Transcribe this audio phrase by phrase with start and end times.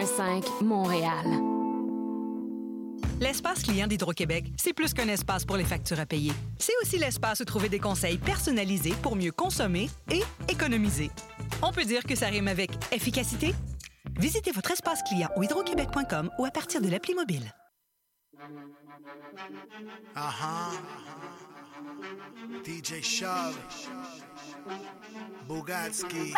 [0.00, 1.26] CIBL 105 Montréal.
[3.20, 6.32] L'espace client d'Hydro-Québec, c'est plus qu'un espace pour les factures à payer.
[6.58, 11.10] C'est aussi l'espace où trouver des conseils personnalisés pour mieux consommer et économiser.
[11.62, 13.54] On peut dire que ça rime avec efficacité?
[14.18, 17.52] Visitez votre espace client au hydroquebec.com ou à partir de l'appli mobile.
[20.14, 20.70] Ajá.
[22.64, 23.56] DJ Shove.
[25.46, 26.32] Bugatski.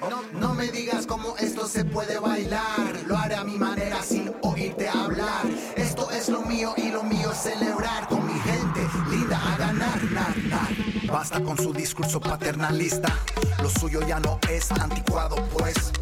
[0.00, 3.04] No, no, no me digas cómo esto se puede bailar.
[3.06, 5.46] Lo haré a mi manera sin oírte hablar.
[5.76, 10.02] Esto es lo mío y lo mío es celebrar con mi gente linda a ganar,
[10.10, 10.68] nar, nar.
[11.06, 13.16] Basta con su discurso paternalista.
[13.62, 15.92] Lo suyo ya no es anticuado, pues.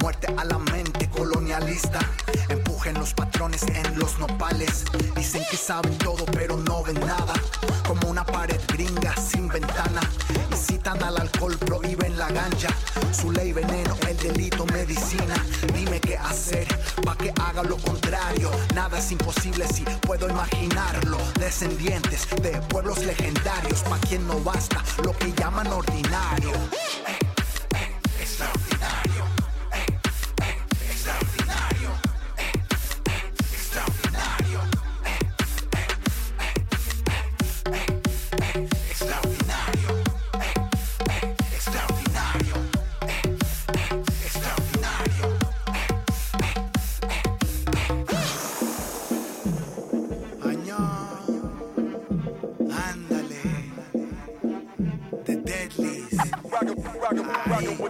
[0.00, 2.00] Muerte a la mente colonialista.
[2.88, 4.84] Empujen los patrones en los nopales.
[5.14, 7.34] Dicen que saben todo, pero no ven nada.
[7.86, 10.00] Como una pared gringa sin ventana.
[10.50, 12.68] Incitan al alcohol, prohíben la ganja.
[13.12, 15.34] Su ley veneno, el delito medicina.
[15.74, 16.66] Dime qué hacer
[17.04, 18.50] pa' que haga lo contrario.
[18.74, 21.18] Nada es imposible si puedo imaginarlo.
[21.38, 26.52] Descendientes de pueblos legendarios, pa' quien no basta lo que llaman ordinario.
[28.18, 28.67] Extraordinario.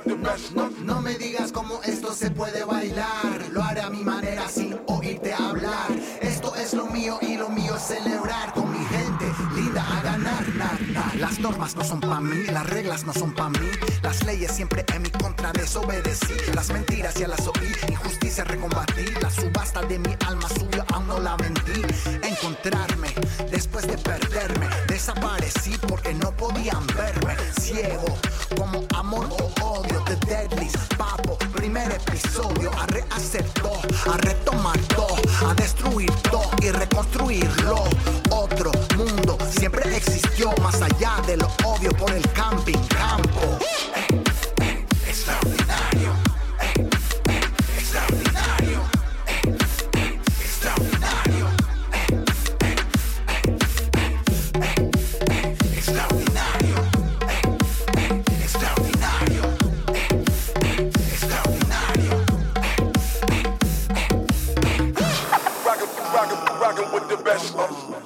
[0.07, 3.49] No, no, me digas cómo esto se puede bailar.
[3.53, 4.49] Lo haré a mi manera
[11.38, 13.71] Las normas no son pa' mí, las reglas no son pa' mí.
[14.03, 16.34] Las leyes siempre en mi contra desobedecí.
[16.53, 19.04] Las mentiras ya las oí, injusticia recombatí.
[19.22, 21.81] La subasta de mi alma subió, aún no la vendí.
[22.25, 23.15] Encontrarme
[23.53, 24.66] después de perderme.
[24.88, 27.37] Desaparecí porque no podían verme.
[27.60, 28.19] Ciego
[28.56, 30.72] como amor o odio de Deadlies.
[30.97, 32.72] Papo, primer episodio.
[32.76, 33.81] A rehacer todo,
[34.12, 35.16] a retomar todo,
[35.49, 37.84] a destruir todo y reconstruirlo.
[41.28, 43.59] De lo obvio por el camping campo.
[45.06, 46.15] Extraordinario.
[66.15, 67.98] Rockin', rockin' with the best.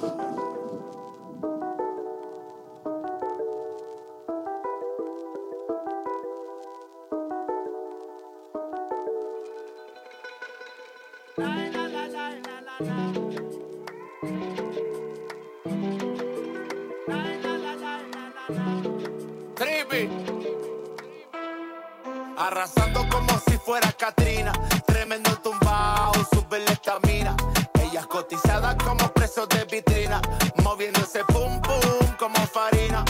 [22.43, 24.51] Arrasando como si fuera Katrina.
[24.85, 27.37] Tremendo tumbao, sube la estamina.
[27.81, 30.21] Ella es cotizada como preso de vitrina.
[30.61, 33.05] Moviéndose pum pum como farina.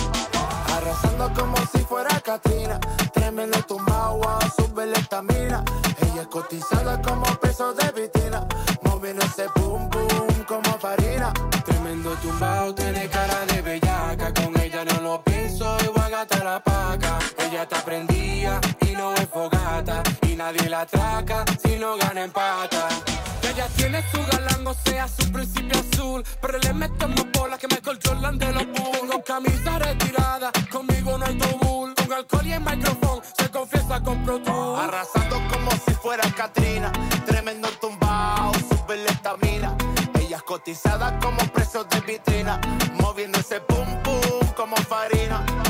[0.76, 2.80] Arrasando como si fuera Katrina.
[3.12, 4.22] Tremendo tumbao,
[4.56, 5.64] sube la estamina.
[6.00, 8.48] Ella es cotizada como preso de vitrina.
[8.84, 11.34] Moviéndose pum pum como farina.
[11.66, 14.32] Tremendo tumbao, tiene cara de bellaca.
[14.32, 17.18] Con ella no lo pienso y voy a gastar la paca.
[17.40, 18.13] Ella está prendida
[20.44, 22.90] nadie la atraca si no gana empata.
[23.50, 26.24] Ella tiene su galán, o sea, su principio azul.
[26.42, 29.12] Pero le meto más bolas que Michael Jordan de los Bulls.
[29.12, 31.94] Con camisa retirada, conmigo no hay tabú.
[31.96, 34.78] Con alcohol y el micrófono, se confiesa con Pro.
[34.78, 36.92] Arrasando como si fuera Katrina.
[37.26, 39.78] Tremendo tumbao, sube la estamina.
[40.20, 42.60] Ella es cotizada como preso de vitrina.
[42.96, 45.63] Moviéndose pum pum como farina.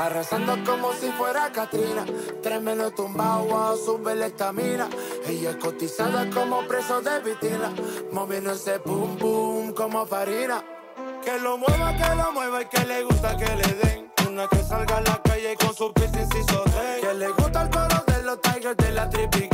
[0.00, 2.06] Arrasando como si fuera Katrina.
[2.42, 4.88] Tremendo tumbao, wow, sube la estamina.
[5.26, 7.70] Ella es cotizada como preso de vitrina.
[8.10, 10.64] Moviéndose pum pum como farina.
[11.22, 14.10] Que lo mueva, que lo mueva y que le gusta que le den.
[14.26, 17.00] Una que salga a la calle con su piercing y sote.
[17.02, 19.49] Que le gusta el coro de los Tigers de la Trippy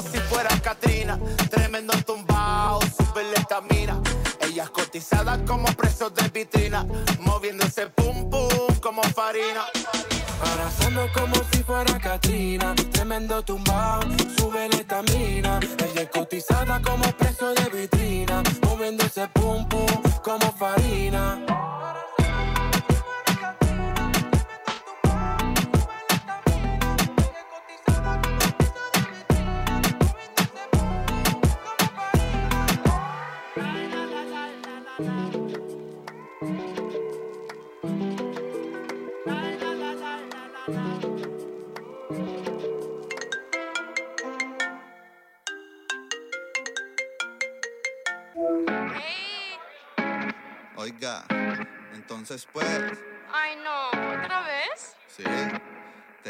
[0.00, 1.18] como si fuera Katrina.
[1.50, 4.00] Tremendo tumbao, sube la estamina.
[4.40, 6.86] Ella es cotizada como preso de vitrina.
[7.20, 8.48] Moviéndose pum pum
[8.80, 9.64] como farina.
[10.52, 12.74] Arrasando como si fuera Katrina.
[12.92, 14.00] Tremendo tumbao,
[14.38, 15.60] sube la.
[15.60, 19.86] Ella es cotizada como preso de vitrina, moviéndose pum pum
[20.22, 21.49] como farina.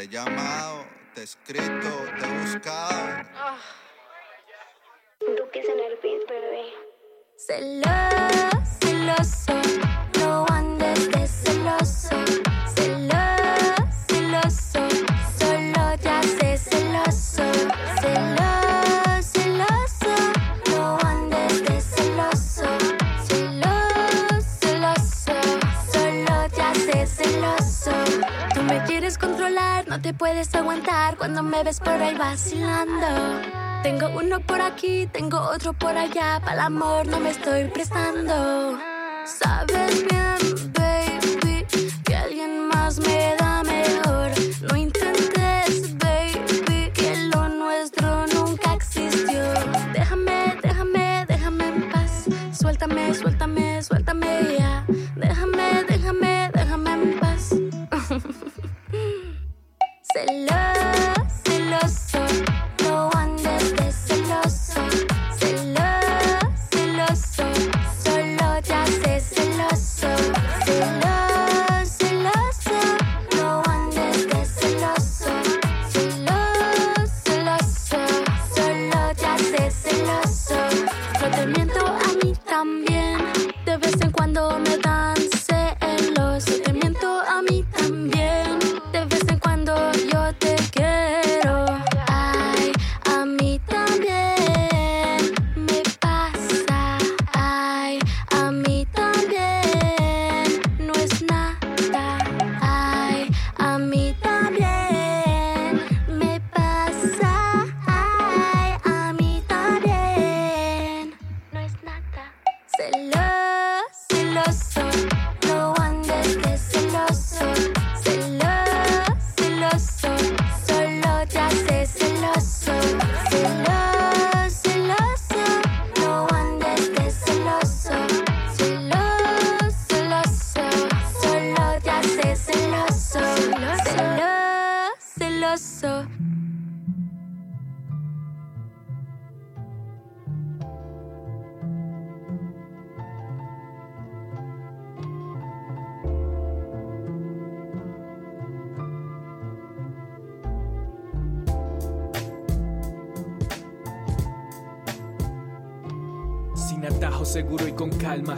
[0.00, 3.22] Te he llamado, te he escrito, te he buscado.
[3.34, 3.58] Ah.
[5.20, 6.72] Duques en el beat, bebé.
[7.36, 9.99] Celoso, celoso,
[30.10, 33.06] te puedes aguantar cuando me ves por ahí vacilando.
[33.84, 36.40] Tengo uno por aquí, tengo otro por allá.
[36.40, 38.76] Para el amor no me estoy prestando.
[39.24, 40.59] Sabes bien,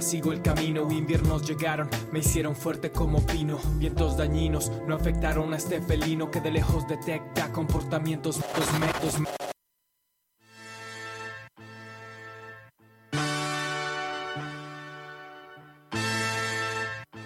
[0.02, 0.90] sigo el camino.
[0.90, 3.58] Inviernos llegaron, me hicieron fuerte como pino.
[3.76, 9.18] Vientos dañinos no afectaron a este felino que de lejos detecta comportamientos dos metros.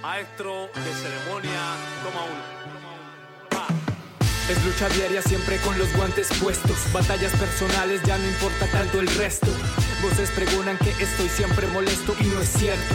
[0.02, 1.55] Maestro de ceremonia.
[4.48, 6.76] Es lucha diaria siempre con los guantes puestos.
[6.92, 9.48] Batallas personales ya no importa tanto el resto.
[10.00, 12.94] Voces pregonan que estoy siempre molesto y no es cierto.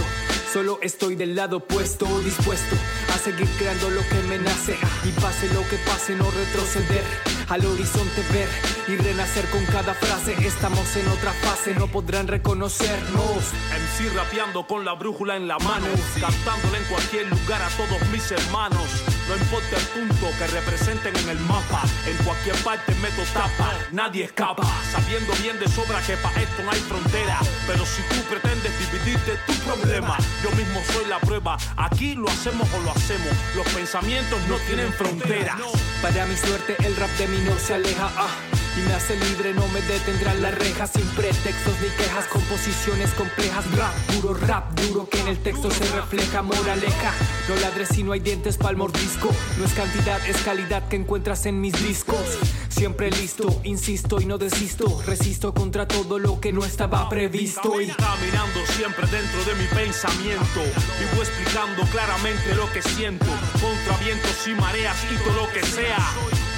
[0.54, 2.78] Solo estoy del lado opuesto, dispuesto
[3.14, 4.78] a seguir creando lo que me nace.
[5.04, 7.41] Y pase lo que pase, no retroceder.
[7.52, 8.48] Al horizonte ver
[8.88, 10.34] y renacer con cada frase.
[10.48, 13.54] Estamos en otra fase, no podrán reconocernos.
[13.76, 18.32] MC rapeando con la brújula en la mano, cantándole en cualquier lugar a todos mis
[18.32, 18.88] hermanos.
[19.28, 24.26] No importa el punto que representen en el mapa, en cualquier parte meto tapa, nadie
[24.26, 27.40] escapa, sabiendo bien de sobra que pa' esto no hay frontera.
[27.68, 31.58] Pero si tú pretendes dividirte tu problema, yo mismo soy la prueba.
[31.78, 35.60] Aquí lo hacemos o lo hacemos, los pensamientos no tienen fronteras.
[36.02, 38.30] Para mi suerte el rap de no se aleja, ah.
[38.78, 43.70] Y me hace libre, no me detendrán las rejas Sin pretextos ni quejas, composiciones complejas
[43.76, 47.14] Rap puro, rap duro que en el texto se refleja Moraleja,
[47.50, 51.46] no ladres si no hay dientes pa'l mordisco No es cantidad, es calidad que encuentras
[51.48, 52.38] en mis discos
[52.70, 57.88] Siempre listo, insisto y no desisto Resisto contra todo lo que no estaba previsto y
[57.88, 64.52] Caminando siempre dentro de mi pensamiento Vivo explicando claramente lo que siento Contra vientos y
[64.52, 64.96] mareas
[65.26, 65.98] todo lo que sea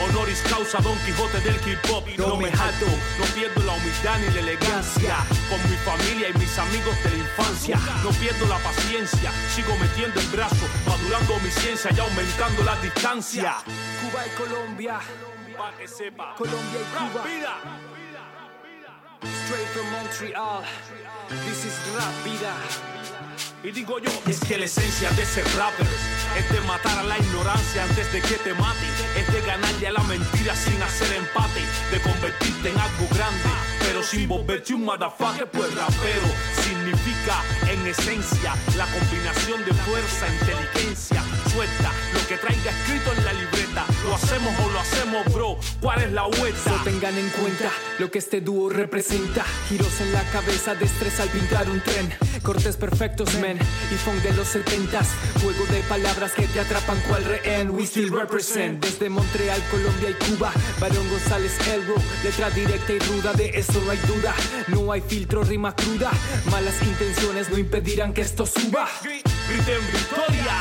[0.03, 2.03] Honoris causa Don Quijote del hip hop.
[2.17, 2.85] No me jato,
[3.17, 5.15] no pierdo la humildad ni la elegancia.
[5.49, 7.79] Con mi familia y mis amigos de la infancia.
[8.03, 13.55] No pierdo la paciencia, sigo metiendo el brazo, madurando mi ciencia y aumentando la distancia.
[14.01, 14.99] Cuba y Colombia.
[15.57, 16.35] Pa' que sepa.
[16.35, 17.23] Colombia y Cuba.
[17.23, 17.53] Vida.
[19.45, 20.63] Straight from Montreal.
[21.29, 22.53] This is Rap Vida.
[23.63, 25.87] Y digo yo, es que la esencia de ser rapper
[26.37, 28.87] es de matar a la ignorancia antes de que te mate.
[29.17, 31.61] Es de ganarle a la mentira sin hacer empate.
[31.89, 36.27] De convertirte en algo grande, pero sin volverte un motherfucker, pues rapero
[36.61, 37.41] significa
[37.71, 43.52] en esencia la combinación de fuerza, inteligencia, suelta lo que traiga escrito en la libreta.
[44.13, 45.57] Lo hacemos o lo hacemos, bro.
[45.81, 46.69] ¿Cuál es la vuelta?
[46.69, 49.43] No tengan en cuenta lo que este dúo representa.
[49.67, 52.13] Giros en la cabeza, destreza al pintar un tren.
[52.43, 53.57] Cortes perfectos, men.
[53.91, 55.07] Y funk de los setentas.
[55.41, 57.71] Juego de palabras que te atrapan cual rehén.
[57.71, 58.85] We still represent.
[58.85, 60.51] Desde Montreal, Colombia y Cuba.
[60.79, 61.95] Barón González Elro.
[62.23, 64.35] Letra directa y ruda, de eso no hay duda.
[64.67, 66.11] No hay filtro, rima cruda.
[66.51, 68.87] Malas intenciones no impedirán que esto suba.
[69.01, 70.55] Griten victoria,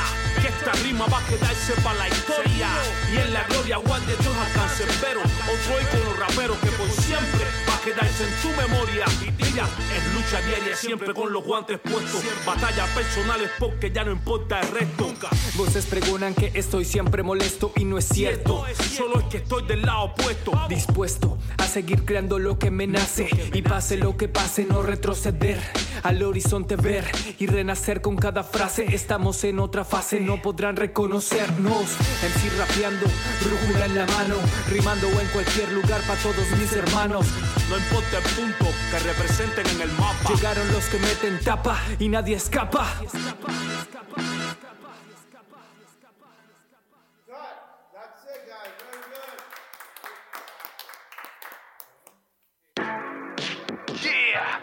[0.65, 2.69] esta rima va a quedarse para la historia.
[3.13, 8.25] Y en la gloria guarde Dios alcance, pero otro ícono rapero que por siempre quedarse
[8.25, 9.05] en tu memoria.
[9.39, 12.23] Mira, es lucha diaria siempre con los guantes puestos.
[12.47, 15.13] Batallas personales porque ya no importa el resto.
[15.57, 18.65] Voces pregonan que estoy siempre molesto y no es cierto.
[18.97, 20.53] Solo es que estoy del lado opuesto.
[20.69, 25.61] Dispuesto a seguir creando lo que me nace y pase lo que pase, no retroceder.
[26.03, 27.05] Al horizonte ver
[27.39, 28.95] y renacer con cada frase.
[28.95, 31.83] Estamos en otra fase, no podrán reconocernos.
[31.83, 33.07] MC rapeando,
[33.41, 34.35] brújula en la mano,
[34.71, 37.27] rimando en cualquier lugar para todos mis hermanos.
[37.73, 40.29] No importa el punto que representen en el mapa.
[40.29, 42.87] Llegaron los que meten tapa y nadie escapa.
[54.03, 54.61] Yeah.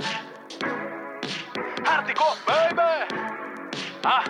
[1.86, 3.08] Hardcore, baby.
[4.04, 4.24] Ah.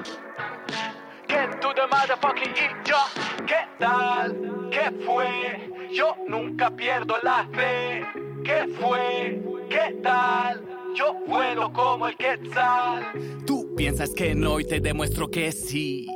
[1.27, 3.01] Get to the motherfucking eat, yo.
[3.45, 4.69] ¿Qué tal?
[4.71, 5.89] ¿Qué fue?
[5.91, 8.28] Yo nunca pierdo la fe.
[8.43, 9.41] ¿Qué fue?
[9.69, 10.61] ¿Qué tal?
[10.95, 13.05] Yo vuelo como el quetzal.
[13.45, 16.07] Tú piensas que no y te demuestro que sí.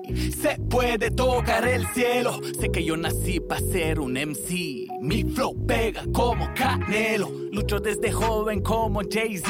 [0.41, 2.39] Se puede tocar el cielo.
[2.59, 4.87] Sé que yo nací para ser un MC.
[5.01, 7.29] Mi flow pega como Canelo.
[7.51, 9.49] Lucho desde joven como Jay-Z.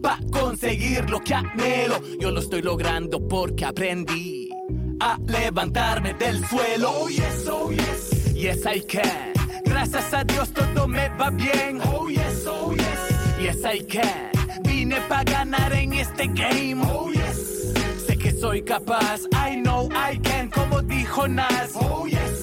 [0.00, 2.00] Pa' conseguir lo que anhelo.
[2.20, 4.48] Yo lo estoy logrando porque aprendí
[5.00, 6.90] a levantarme del suelo.
[6.90, 8.34] Oh yes, oh yes.
[8.34, 9.37] Yes, I can.
[9.80, 11.80] Gracias a Dios todo me va bien.
[11.84, 13.38] Oh yes, oh yes.
[13.40, 14.32] Yes, I can.
[14.64, 16.82] Vine pa' ganar en este game.
[16.82, 17.74] Oh yes.
[18.04, 19.20] Sé que soy capaz.
[19.32, 21.76] I know I can, como dijo Nas.
[21.76, 22.37] Oh yes.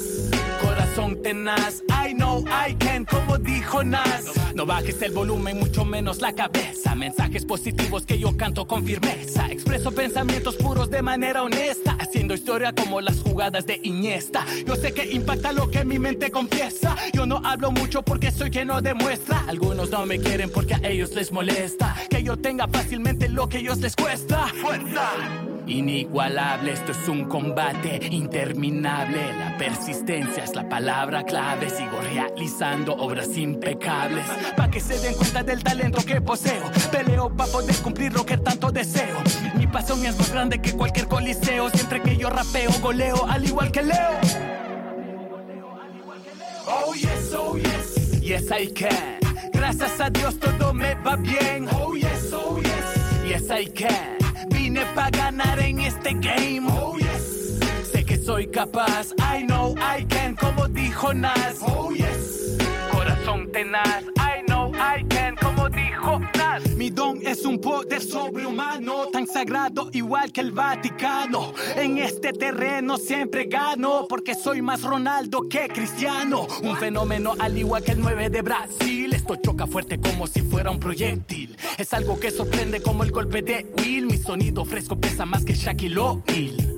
[1.25, 1.81] Tenaz.
[1.89, 4.25] I know I can, como dijo Nas.
[4.53, 6.93] No bajes el volumen, mucho menos la cabeza.
[6.93, 9.47] Mensajes positivos que yo canto con firmeza.
[9.49, 11.97] Expreso pensamientos puros de manera honesta.
[11.99, 14.45] Haciendo historia como las jugadas de Iniesta.
[14.67, 16.95] Yo sé que impacta lo que mi mente confiesa.
[17.11, 19.45] Yo no hablo mucho porque soy quien no demuestra.
[19.47, 21.95] Algunos no me quieren porque a ellos les molesta.
[22.07, 24.45] Que yo tenga fácilmente lo que a ellos les cuesta.
[24.61, 25.09] ¡Fuerza!
[25.67, 29.33] Inigualable, esto es un combate interminable.
[29.33, 31.69] La persistencia es la palabra clave.
[31.69, 34.25] Sigo realizando obras impecables.
[34.55, 36.71] Pa' que se den cuenta del talento que poseo.
[36.91, 39.17] Peleo pa' poder cumplir lo que tanto deseo.
[39.55, 41.69] Mi pasión es más grande que cualquier coliseo.
[41.69, 44.19] Siempre que yo rapeo, goleo, al igual que Leo.
[46.67, 48.21] Oh yes, oh yes.
[48.21, 49.19] Yes, I can.
[49.53, 51.67] Gracias a Dios todo me va bien.
[51.71, 53.23] Oh yes, oh yes.
[53.27, 54.17] Yes, I can.
[54.49, 56.67] Vine pa' ganar en este game.
[56.69, 57.44] Oh yes.
[58.25, 59.13] Soy capaz.
[59.19, 61.59] I know I can, como dijo Nas.
[61.61, 62.57] Oh yes.
[62.91, 64.03] Corazón tenaz.
[64.17, 66.67] I know I can, como dijo Nas.
[66.75, 71.53] Mi don es un poder sobrehumano, tan sagrado igual que el Vaticano.
[71.75, 76.47] En este terreno siempre gano, porque soy más Ronaldo que Cristiano.
[76.63, 79.13] Un fenómeno al igual que el 9 de Brasil.
[79.13, 81.55] Esto choca fuerte como si fuera un proyectil.
[81.77, 84.07] Es algo que sorprende como el golpe de Will.
[84.07, 86.74] Mi sonido fresco pesa más que Shaquille O'Neal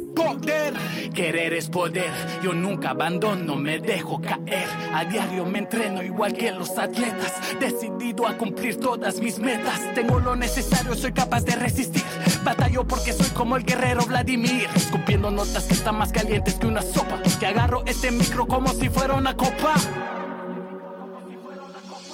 [1.13, 2.11] Querer es poder.
[2.41, 4.67] Yo nunca abandono, me dejo caer.
[4.93, 7.33] A diario me entreno igual que los atletas.
[7.59, 9.79] Decidido a cumplir todas mis metas.
[9.93, 12.03] Tengo lo necesario, soy capaz de resistir.
[12.43, 14.67] Batallo porque soy como el guerrero Vladimir.
[14.75, 17.21] Escupiendo notas que están más calientes que una sopa.
[17.39, 19.75] Que agarro este micro como si fuera una copa.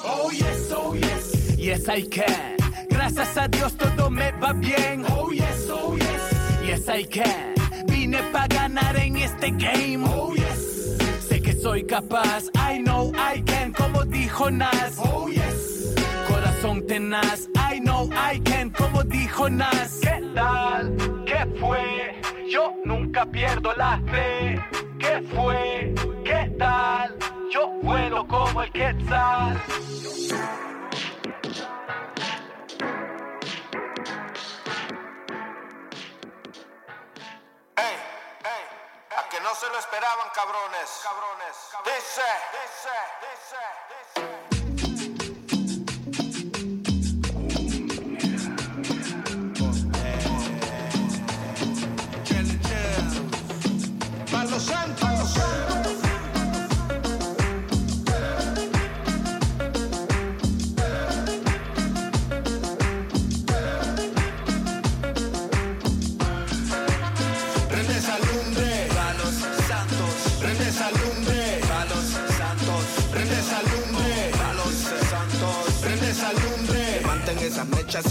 [0.04, 1.56] Oh yes, oh yes.
[1.58, 2.58] Yes, I can.
[2.90, 5.06] Gracias a Dios todo me va bien.
[5.10, 6.66] Oh yes, oh yes.
[6.66, 7.63] Yes, I can.
[8.04, 10.04] Vine pa' ganar en este game.
[10.06, 10.98] Oh yes.
[11.26, 12.50] Sé que soy soy capaz.
[12.54, 14.98] I know I can, como dijo Nas.
[14.98, 15.96] Oh yes.
[16.28, 17.48] Corazón tenaz.
[17.56, 20.02] I know I can, como dijo Nas.
[20.02, 20.98] ¿Qué tal?
[21.26, 22.22] ¿Qué fue?
[22.52, 24.60] Yo nunca pierdo la fe.
[25.00, 25.96] ¿Qué fue?
[26.26, 27.16] ¿Qué tal?
[27.54, 29.62] Yo vuelo como el quetzal.
[39.44, 40.90] No se lo esperaban, cabrones.
[41.04, 41.56] Cabrones.
[41.84, 42.22] Dice,
[42.54, 44.24] dice, dice, dice.
[54.32, 54.93] Palo Santos.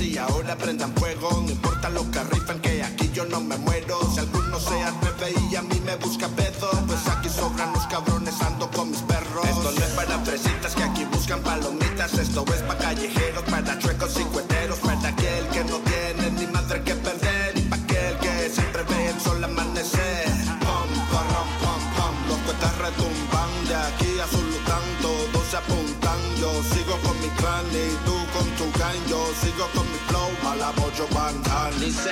[0.01, 1.43] Y ahora prendan fuego.
[1.45, 3.99] No importa lo que rifan, que aquí yo no me muero.
[4.15, 8.41] Si alguno se atreve y a mí me busca pedo, pues aquí sobran los cabrones,
[8.43, 9.45] ando con mis perros.
[9.45, 12.15] Esto no es para fresitas que aquí buscan palomitas.
[12.15, 14.52] Esto es para callejeros, para chuecos y cueteros,
[29.40, 31.73] sigo con mi flow, a la bollo bandan.
[31.81, 32.11] Dice,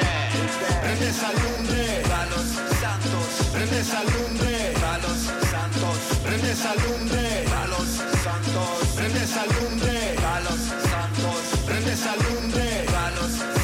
[0.83, 2.48] Prende esa lumbre, palos
[2.80, 7.88] santos, prende esa lumbre, palos santos, prende esa lumbre, palos
[8.24, 10.61] santos, prende esa lumbre, palos
[10.92, 12.87] santos, prende esa lumbre,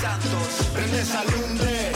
[0.03, 1.93] santos, prende esa lumbre,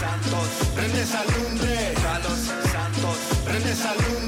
[0.00, 3.18] santos, prende esa lumbre, santos.
[3.44, 4.26] prende esa lumbre.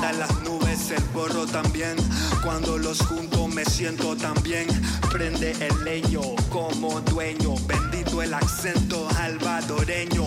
[0.00, 1.96] Me las nubes, el borro también.
[2.42, 4.66] Cuando los junto me siento tan bien.
[5.12, 7.54] Prende el leño como dueño.
[7.66, 10.24] Bendito el acento albadoreño.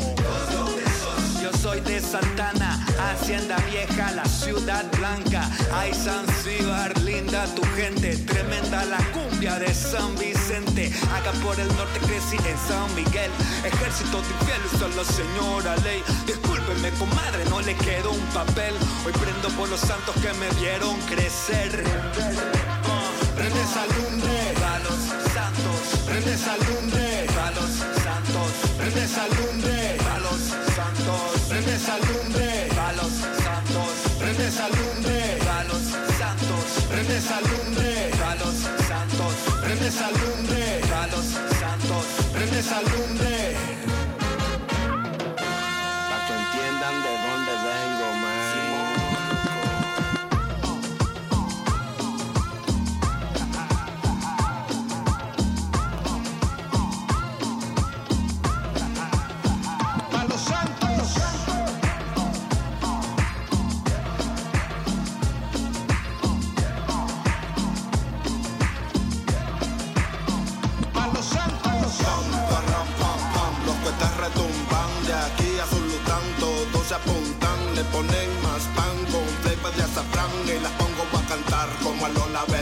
[1.43, 5.49] Yo soy de Santana, Hacienda Vieja, la ciudad blanca.
[5.73, 8.15] Ay, Zanzíbar, linda tu gente.
[8.15, 10.89] Tremenda la cumbia de San Vicente.
[11.13, 13.29] Acá por el norte crecí en San Miguel.
[13.65, 16.01] Ejército de infieles, solo señora ley.
[16.25, 18.73] Discúlpeme, comadre, no le quedó un papel.
[19.05, 21.83] Hoy prendo por los santos que me vieron crecer.
[23.35, 27.73] Prende esa lumbre, Palos santos, prende esa lumbre, palos
[28.05, 29.72] santos, prende esa lumbre,
[39.93, 41.25] prende esa lumbre, palos
[41.59, 42.05] santos.
[42.33, 43.02] prende.
[77.03, 82.05] Apuntan, le ponen más pan con flavor de azafrán y las pongo a cantar como
[82.05, 82.52] a Lola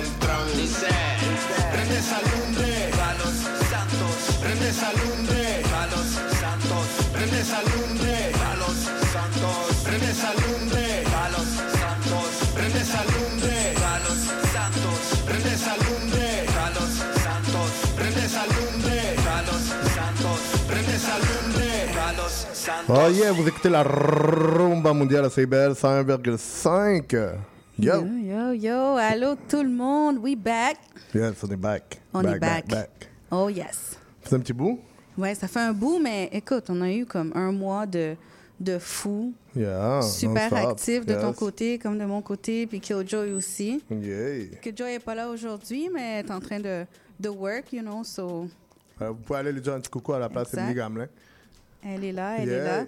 [22.94, 27.38] Oh yeah, vous écoutez la rumba mondiale à CBL 101,5.
[27.80, 27.94] Yo.
[27.94, 30.78] Yo, yo, yo, allô tout le monde, we back.
[31.16, 32.02] Yes, on est back.
[32.14, 32.68] On back, est back.
[32.68, 33.10] Back, back.
[33.32, 33.98] Oh yes.
[34.24, 34.78] C'est un petit bout?
[35.18, 38.18] Ouais, ça fait un bout, mais écoute, on a eu comme un mois de,
[38.60, 39.34] de fou.
[39.56, 40.02] Yeah.
[40.02, 43.82] Super actif de ton côté comme de mon côté, puis Killjoy aussi.
[43.90, 44.58] Yeah.
[44.62, 46.86] Killjoy est pas là aujourd'hui, mais est en train de,
[47.22, 48.50] de work, you know, so
[49.02, 50.54] Euh, vous pouvez aller lui dire un petit coucou à la place.
[50.54, 51.08] Emily Gamelin.
[51.84, 52.58] Elle est là, elle yeah.
[52.58, 52.86] est là.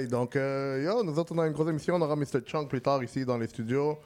[0.00, 0.06] Yeah.
[0.06, 1.94] Donc, euh, yo, nous autres, on a une grosse émission.
[1.96, 2.40] On aura Mr.
[2.44, 3.96] Chunk plus tard ici dans les studios.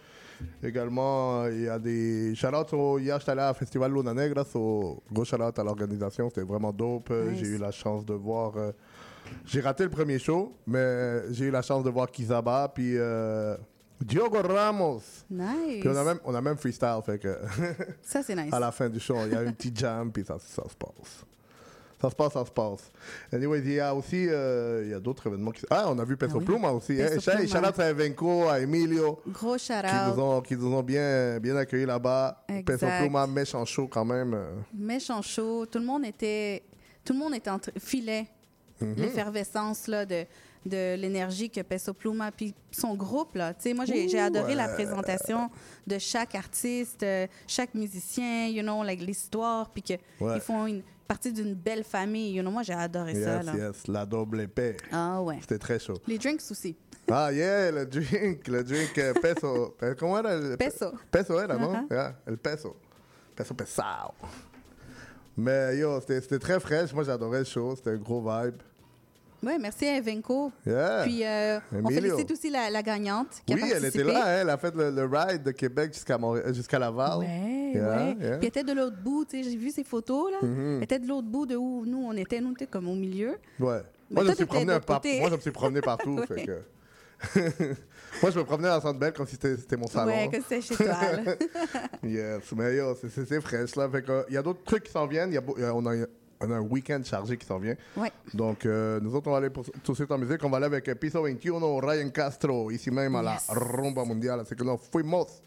[0.62, 2.72] Également, euh, il y a des shout-outs.
[2.77, 4.44] au- Hier, j'étais allé à Festival Luna Negra.
[4.44, 6.29] So, gros shout-out à l'organisation.
[6.29, 7.11] C'était vraiment dope.
[7.11, 7.40] Euh, Nice.
[7.40, 8.57] J'ai eu la chance de voir.
[8.57, 8.70] euh,
[9.44, 12.70] j'ai raté le premier show, mais j'ai eu la chance de voir Kizaba.
[12.74, 12.94] Puis
[14.01, 15.03] Diogo Ramos.
[15.29, 15.81] Nice.
[15.81, 17.01] Puis on a même, on a même freestyle.
[17.05, 17.37] Fait que
[18.01, 18.53] Ça, c'est nice.
[18.53, 20.11] à la fin du show, il y a un petit jam.
[20.12, 21.27] Puis ça, ça se passe.
[22.00, 22.90] Ça se passe, ça se passe.
[23.32, 25.66] Anyway, il y a aussi euh, il y a d'autres événements qui.
[25.68, 26.44] Ah, on a vu Peso Ah oui.
[26.44, 26.94] Pluma aussi.
[26.94, 27.18] Peso Hein?
[27.18, 27.44] Shout- Pluma.
[28.48, 29.20] à à Emilio.
[29.28, 29.72] Gros Qui
[30.16, 32.44] nous ont, qui nous ont bien, bien accueillis là-bas.
[32.64, 32.87] Peso.
[33.00, 34.32] Pluma, méchant chaud quand même.
[34.34, 34.54] euh.
[34.72, 35.66] Méchant chaud.
[35.66, 36.62] Tout le monde était,
[37.04, 38.26] tout le monde était entre filait
[38.80, 38.94] Mhm.
[38.96, 40.24] l'effervescence là de
[40.66, 43.54] de l'énergie que Peso Pluma puis son groupe là.
[43.54, 45.50] Tu sais, moi j'ai adoré la présentation
[45.86, 50.36] de chaque artiste, euh, chaque musicien, you know, like, l'histoire puis que Ouais.
[50.36, 52.34] ils font une partie d'une belle famille.
[52.34, 53.54] You know, moi j'ai adoré ça là.
[53.56, 54.76] yes, la double épée.
[54.92, 55.38] Ah ouais.
[55.40, 55.94] C'était très chaud.
[56.06, 56.76] Les drinks aussi.
[57.10, 59.74] Ah, yeah, le drink, le drink euh, peso.
[59.82, 60.34] Euh, Comment era?
[60.34, 60.92] el- Peso.
[61.10, 61.72] Peso era, non?
[61.72, 61.86] Uh-huh.
[61.90, 62.76] Yeah, el peso.
[63.34, 64.12] Peso pesado.
[65.36, 66.92] Mais yo, c'était c'était très fraîche.
[66.92, 67.74] Moi, j'adorais le show.
[67.76, 68.56] C'était un gros vibe.
[69.42, 70.51] Ouais, merci à Evenco.
[70.66, 71.03] Yeah.
[71.05, 74.12] Puis euh, on félicite aussi la, la gagnante qui Oui, a elle était participé.
[74.12, 74.27] là.
[74.40, 76.18] Elle a fait le, le ride de Québec jusqu'à
[76.53, 77.18] jusqu'à Laval.
[77.18, 78.16] Ouais, Yeah, ouais.
[78.20, 78.38] yeah.
[78.38, 80.38] Puis elle était de l'autre bout, tu sais, j'ai vu ses photos, là.
[80.46, 80.77] Mhm.
[80.79, 82.94] Elle était de l'autre bout de où nous, on était, nous, on était comme au
[82.94, 83.37] milieu.
[83.61, 83.83] Ouais.
[84.11, 85.03] Moi, je toi, par-.
[85.05, 86.16] Moi, je me suis promené partout.
[86.18, 86.27] Ouais.
[86.27, 86.62] fait que...
[88.22, 90.07] Moi, je me promenais dans Centre Belle comme si c'était mon salon.
[90.12, 90.96] Ouais, que c'était chez toi,
[92.03, 93.88] yes, mais yo, c'est- fraîche, là.
[93.90, 95.31] Fait que, euh, il y a d'autres trucs qui s'en viennent.
[95.31, 95.94] Il y a euh, on, a,
[96.40, 97.74] on a un week-end chargé qui s'en vient.
[97.96, 98.12] Ouais.
[98.35, 100.42] Donc, euh, nous autres, on va aller pour, tout de suite en musique.
[100.44, 103.48] On va aller avec euh, Piso 21, Ryan Castro, ici même à Yes.
[103.48, 104.40] la Rumba Mundial.
[104.40, 105.42] Así que nos fuimos.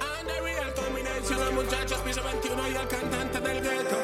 [0.00, 3.96] And the real combination de muchachos piso 21 y el cantante del gueto.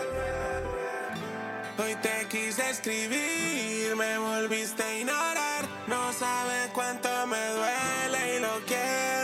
[1.79, 5.65] Hoy te quise escribir, me volviste a ignorar.
[5.87, 9.17] No sabes cuánto me duele y lo quiero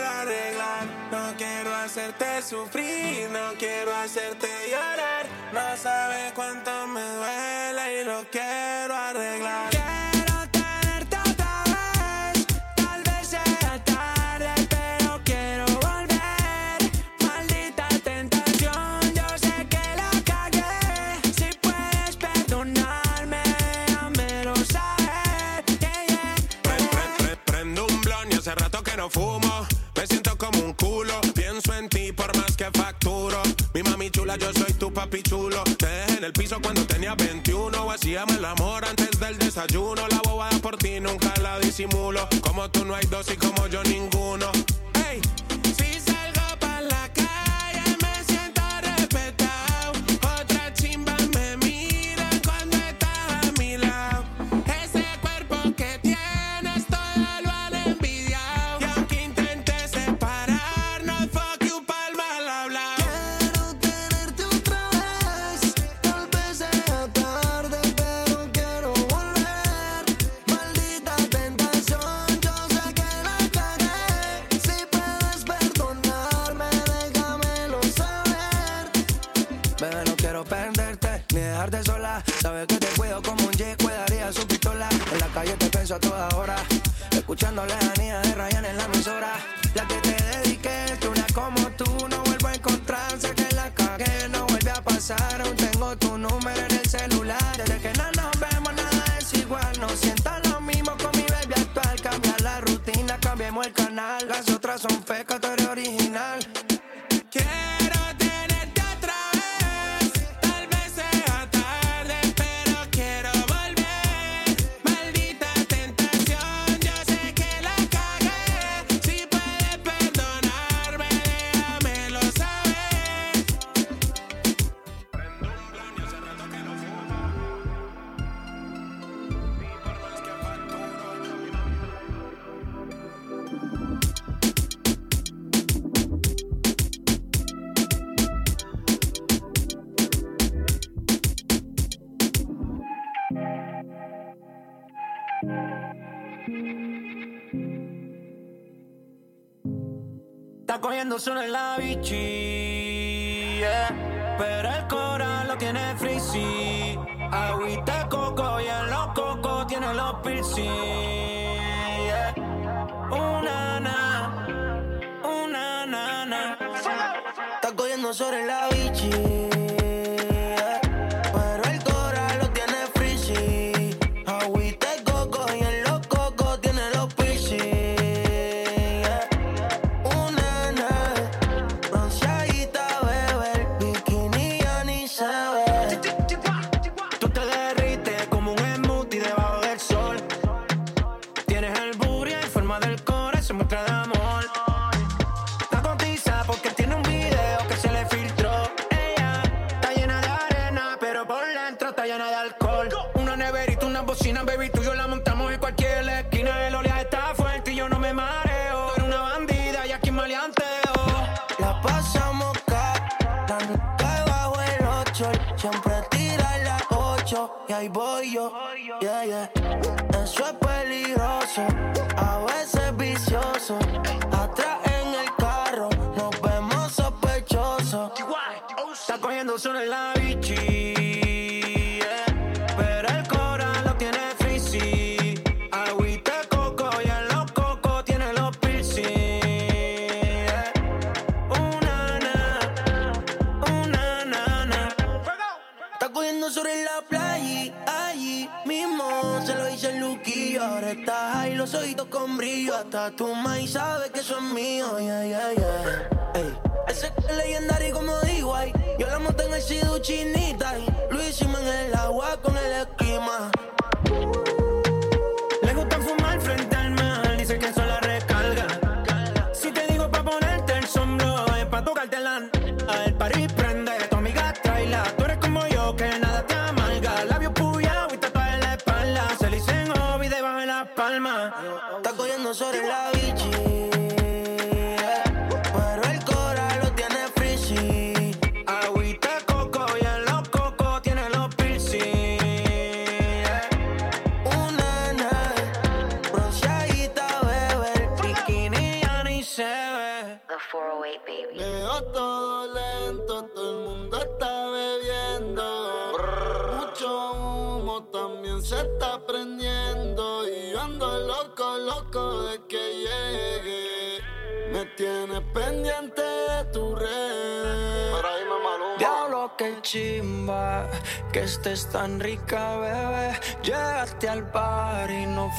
[1.84, 5.26] hacerte sufrir, no quiero hacerte llorar.
[5.52, 9.73] No sabes cuánto me duele y lo quiero arreglar.
[34.36, 35.62] Yo soy tu papi chulo.
[35.78, 37.90] Te dejé en el piso cuando tenía 21.
[37.90, 40.06] Hacíamos el amor antes del desayuno.
[40.08, 42.28] La bobada por ti nunca la disimulo.
[42.40, 44.43] Como tú no hay dos y como yo ninguno.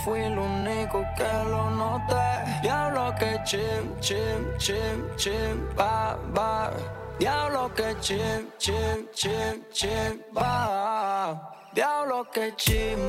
[0.05, 2.27] fui el único que lo noté.
[2.61, 6.71] Diablo que chim, chim, chim, chim, va, va.
[7.17, 11.51] Diablo que chim, chim, chim, chim, va.
[11.73, 12.99] Diablo que chim,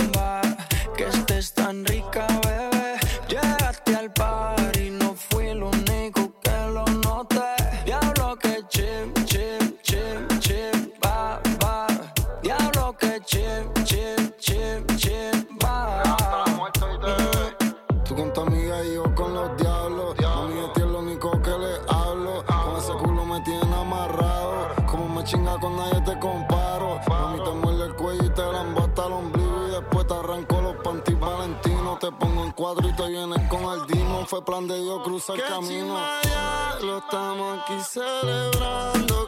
[30.07, 31.99] te arranco los pantis valentinos.
[31.99, 34.25] Te pongo en cuadro y te vienes con el dimo.
[34.27, 35.97] Fue plan de Dios cruzar el camino.
[36.23, 39.26] Chimaya, lo estamos aquí celebrando.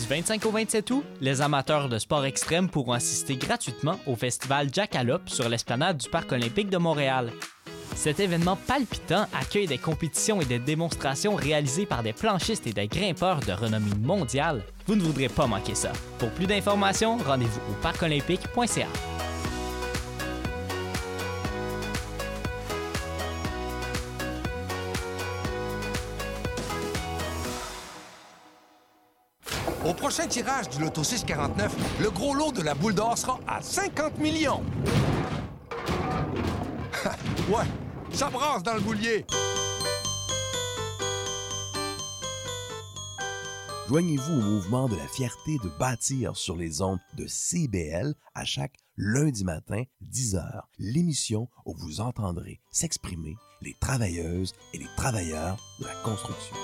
[0.00, 4.68] Du 25 au 27 août, les amateurs de sport extrême pourront assister gratuitement au festival
[4.72, 7.32] Jackalope sur l'esplanade du Parc olympique de Montréal.
[7.94, 12.88] Cet événement palpitant accueille des compétitions et des démonstrations réalisées par des planchistes et des
[12.88, 14.64] grimpeurs de renommée mondiale.
[14.86, 15.92] Vous ne voudrez pas manquer ça.
[16.18, 18.88] Pour plus d'informations, rendez-vous au parcolympique.ca.
[29.84, 33.60] Au prochain tirage du Loto 649, le gros lot de la boule d'or sera à
[33.60, 34.62] 50 millions.
[37.48, 37.66] ouais,
[38.12, 39.26] ça brasse dans le boulier.
[43.88, 48.76] Joignez-vous au mouvement de la fierté de bâtir sur les ondes de CBL à chaque
[48.96, 55.94] lundi matin, 10h, l'émission où vous entendrez s'exprimer les travailleuses et les travailleurs de la
[56.04, 56.56] construction.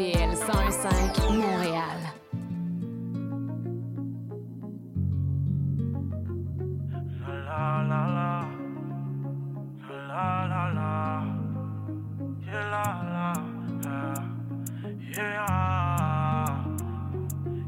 [0.00, 2.00] CIBL 105 Montréal.
[7.44, 8.30] La la la.
[10.08, 10.88] La la la.
[15.12, 15.40] Yeah.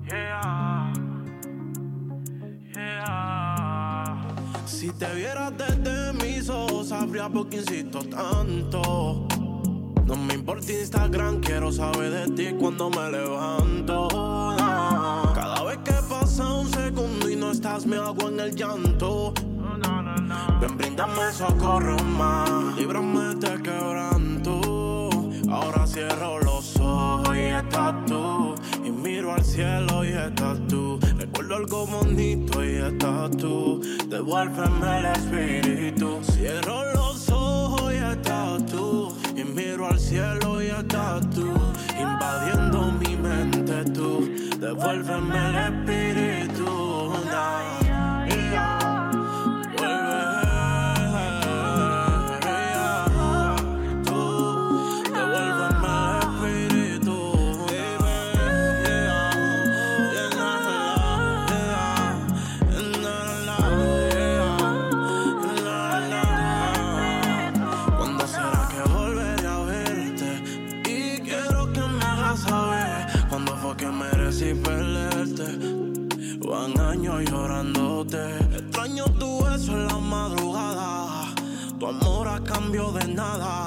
[0.08, 0.92] Yeah.
[2.74, 4.16] Yeah.
[4.64, 7.50] Si te vieras desde mis ojos, sabría por
[8.04, 9.31] tanto.
[10.42, 14.08] Me importa Instagram, quiero saber de ti cuando me levanto.
[15.36, 19.32] Cada vez que pasa un segundo y no estás, me hago en el llanto.
[20.60, 25.10] Ven, bríndame socorro más, líbrame de quebranto.
[25.48, 28.56] Ahora cierro los ojos y estás tú.
[28.84, 30.98] Y miro al cielo y estás tú.
[31.18, 33.80] Recuerdo algo bonito y estás tú.
[34.08, 36.18] Devuélveme el espíritu.
[36.24, 39.11] Cierro los ojos y estás tú.
[39.54, 41.52] Miro al cielo y estás tú.
[42.00, 44.28] Invadiendo mi mente tú.
[44.58, 46.41] Devuélveme el espíritu.
[74.42, 76.38] Merecí perderte.
[76.46, 78.38] Van años llorándote.
[78.52, 81.34] Extraño tu beso en la madrugada.
[81.78, 83.64] Tu amor a cambio de nada.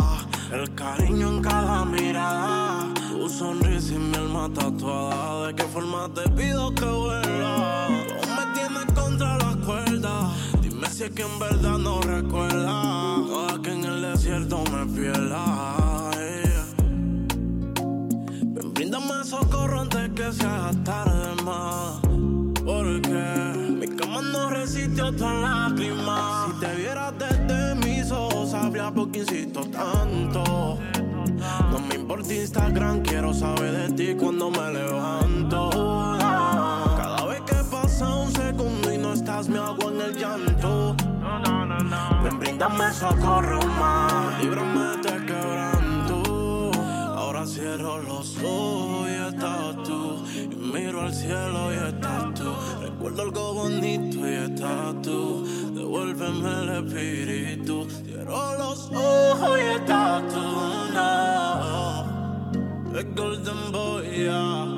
[0.51, 2.93] El cariño en cada mirada.
[3.11, 5.47] Tu sonrisa y mi alma tatuada.
[5.47, 7.87] ¿De qué forma te pido que vuelva?
[8.21, 10.33] Tú me tienes contra las cuerdas.
[10.61, 12.85] Dime si es que en verdad no recuerdas.
[13.29, 15.74] No es que en el desierto me pierda.
[19.25, 21.99] Socorro antes que se haga tarde más.
[22.63, 26.47] Porque mi cama no resistió tan lágrimas.
[26.47, 30.79] Si te vieras desde mis ojos, sabría por qué insisto tanto.
[31.71, 35.69] No me importa Instagram, quiero saber de ti cuando me levanto.
[36.19, 40.95] Cada vez que pasa un segundo y no estás, me hago en el llanto.
[42.23, 46.71] Ven, bríndame socorro más, líbrame de quebranto.
[47.15, 49.14] Ahora cierro los ojos
[50.75, 52.53] miro al cielo y estás tú.
[52.81, 55.45] Recuerdo algo bonito y estás tú.
[55.73, 57.87] Devuélveme el espíritu.
[57.89, 60.41] Cierro los ojos y estás tú.
[60.93, 62.45] No.
[62.93, 64.74] El Golden Boy, yeah.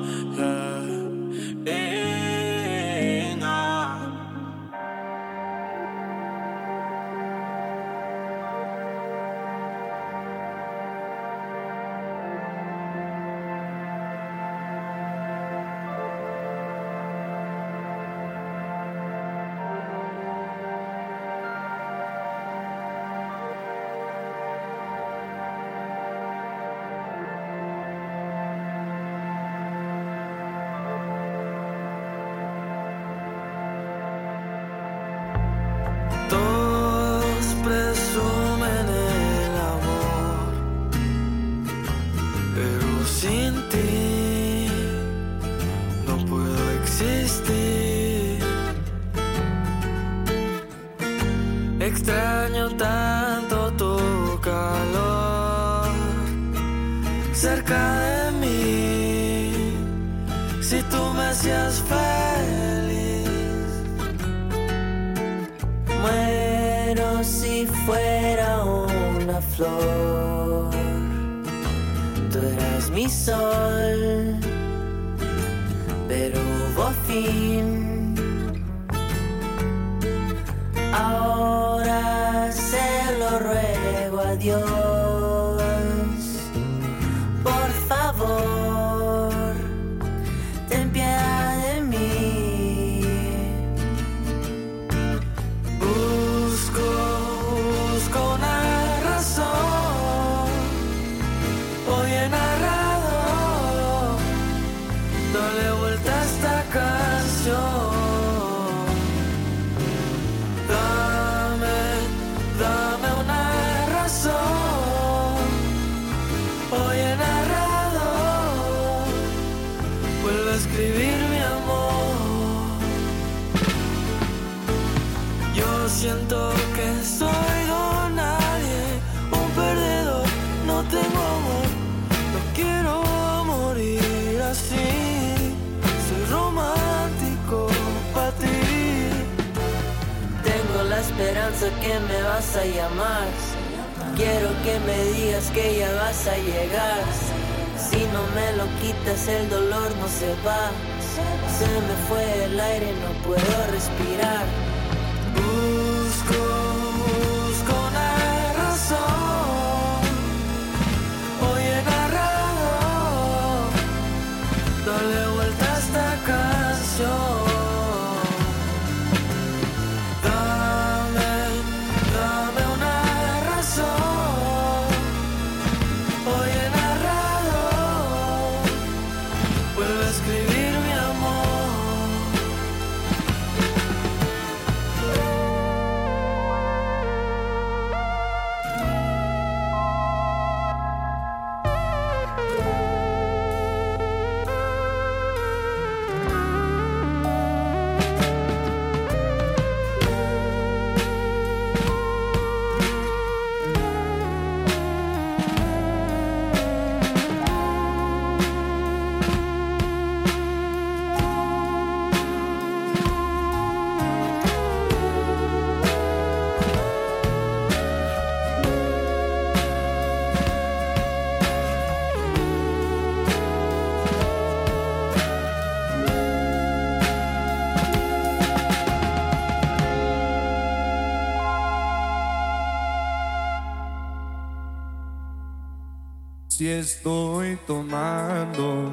[236.58, 238.92] Si estoy tomando,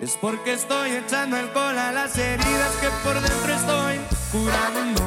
[0.00, 3.98] es porque estoy echando alcohol a las heridas que por dentro estoy
[4.30, 5.02] curando.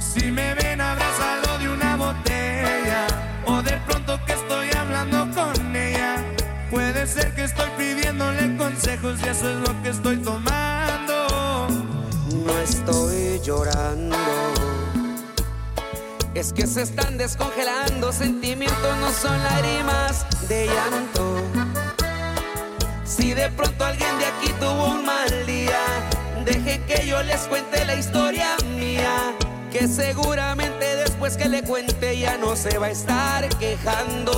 [0.00, 3.06] Si me ven abrazado de una botella,
[3.46, 6.16] o de pronto que estoy hablando con ella,
[6.68, 9.73] puede ser que estoy pidiéndole consejos y eso es lo
[16.34, 21.44] Es que se están descongelando, sentimientos no son lágrimas de llanto.
[23.04, 25.78] Si de pronto alguien de aquí tuvo un mal día,
[26.44, 29.32] deje que yo les cuente la historia mía.
[29.70, 34.32] Que seguramente después que le cuente ya no se va a estar quejando.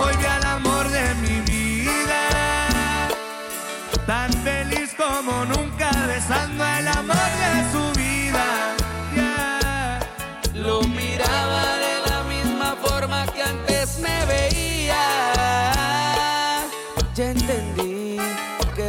[0.00, 3.08] Hoy al amor de mi vida,
[4.06, 8.15] tan feliz como nunca, besando al amor de su vida.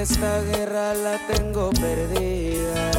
[0.09, 2.91] Esta guerra la tengo perdida.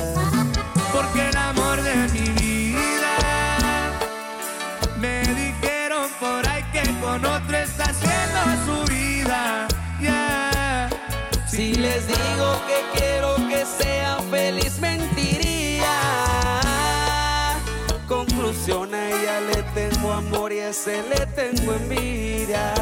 [0.92, 3.16] Porque el amor de mi vida
[4.98, 9.68] me dijeron por ahí que con otro está haciendo su vida.
[11.46, 15.96] Si les digo que quiero que sean feliz, mentiría.
[18.06, 22.74] Conclusión, a ella le tengo amor y a ese le tengo envidia.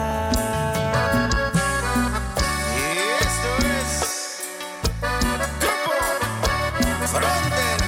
[7.07, 7.86] frente.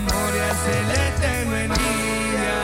[0.00, 2.58] Le tengo amor y a ese le tengo envidia.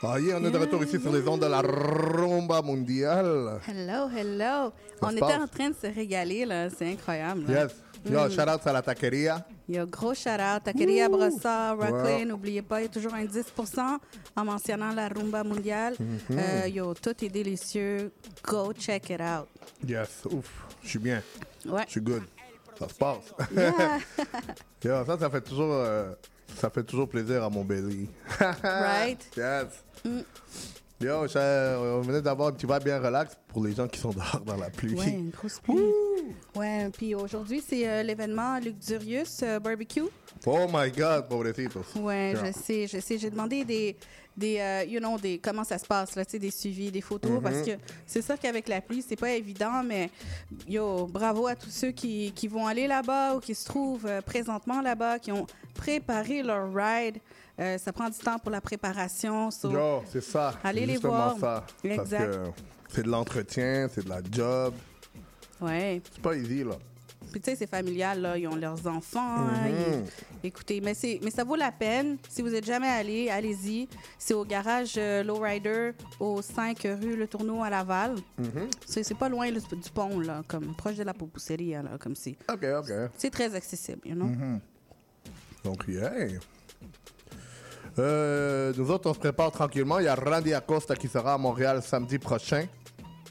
[0.00, 3.60] Ah, yeah, on est de retour ici sur les ondes de la rumba mondiale.
[3.66, 4.70] Hello, hello.
[5.00, 5.42] Ça On était passe?
[5.42, 6.70] en train de se régaler, là.
[6.70, 7.44] C'est incroyable.
[7.52, 7.62] là.
[7.64, 7.72] Yes.
[8.04, 9.44] Yo, shout out à la taqueria.
[9.68, 10.64] Yo, gros shout-out.
[10.64, 13.52] Taqueria Brossard, Rocklin, n'oubliez pas, il y a toujours un 10
[14.34, 15.94] en mentionnant la rumba mondiale.
[15.98, 16.38] Mhm.
[16.38, 18.10] Euh, yo, tout est délicieux.
[18.42, 19.48] Go check it out.
[19.86, 20.46] Yes, ouf,
[20.82, 21.22] je suis bien.
[21.66, 21.84] Ouais.
[21.86, 22.22] Je suis good.
[22.78, 23.34] Ça se passe.
[23.54, 23.98] Yeah.
[24.84, 26.12] Yo, ça, ça fait toujours, euh,
[26.56, 28.08] ça fait toujours plaisir à mon belly.
[28.62, 29.28] Right?
[29.36, 29.66] Yes.
[30.04, 30.20] Mm.
[31.00, 34.10] Yo, je- on venait d'avoir un petit vibe bien relax pour les gens qui sont
[34.10, 34.94] dehors dans la pluie.
[34.98, 35.78] Ouais, une grosse pluie.
[36.56, 40.02] Ouais, puis aujourd'hui, c'est euh, l'événement Luxurious euh, Barbecue.
[40.44, 41.84] Oh my God, pobrecitos.
[42.00, 42.46] Ouais, Yeah.
[42.46, 43.16] je sais, je sais.
[43.16, 43.96] J'ai demandé des,
[44.36, 47.42] des euh, you know, des, comment ça se passe, là, des suivis, des photos, Mhm.
[47.42, 47.70] parce que
[48.04, 50.10] c'est sûr qu'avec la pluie, c'est pas évident, mais
[50.68, 54.20] yo, bravo à tous ceux qui, qui vont aller là-bas ou qui se trouvent euh,
[54.20, 57.18] présentement là-bas, qui ont préparé leur ride.
[57.60, 59.50] Euh, ça prend du temps pour la préparation.
[59.50, 60.54] so- Yo, c'est ça.
[60.62, 61.36] Allez les voir.
[61.38, 61.64] ça.
[61.82, 62.34] Exact.
[62.88, 64.74] c'est de l'entretien, c'est de la job.
[65.60, 66.00] Ouais.
[66.12, 66.76] C'est pas easy, là.
[67.32, 68.38] Puis tu sais, c'est familial, là.
[68.38, 69.20] Ils ont leurs enfants.
[69.20, 70.04] hein, Mhm.
[70.42, 72.16] ils- Écoutez, mais, mais ça vaut la peine.
[72.28, 73.88] Si vous êtes jamais allé, allez-y.
[74.18, 75.90] C'est au garage euh, Lowrider,
[76.20, 78.14] au 5 rue Le Tourneau à Laval.
[78.38, 78.68] Mhm.
[78.86, 79.60] C'est c'est pas loin du
[79.92, 82.36] pont, là, comme proche de la Popousserie, là, comme si.
[82.50, 82.92] OK, OK.
[83.18, 84.26] C'est très accessible, you know?
[84.26, 84.60] Mhm.
[85.64, 86.12] Donc, yeah.
[87.98, 89.98] Euh, nous autres, on se prépare tranquillement.
[89.98, 92.66] Il y a Randy Acosta qui sera à Montréal samedi prochain.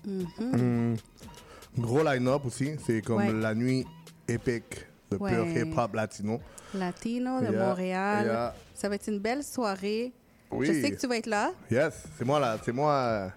[0.05, 0.25] Mhm.
[0.39, 0.95] Mm.
[1.79, 2.75] Gros line-up aussi.
[2.85, 3.31] C'est comme Ouais.
[3.33, 3.85] la nuit
[4.27, 5.31] épique de Ouais.
[5.31, 6.39] pure hip-hop latino.
[6.73, 8.25] Latino de Yeah, Montréal.
[8.25, 8.55] yeah.
[8.73, 10.11] Ça va être une belle soirée.
[10.51, 10.67] Oui.
[10.67, 11.51] Je sais que tu vas être là.
[11.71, 13.27] Yes, c'est moi, là, c'est moi euh,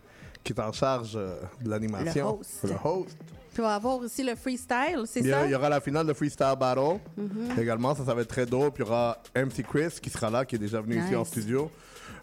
[0.44, 2.26] qui est en charge euh, de l'animation.
[2.26, 2.58] Le host.
[2.64, 3.16] Le host.
[3.52, 5.46] Puis on va avoir aussi le freestyle, c'est Il y, a- ça?
[5.46, 6.98] il y aura la finale de Freestyle Battle
[7.58, 8.78] également, ça, ça va être très dope.
[8.78, 11.70] Il y aura MC Chris qui sera là, qui est déjà venu ici en studio.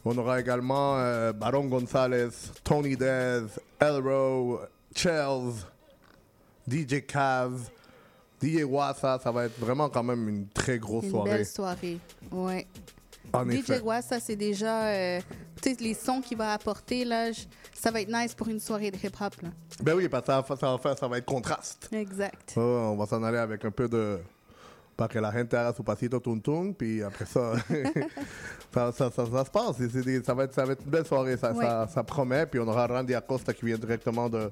[0.05, 2.30] On aura également euh, Baron Gonzalez,
[2.63, 3.41] Tony Dez,
[3.80, 4.61] Elro,
[4.95, 5.53] Chels,
[6.67, 7.69] DJ Cavs,
[8.41, 9.19] DJ Wassa.
[9.21, 11.30] Ça va être vraiment quand même une très grosse Une soirée.
[11.32, 11.97] belle soirée.
[12.32, 12.67] Ouais.
[13.34, 13.82] En DJ effet.
[13.82, 15.19] Wassa, c'est déjà euh,
[15.65, 17.05] les sons qu'il va apporter.
[17.05, 17.41] Là, je-
[17.73, 19.33] ça va être nice pour une soirée de hip-hop.
[19.81, 21.89] Ben oui, parce que ça, va- ça faire- ça va être contraste.
[21.91, 22.53] Exact.
[22.57, 24.19] On va s'en aller avec un peu de.
[24.97, 27.53] Para que la gente haga su pasito tum, puis après ça,
[28.73, 29.77] ça, ça, ça, ça se passe.
[30.25, 31.63] Ça, va être, ça va être une belle soirée, ça, Ouais.
[31.93, 32.47] ça, promet.
[32.47, 34.49] Puis on aura Randy Acosta qui vient directement de,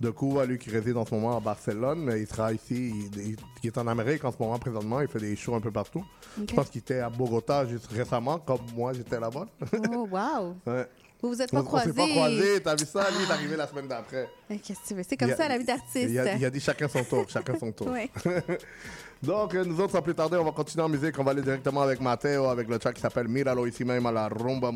[0.00, 3.20] de Cuba, lui qui réside en ce moment à Barcelone, mais il sera ici, il,
[3.20, 5.70] il- il est en Amérique en ce moment présentement, il fait des shows un peu
[5.70, 6.04] partout.
[6.38, 9.46] Je pense qu'il était à Bogota juste récemment, comme moi j'étais là-bas.
[9.92, 10.56] Oh, wow!
[10.66, 10.88] Ouais.
[11.22, 11.86] Vous vous êtes On, pas on croisés.
[11.90, 13.08] s'est pas croisés, t'as vu ça?
[13.10, 14.28] Lui il est arrivé la semaine d'après.
[14.48, 15.02] Qu'est-ce que tu veux?
[15.08, 16.10] C'est comme a- ça la vie d'artiste.
[16.10, 17.88] Il a, il a dit chacun son tour, chacun son tour.
[19.24, 21.18] Donc, euh, nous autres, sans plus tarder, on va continuer en musique.
[21.18, 24.12] On va aller directement avec Mateo, avec le track qui s'appelle Míralo ici même à
[24.12, 24.70] la rumba.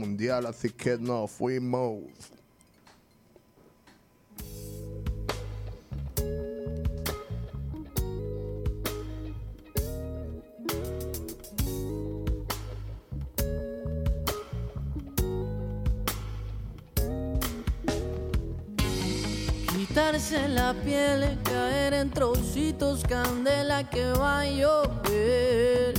[0.48, 2.02] Así que no fuimos.
[19.98, 25.92] Quitarse la piel, caer en trocitos, candela que va a llover.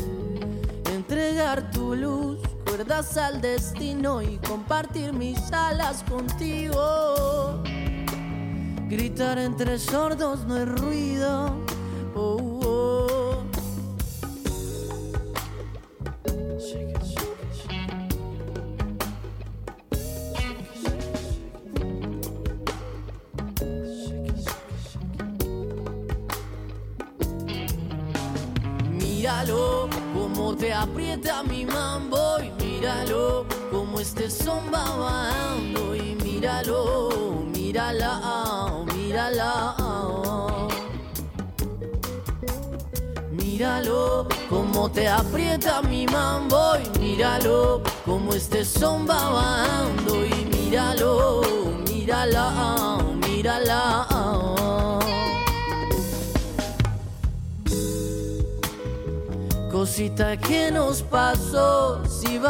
[0.93, 7.62] Entregar tu luz, cuerdas al destino y compartir mis alas contigo.
[8.88, 11.68] Gritar entre sordos no es ruido.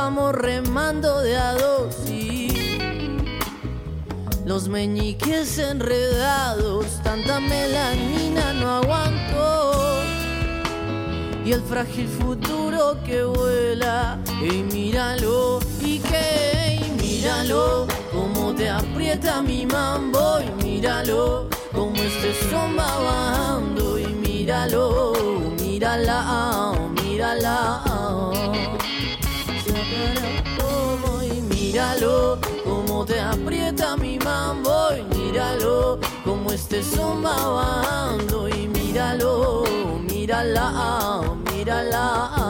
[0.09, 2.47] Vamos remando de a dos y
[4.43, 10.01] los meñiques enredados, tanta melanina no aguantó
[11.45, 19.43] y el frágil futuro que vuela y míralo y que y míralo como te aprieta
[19.43, 24.88] mi mambo y míralo como este son bajando y míralo
[35.29, 36.49] míralo como
[36.81, 39.63] son va bajando y míralo
[40.01, 41.21] mírala
[41.51, 42.48] mírala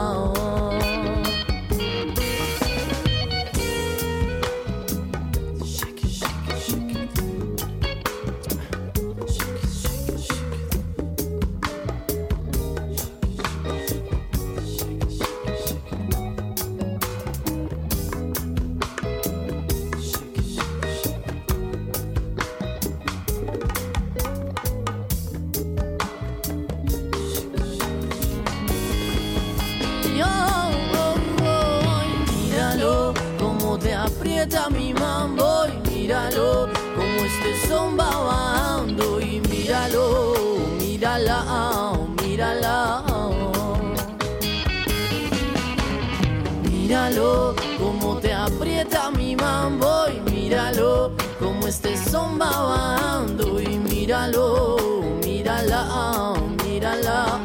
[51.70, 54.76] Esté zombando y míralo,
[55.22, 57.38] mírala, mírala.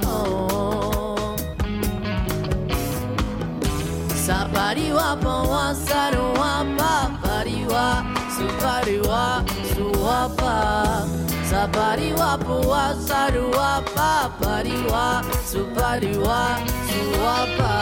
[4.25, 8.03] Zapariwa pawa saruwa papariwa
[8.35, 9.43] supariwa
[9.75, 11.05] suwapa
[11.49, 15.21] Zapariwa pawa saruwa papariwa
[15.51, 16.57] supariwa
[16.89, 17.73] suwapa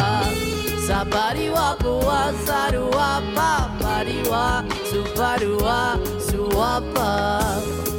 [0.88, 5.98] Zapariwa pawa saruwa papariwa supariwa
[6.54, 7.42] suwapa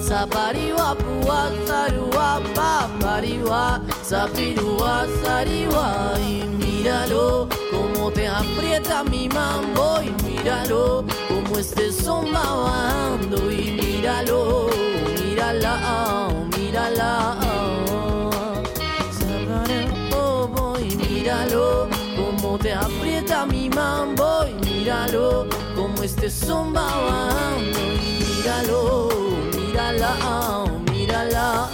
[0.09, 10.11] Sapariwa pawa sarwa pa pariwa sapiriwa sariwa y míralo como te aprieta mi mambo y
[10.23, 14.69] míralo como este va bajando y míralo,
[15.19, 17.37] mírala, mírala.
[20.81, 28.14] Y míralo como te aprieta mi mambo y míralo como este va bajando
[28.45, 29.09] míralo,
[29.57, 31.71] mírala, mírala.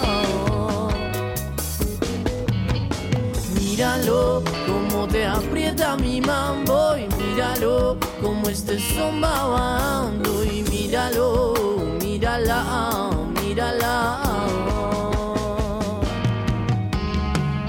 [3.58, 11.54] Míralo como te aprieta mi mambo y míralo como son va bajando y míralo,
[12.00, 13.10] mírala,
[13.42, 14.20] mírala.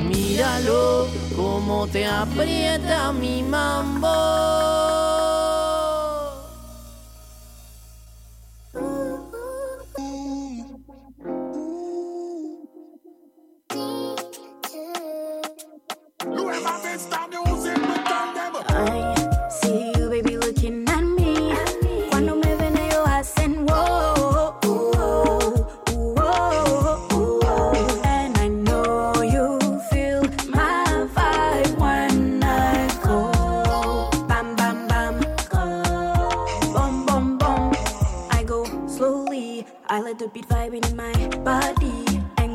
[0.08, 4.91] Míralo como te aprieta mi mambo.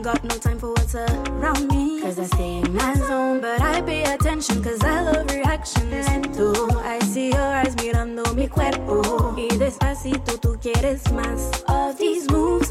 [0.07, 2.01] Got no time for what's around me.
[2.01, 3.66] Cause I stay in my zone, but I
[4.37, 5.91] attention cause I love reaction.
[5.91, 9.34] Lento, I see your eyes mirando mi cuerpo.
[9.37, 12.66] Y despacito tú quieres más of these moves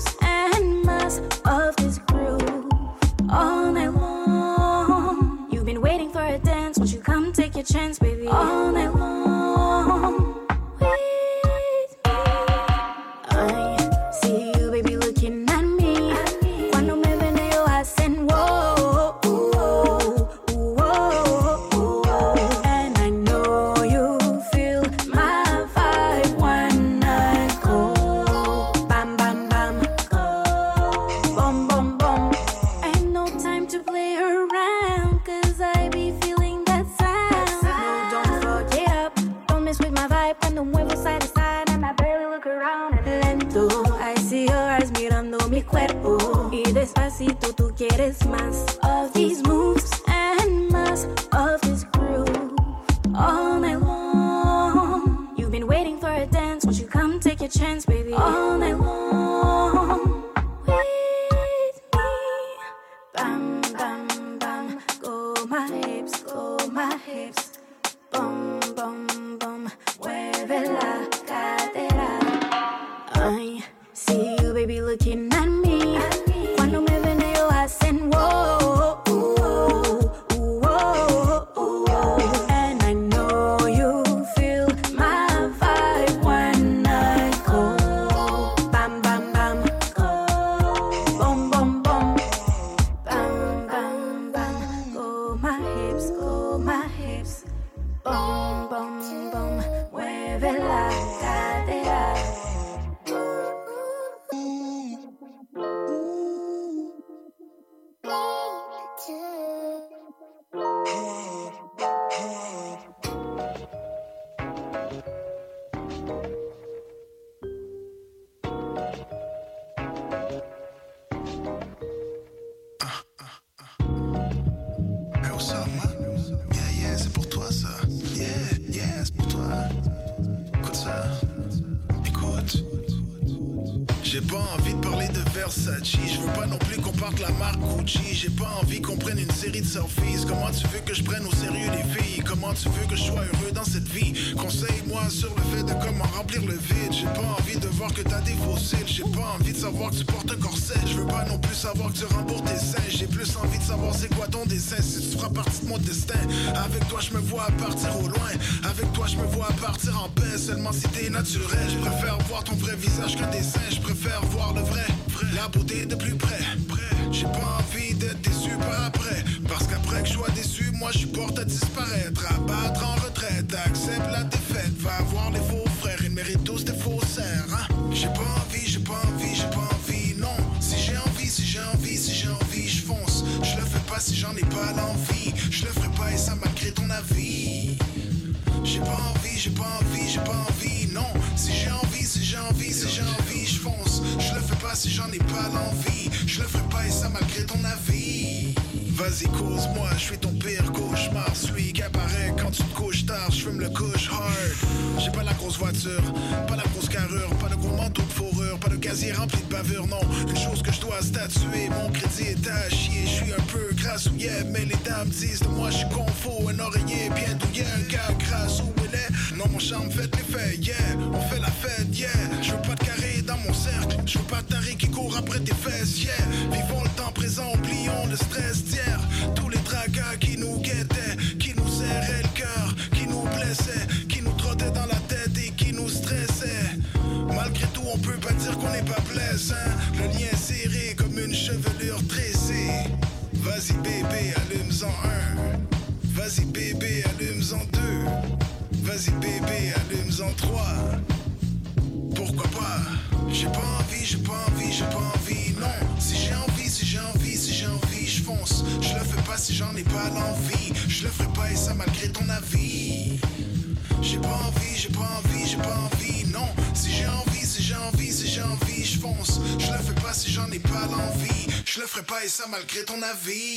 [272.25, 273.54] et ça malgré ton avis.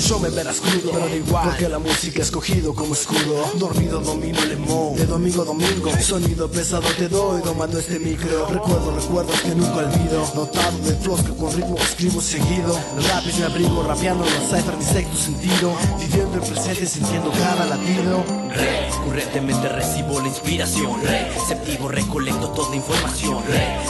[0.00, 0.90] Yo me verás crudo.
[0.92, 3.50] Pero da igual Porque la música he escogido como escudo.
[3.54, 7.42] Dormido domino el emo De domingo a domingo Sonido pesado te doy.
[7.42, 10.26] Domando este micro Recuerdo recuerdos que nunca olvido.
[10.34, 12.78] Dotado de flows que con ritmo escribo seguido.
[13.08, 15.72] Rap es mi abrigo Rapeando los cipher mi sexto sentido.
[15.98, 21.00] Viviendo el presente sintiendo cada latido Recurrentemente recibo la inspiración.
[21.02, 23.42] Receptivo, recolecto toda información.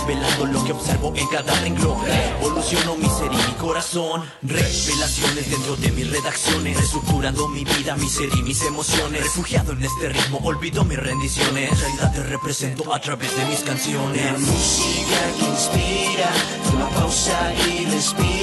[0.06, 1.98] Velando lo que observo en cada renglón.
[2.40, 4.22] Evoluciono mi ser y mi corazón.
[4.42, 6.76] Revelaciones dentro de mis redacciones.
[6.76, 9.22] Reestructurando mi vida, mi ser y mis emociones.
[9.22, 11.70] Refugiado en este ritmo, olvido mis rendiciones.
[11.72, 14.24] En realidad te represento a través de mis canciones.
[14.24, 16.30] La música que inspira,
[16.70, 18.37] toma pausa y respira.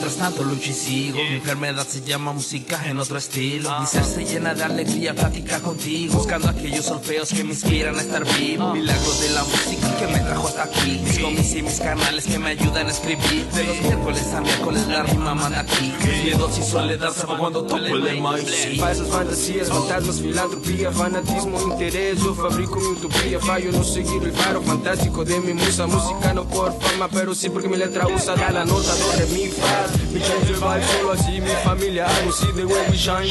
[0.00, 1.18] Mientras tanto lucho y sigo.
[1.18, 3.80] Mi enfermedad se llama música en otro estilo.
[3.80, 6.14] Mi ser se llena de alegría, platicar contigo.
[6.14, 8.72] Buscando aquellos solfeos que me inspiran a estar vivo.
[8.72, 11.00] Milagros de la música que me trajo hasta aquí.
[11.04, 13.46] Mis homies y mis canales que me ayudan a escribir.
[13.46, 15.92] De los miércoles a miércoles la rima manda aquí.
[16.24, 22.18] Miedos y soledad sabe cuando toco el MIC Falsas fantasias, fantasmas, filantropía, fanatismo, interés.
[22.20, 25.86] Yo fabrico mi utopía, fallo no seguir el faro fantástico de mi musa.
[25.86, 28.34] Música no por fama, pero sí porque mi letra usa.
[28.34, 29.89] Da la nota do re mi fa.
[30.12, 32.06] Me change el vibe, solo see me familia.
[32.06, 33.28] I don't see the way we shine.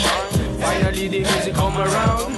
[0.59, 2.33] Finally the music come around.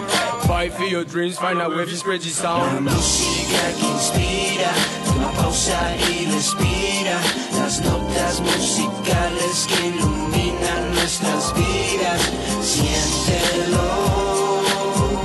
[0.47, 2.81] Fight for your dreams, find out where you spread your La sound.
[2.89, 4.71] música que inspira,
[5.05, 7.17] toma pausa y respira.
[7.57, 12.21] Las notas musicales que iluminan nuestras vidas.
[12.61, 13.87] Siéntelo,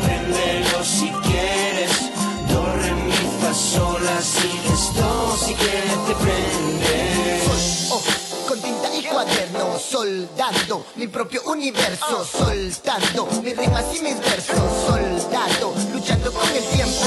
[0.05, 2.13] préndelo si quieres.
[2.49, 6.76] Do, re, mi, fa, sol, la, si, esto si quieres te prende.
[9.97, 17.01] Soldando mi propio universo, soltando mis rimas y mis versos, soldado, luchando con el tiempo,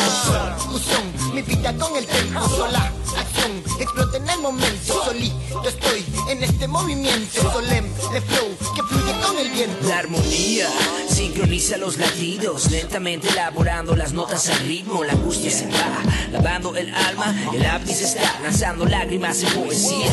[0.57, 6.43] fusión, mi vida con el tiempo, sola, acción, explota en el momento, solito estoy en
[6.43, 9.87] este movimiento, solemne flow que fluye con el viento.
[9.87, 10.67] La armonía
[11.09, 15.03] sincroniza los latidos, lentamente elaborando las notas al ritmo.
[15.03, 17.35] La angustia se va, lavando el alma.
[17.53, 20.11] El lápiz está lanzando lágrimas en poesía.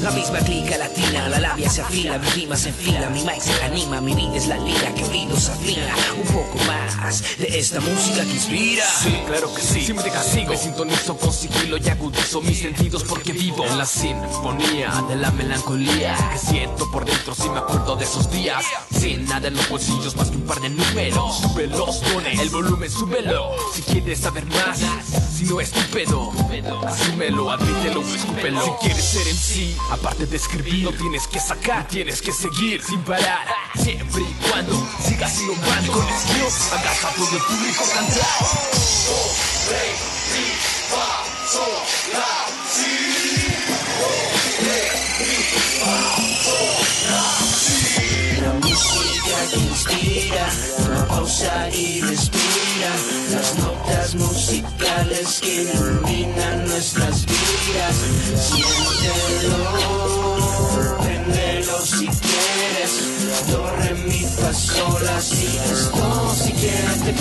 [0.00, 3.52] La misma clica latina, la labia se afila, mi rima se enfila, mi mic se
[3.64, 5.92] anima, mi vida es la lira que oídos afina.
[6.16, 8.84] Un poco más de esta música que inspira.
[8.86, 9.84] Sí, claro que sí.
[9.84, 10.50] Si me dejas sigo.
[10.50, 15.27] Me sintonizo con sigilo y agudizo mis sentidos porque vivo en la sinfonía de la
[15.32, 18.64] melancolía que siento por dentro si me acuerdo de esos días.
[18.90, 21.38] Sin nada en los bolsillos más que un par de números.
[21.40, 23.52] Sube los el volumen súbelo.
[23.74, 24.80] Si quieres saber más,
[25.36, 25.72] si no es
[26.86, 28.64] asúmelo, admítelo, escúpelo.
[28.64, 32.82] Si quieres ser en sí, aparte de escribir, no tienes que sacar, tienes que seguir
[32.82, 33.46] sin parar.
[33.74, 38.38] Siempre y cuando sigas innovando con estilo, hagas a todo el público cantar.
[42.12, 42.48] La
[49.56, 50.48] inspira,
[51.08, 52.90] pausa y respira.
[53.30, 57.96] Las notas musicales que iluminan nuestras vidas.
[58.48, 59.56] Siéntelo,
[60.98, 62.92] préndelo si quieres.
[63.50, 67.12] Do, re, mi, fa, sol, la, si, esto si quieres te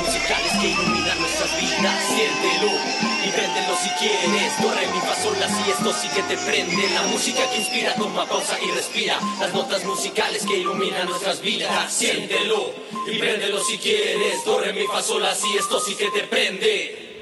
[0.00, 2.04] musicales que iluminan nuestras vidas.
[2.08, 2.99] Siéntelo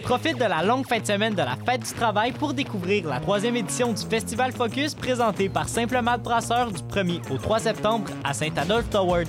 [0.05, 3.19] Profite de la longue fin de semaine de la Fête du Travail pour découvrir la
[3.19, 8.09] troisième édition du Festival Focus présenté par Simple Malte Brasseur du 1er au 3 septembre
[8.23, 9.27] à Saint-Adolphe Toward.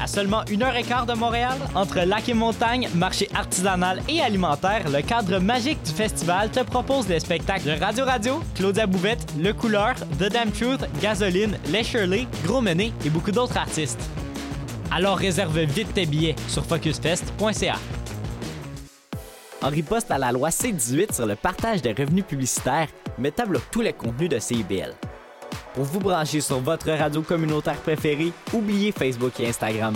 [0.00, 4.22] À seulement une heure et quart de Montréal, entre lac et montagne, marché artisanal et
[4.22, 9.26] alimentaire, le cadre magique du festival te propose les spectacles de Radio Radio, Claudia Bouvette,
[9.38, 14.00] Le Couleur, The Damn Truth, Gasoline, Les Shirley, Gros Menet et beaucoup d'autres artistes.
[14.90, 17.76] Alors réserve vite tes billets sur focusfest.ca.
[19.62, 22.88] En riposte à la loi C-18 sur le partage des revenus publicitaires,
[23.18, 24.94] Meta bloque tous les contenus de CIBL.
[25.74, 29.94] Pour vous brancher sur votre radio communautaire préférée, oubliez Facebook et Instagram.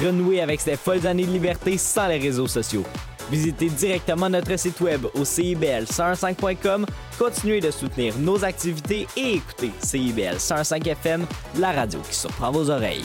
[0.00, 2.84] Renouez avec ces folles années de liberté sans les réseaux sociaux.
[3.30, 6.86] Visitez directement notre site web au CIBL105.com,
[7.18, 11.26] continuez de soutenir nos activités et écoutez CIBL 105 FM,
[11.58, 13.04] la radio qui surprend vos oreilles.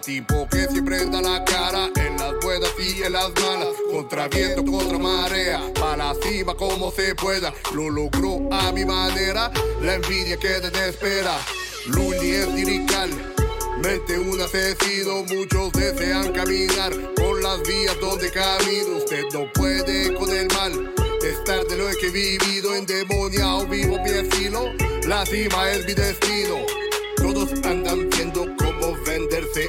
[0.00, 4.64] Tipo que siempre da la cara en las buenas y en las malas, contra viento,
[4.64, 9.50] contra marea, para la cima como se pueda, lo logró a mi manera,
[9.82, 11.36] la envidia que desespera,
[11.86, 13.10] Luli es lirical.
[13.82, 18.96] Mente un asesino, muchos desean caminar por las vías donde camino.
[18.96, 20.94] Usted no puede con el mal.
[21.22, 24.72] Estar de lo que he vivido, endemoniado, vivo mi estilo.
[25.06, 26.56] La cima es mi destino.
[27.16, 28.47] Todos andan viendo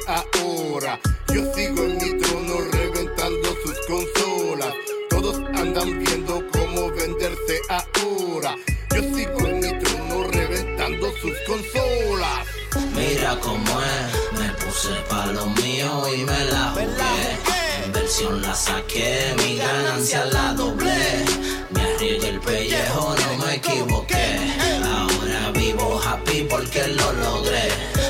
[0.06, 1.00] ahora.
[1.34, 4.74] Yo sigo en mi trono reventando sus consolas.
[5.08, 8.56] Todos andan viendo cómo venderse ahora.
[8.94, 12.46] Yo sigo en mi trono reventando sus consolas.
[12.94, 17.86] Mira cómo es, me puse pa' lo mío y me la jugué.
[17.86, 21.24] Inversión la saqué, mi ganancia la doblé.
[21.70, 24.38] Me arriesgué el pellejo, no me equivoqué.
[24.84, 27.68] Ahora vivo happy porque lo logré.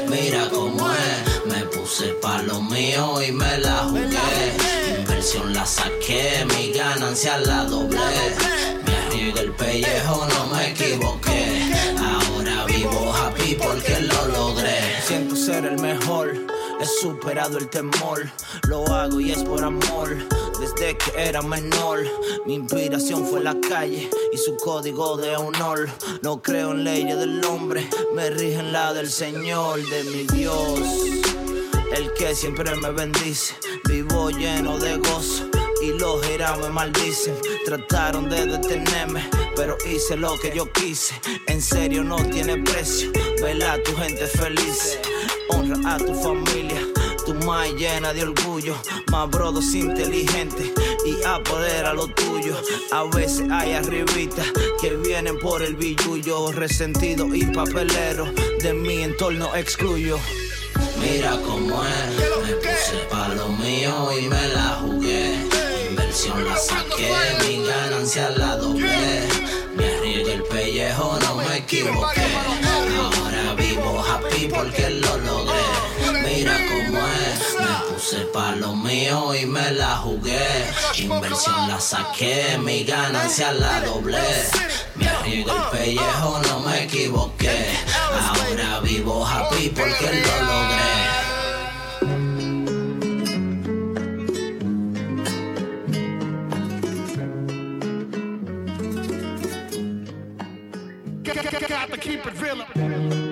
[0.09, 0.80] Mira cómo es,
[2.01, 5.01] me puse pa' lo mío y me la jugué.
[5.01, 7.99] Inversión la saqué, mi ganancia la doblé.
[8.85, 11.71] Me arriesgué el pellejo, no me equivoqué.
[11.99, 15.03] Ahora vivo happy porque lo logré.
[15.07, 16.33] Siento ser el mejor,
[16.81, 18.31] he superado el temor,
[18.69, 20.17] lo hago y es por amor.
[20.59, 22.01] Desde que era menor,
[22.47, 25.89] mi inspiración fue la calle y su código de honor.
[26.23, 30.79] No creo en leyes del hombre, me rigen la del Señor, de mi Dios.
[31.93, 33.55] El que siempre me bendice,
[33.89, 35.49] vivo lleno de gozo.
[35.83, 37.35] Y los giras me maldicen,
[37.65, 41.15] trataron de detenerme, pero hice lo que yo quise.
[41.47, 43.11] En serio no tiene precio,
[43.43, 44.99] vela a tu gente feliz,
[45.49, 46.81] honra a tu familia,
[47.25, 48.77] tu más llena de orgullo,
[49.11, 50.73] más brodos inteligente
[51.07, 52.55] y apodera lo tuyo.
[52.93, 54.47] A veces hay arribitas
[54.81, 58.27] que vienen por el billullo, resentido y papelero,
[58.63, 60.19] de mi entorno excluyo.
[61.01, 65.35] Mira cómo es, me puse pa' lo mío y me la jugué.
[65.89, 69.23] Inversión la saqué, mi ganancia la doblé.
[69.75, 72.27] Me arriesgué el pellejo, no me equivoqué.
[73.17, 76.23] Ahora vivo happy porque lo logré.
[76.23, 80.47] Mira cómo es, me puse pa' lo mío y me la jugué.
[80.99, 84.19] Inversión la saqué, mi ganancia la doblé.
[84.97, 87.71] Me arriesgué el pellejo, no me equivoqué.
[88.13, 90.80] Ahora vivo happy porque lo logré.
[101.51, 103.30] Got to keep it real.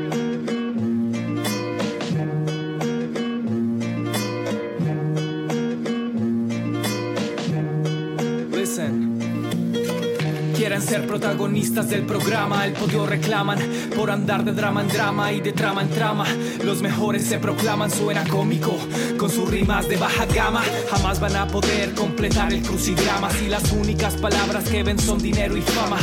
[10.89, 13.59] Ser protagonistas del programa, el podio reclaman
[13.95, 16.25] por andar de drama en drama y de trama en trama.
[16.65, 18.75] Los mejores se proclaman, suena cómico
[19.19, 20.63] con sus rimas de baja gama.
[20.91, 25.59] Jamás van a poder completar el crucigrama si las únicas palabras que ven son dinero
[25.59, 25.99] y fama.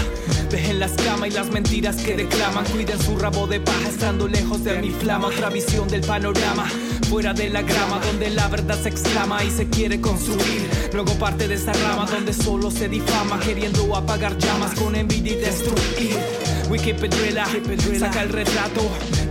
[0.52, 4.64] Dejen las camas y las mentiras que declaman, cuiden su rabo de paja estando lejos
[4.64, 5.28] de mi flama.
[5.28, 6.66] Otra visión del panorama,
[7.10, 10.70] fuera de la grama donde la verdad se exclama y se quiere construir.
[10.94, 15.36] Luego parte de esa rama donde solo se difama, queriendo apagar llamas con envidia y
[15.36, 16.18] destruir.
[16.70, 17.48] We keep it real,
[18.00, 18.82] saca el retrato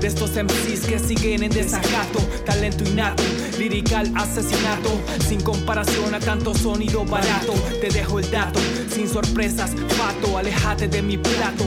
[0.00, 2.20] de estos MCs que siguen en desacato.
[2.44, 3.22] Talento innato,
[3.58, 7.52] lirical asesinato, sin comparación a tanto sonido barato.
[7.80, 11.64] Te dejo el dato, sin sorpresas, pato, aléjate de mi plato.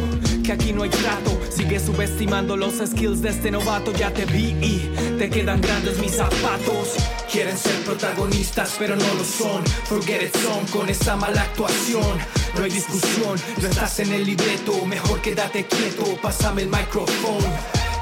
[0.48, 3.92] Que aquí no hay trato, sigue subestimando los skills de este novato.
[3.92, 6.96] Ya te vi y te quedan grandes mis zapatos.
[7.30, 9.66] Quieren ser protagonistas, pero no lo son.
[9.66, 12.18] Forget it son con esta mala actuación.
[12.56, 17.46] no hay discusión, no estás en el libreto, mejor quédate quieto, pásame el micrófono.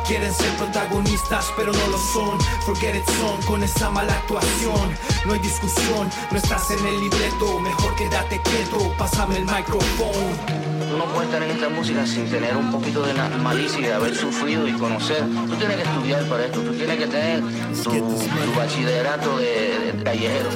[0.06, 2.39] Quieren ser protagonistas, pero no lo son.
[2.68, 4.96] Forget it son con esa mala actuación.
[5.26, 7.60] No hay discusión, no estás en el libreto.
[7.60, 10.64] Mejor quédate quieto, pásame el micrófono.
[10.98, 14.68] No puedes estar en esta música sin tener un poquito de malicia y haber sufrido
[14.68, 15.24] y conocer.
[15.48, 17.41] Tú tienes que estudiar para esto, tú tienes que tener
[17.84, 20.50] tu, tu bachillerato de, de callejero.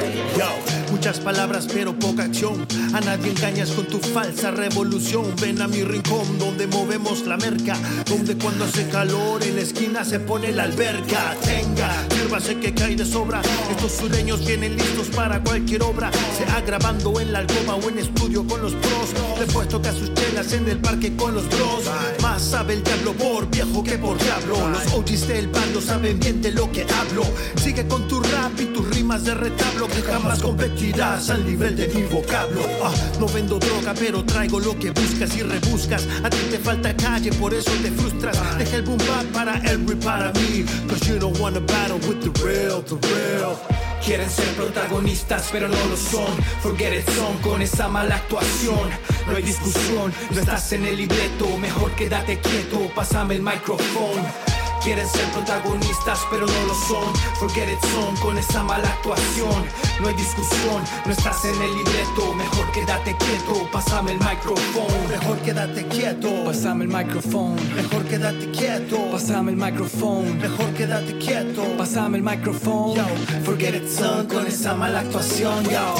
[0.91, 2.65] Muchas palabras pero poca acción.
[2.93, 5.33] A nadie engañas con tu falsa revolución.
[5.39, 7.77] Ven a mi rincón donde movemos la merca.
[8.05, 11.35] Donde cuando hace calor en la esquina se pone la alberca.
[11.43, 13.41] Tenga, sírvase que cae de sobra.
[13.71, 16.11] Estos sureños vienen listos para cualquier obra.
[16.37, 19.09] Sea grabando en la alcoba o en estudio con los pros.
[19.53, 19.89] Puesto que
[20.29, 21.83] chelas en el parque con los bros.
[22.21, 24.69] Más sabe el diablo por viejo que por diablo.
[24.69, 27.23] Los OGs del barrio saben bien de lo que hablo.
[27.55, 31.87] Sigue con tu rap y tus rimas de retablo que jamás competirás al nivel de
[31.87, 32.61] mi vocablo.
[32.83, 36.07] Ah, no vendo droga, pero traigo lo que buscas y rebuscas.
[36.23, 38.37] A ti te falta calle, por eso te frustras.
[38.57, 40.65] Deja el boom bap para every para mí.
[40.87, 43.88] Cause you don't wanna battle with the real, the real.
[44.03, 46.35] Quieren ser protagonistas, pero no lo son.
[46.61, 48.89] Forget it son con esa mala actuación.
[49.27, 51.57] No hay discusión, no estás en el libreto.
[51.57, 54.48] Mejor quédate quieto, pásame el micrófono.
[54.83, 57.13] Quieren ser protagonistas, pero no lo son.
[57.35, 59.65] Forget it son con esa mala actuación.
[59.99, 62.33] No hay discusión, no estás en el libreto.
[62.33, 65.07] Mejor quédate quieto, pásame el micrófono.
[65.09, 67.55] Mejor quédate quieto, pásame el micrófono.
[67.75, 70.33] Mejor quédate quieto, pásame el micrófono.
[70.35, 72.95] Mejor quédate quieto, pásame el micrófono.
[72.95, 73.05] Yo,
[73.43, 75.63] Forget it son con esa mala actuación.
[75.65, 75.95] Yo.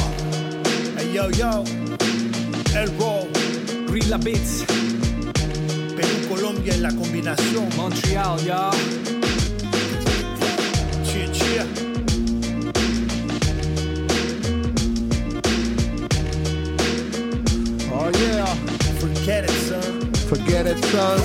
[0.98, 1.64] Hey, yo, yo.
[2.74, 3.28] El Raw.
[3.90, 4.79] Rila Beats.
[6.00, 7.68] Perú, Colombia en la combinación.
[7.76, 8.70] Montreal, ya.
[11.04, 11.66] Chia, chia.
[17.91, 18.45] Oh yeah.
[19.02, 20.10] Forget it, son.
[20.30, 21.20] Forget it, son.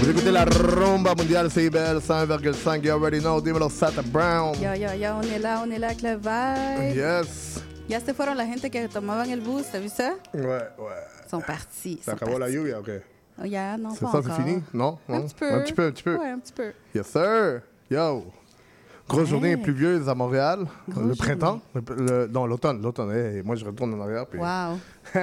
[0.00, 2.84] Vous écoutez la rumba mondiale CIBL 100,5.
[2.84, 3.40] You already know.
[3.40, 4.54] Dímelo, Sata Brown.
[4.60, 6.96] Ya, ya, ya, on est là, on est là avec le vibe.
[6.96, 7.60] Yes.
[7.88, 10.14] Ya se fueron la gente que tomaban el bus, ¿t'as vu ça?
[10.32, 11.02] Ouais, ouais.
[11.28, 11.98] Sont partis.
[12.04, 12.90] Sont acabó la lluvia, ok.
[12.90, 14.22] Oh, non, C'est pas ça, encore.
[14.24, 14.62] c'est fini?
[14.72, 14.98] Non?
[15.08, 15.22] Un non?
[15.26, 15.52] petit peu.
[15.52, 16.16] Un petit peu, un petit peu.
[16.16, 16.72] Ouais, un petit peu.
[16.94, 17.62] Yes, sir.
[17.90, 18.24] Yo.
[19.08, 20.66] Grosse journée pluvieuse à Montréal.
[20.88, 21.60] Grosse le printemps.
[21.74, 22.82] Le, le- non, l'automne.
[22.82, 23.12] L'automne.
[23.12, 24.26] Hey, moi, je retourne en arrière.
[24.26, 24.40] Puis...
[24.40, 24.78] Wow.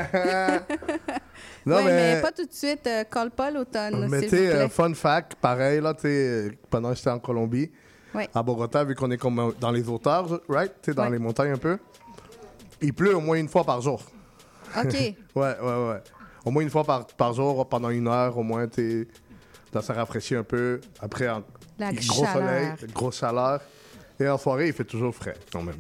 [1.65, 2.15] Non, ouais, mais...
[2.15, 2.85] mais- pas tout de suite.
[2.87, 6.95] euh, colle pas l'automne, Mais tu sais, euh, fun fact, pareil, là, tu pendant que
[6.97, 7.71] j'étais en Colombie,
[8.13, 8.29] Ouais.
[8.35, 10.71] à Bogota, vu qu'on est comme euh, dans les hauteurs, right?
[10.81, 11.77] Tu dans les montagnes un peu,
[12.81, 14.01] il pleut au moins une fois par jour.
[14.77, 14.93] OK.
[14.93, 16.01] ouais, ouais, ouais.
[16.45, 19.07] Au moins une fois par, par jour, pendant une heure, au moins, tu
[19.81, 20.79] ça rafraîchit un peu.
[20.99, 21.41] Après, en,
[21.79, 22.33] gros chaleur.
[22.33, 23.59] soleil, grosse chaleur.
[24.19, 25.77] Et en soirée, il fait toujours frais, quand même.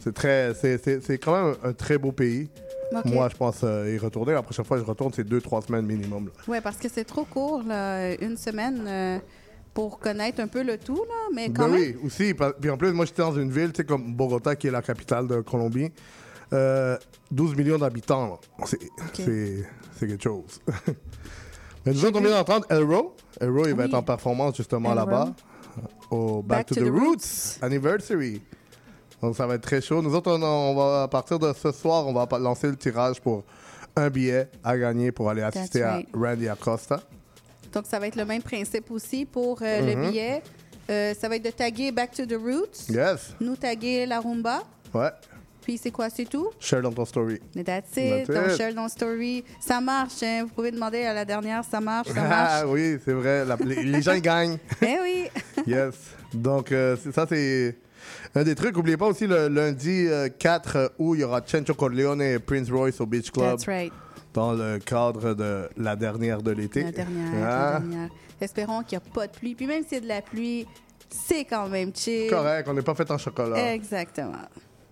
[0.00, 2.50] C'est, très, c'est, c'est- c'est quand même un très beau pays.
[3.04, 4.32] Moi, je pense euh, y retourner.
[4.32, 6.30] La prochaine fois que je retourne, c'est deux, trois semaines minimum.
[6.48, 9.18] Ouais, parce que c'est trop court, là, une semaine euh,
[9.72, 11.80] pour connaître un peu le tout, là, mais quand Ben même.
[11.80, 12.34] oui, aussi.
[12.60, 14.82] Puis en plus, moi, j'étais dans une ville, tu sais, comme Bogota, qui est la
[14.82, 15.90] capitale de Colombie.
[16.52, 16.98] Euh,
[17.30, 18.78] 12 millions d'habitants, c'est,
[20.02, 20.60] c'est quelque chose.
[21.86, 23.16] Mais nous autres, on vient d'entendre Elro.
[23.40, 25.32] Elro, il va être en performance, justement, là-bas.
[26.10, 27.58] Au Back, to, the, Roots.
[27.62, 28.42] Anniversary.
[29.20, 30.02] Donc, ça va être très chaud.
[30.02, 33.20] Nous autres, on, on va, à partir de ce soir, on va lancer le tirage
[33.20, 33.44] pour
[33.96, 37.00] un billet à gagner pour aller assister That's à Randy Acosta.
[37.72, 40.42] Donc, ça va être le même principe aussi pour euh, le billet.
[40.90, 42.88] Euh, ça va être de taguer Back to the Roots.
[42.88, 43.34] Yes.
[43.40, 44.62] Nous taguer la rumba.
[44.92, 45.10] Ouais.
[45.62, 46.48] Puis c'est quoi, c'est tout?
[46.58, 47.38] Share dans ton story.
[47.54, 48.26] That's it.
[48.26, 48.56] That's Donc, it.
[48.56, 49.44] share dans story.
[49.60, 50.42] Ça marche, hein?
[50.44, 52.50] Vous pouvez demander à la dernière, ça marche, ça marche.
[52.62, 53.44] Ah oui, c'est vrai.
[53.44, 54.58] La- les, les gens, ils gagnent.
[54.82, 55.28] Eh oui.
[55.66, 55.94] Yes.
[56.34, 57.76] Donc, euh, ça, c'est
[58.34, 58.74] un des trucs.
[58.74, 62.70] N'oubliez pas aussi le lundi euh, 4 août, il y aura Chencho Corleone et Prince
[62.70, 63.56] Royce au Beach Club.
[63.56, 63.92] That's right.
[64.34, 66.82] Dans le cadre de la dernière de l'été.
[66.84, 68.08] La dernière, la Ah, dernière.
[68.40, 69.54] Espérons qu'il n'y a pas de pluie.
[69.54, 70.66] Puis même s'il y a de la pluie,
[71.10, 72.30] c'est quand même chill.
[72.30, 73.72] Correct, on n'est pas fait en chocolat.
[73.74, 74.32] Exactement.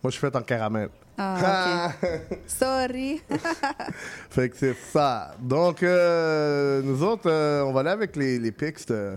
[0.02, 0.88] Moi, je suis fait en caramel.
[1.18, 2.38] Ah, OK.
[2.46, 3.20] Sorry.
[4.30, 5.34] Fait que c'est ça.
[5.38, 9.16] Donc, euh, nous autres, euh, on va aller avec les, les pics de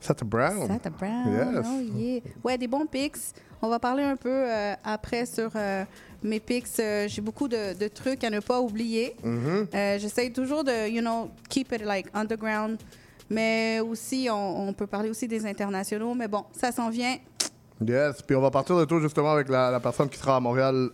[0.00, 0.68] Sata Brown.
[0.68, 1.32] Sata Brown.
[1.32, 1.66] Yes.
[1.66, 2.20] Oh yeah.
[2.44, 3.16] Ouais, des bons pics.
[3.60, 5.50] On va parler un peu euh, après sur
[6.22, 6.66] mes pics.
[6.78, 9.16] J'ai beaucoup de, de trucs à ne pas oublier.
[9.24, 9.66] Mhm.
[9.74, 12.78] Euh, J'essaie toujours de, you know, keep it like underground.
[13.28, 16.14] Mais aussi, on, on peut parler aussi des internationaux.
[16.14, 17.16] Mais bon, ça s'en vient.
[17.86, 20.90] Yes, puis on va partir de tout justement avec la, personne qui sera à Montréal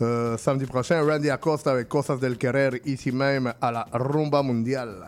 [0.00, 5.06] euh, samedi prochain, Randy Acosta avec Cosas del Querer, ici même à la Rumba Mondiale.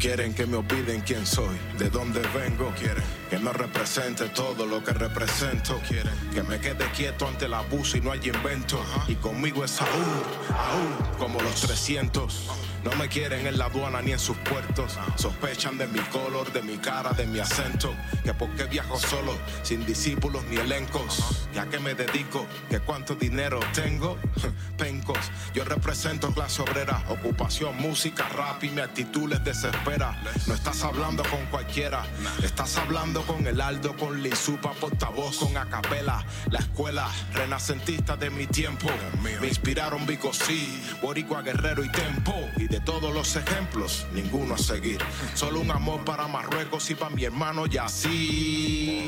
[0.00, 2.72] Quieren que me olviden quién soy, de dónde vengo.
[2.78, 5.78] Quieren que no represente todo lo que represento.
[5.86, 8.82] Quieren que me quede quieto ante el abuso y no hay invento.
[9.08, 10.22] Y conmigo es aún,
[10.56, 12.69] aún, como los 300.
[12.84, 14.98] No me quieren en la aduana ni en sus puertos.
[15.16, 17.94] Sospechan de mi color, de mi cara, de mi acento.
[18.24, 21.46] Que porque viajo solo, sin discípulos ni elencos.
[21.54, 22.46] ¿Y a qué me dedico?
[22.70, 24.16] ¿Que cuánto dinero tengo?
[24.78, 25.18] Pencos.
[25.52, 30.16] Yo represento clase obrera, ocupación, música, rap y mi actitud les desespera.
[30.46, 32.02] No estás hablando con cualquiera,
[32.42, 36.24] estás hablando con el Aldo, con Lizupa, portavoz, con Acapela.
[36.50, 38.88] La escuela renacentista de mi tiempo.
[39.22, 42.34] Me inspiraron Vico sí, Boricua Guerrero y Tempo.
[42.70, 45.00] De todos los ejemplos, ninguno a seguir.
[45.34, 49.00] Solo un amor para Marruecos y para mi hermano Yassi.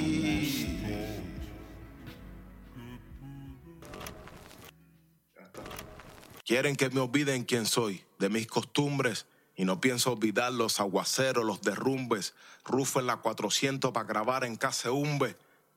[6.45, 11.45] Quieren que me olviden quién soy, de mis costumbres, y no pienso olvidar los aguaceros,
[11.45, 12.35] los derrumbes.
[12.65, 15.37] Rufo en la 400 para grabar en Caseumbe.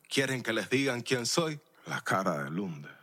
[0.09, 2.94] Quieren que les digan quién soy, la cara de Lunde.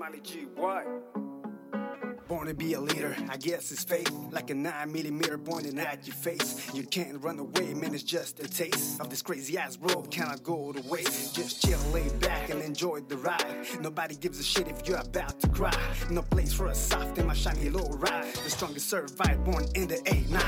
[0.00, 1.19] Smiley G, what?
[2.30, 4.08] Born to be a leader, I guess it's fate.
[4.30, 6.72] Like a 9 millimeter pointing at your face.
[6.72, 10.12] You can't run away, man, it's just a taste of this crazy ass world.
[10.12, 11.34] Cannot go to waste.
[11.34, 13.66] Just chill, lay back, and enjoy the ride.
[13.80, 15.76] Nobody gives a shit if you're about to cry.
[16.08, 18.32] No place for a soft in my shiny low ride.
[18.32, 20.40] The strongest survived, born in the 89.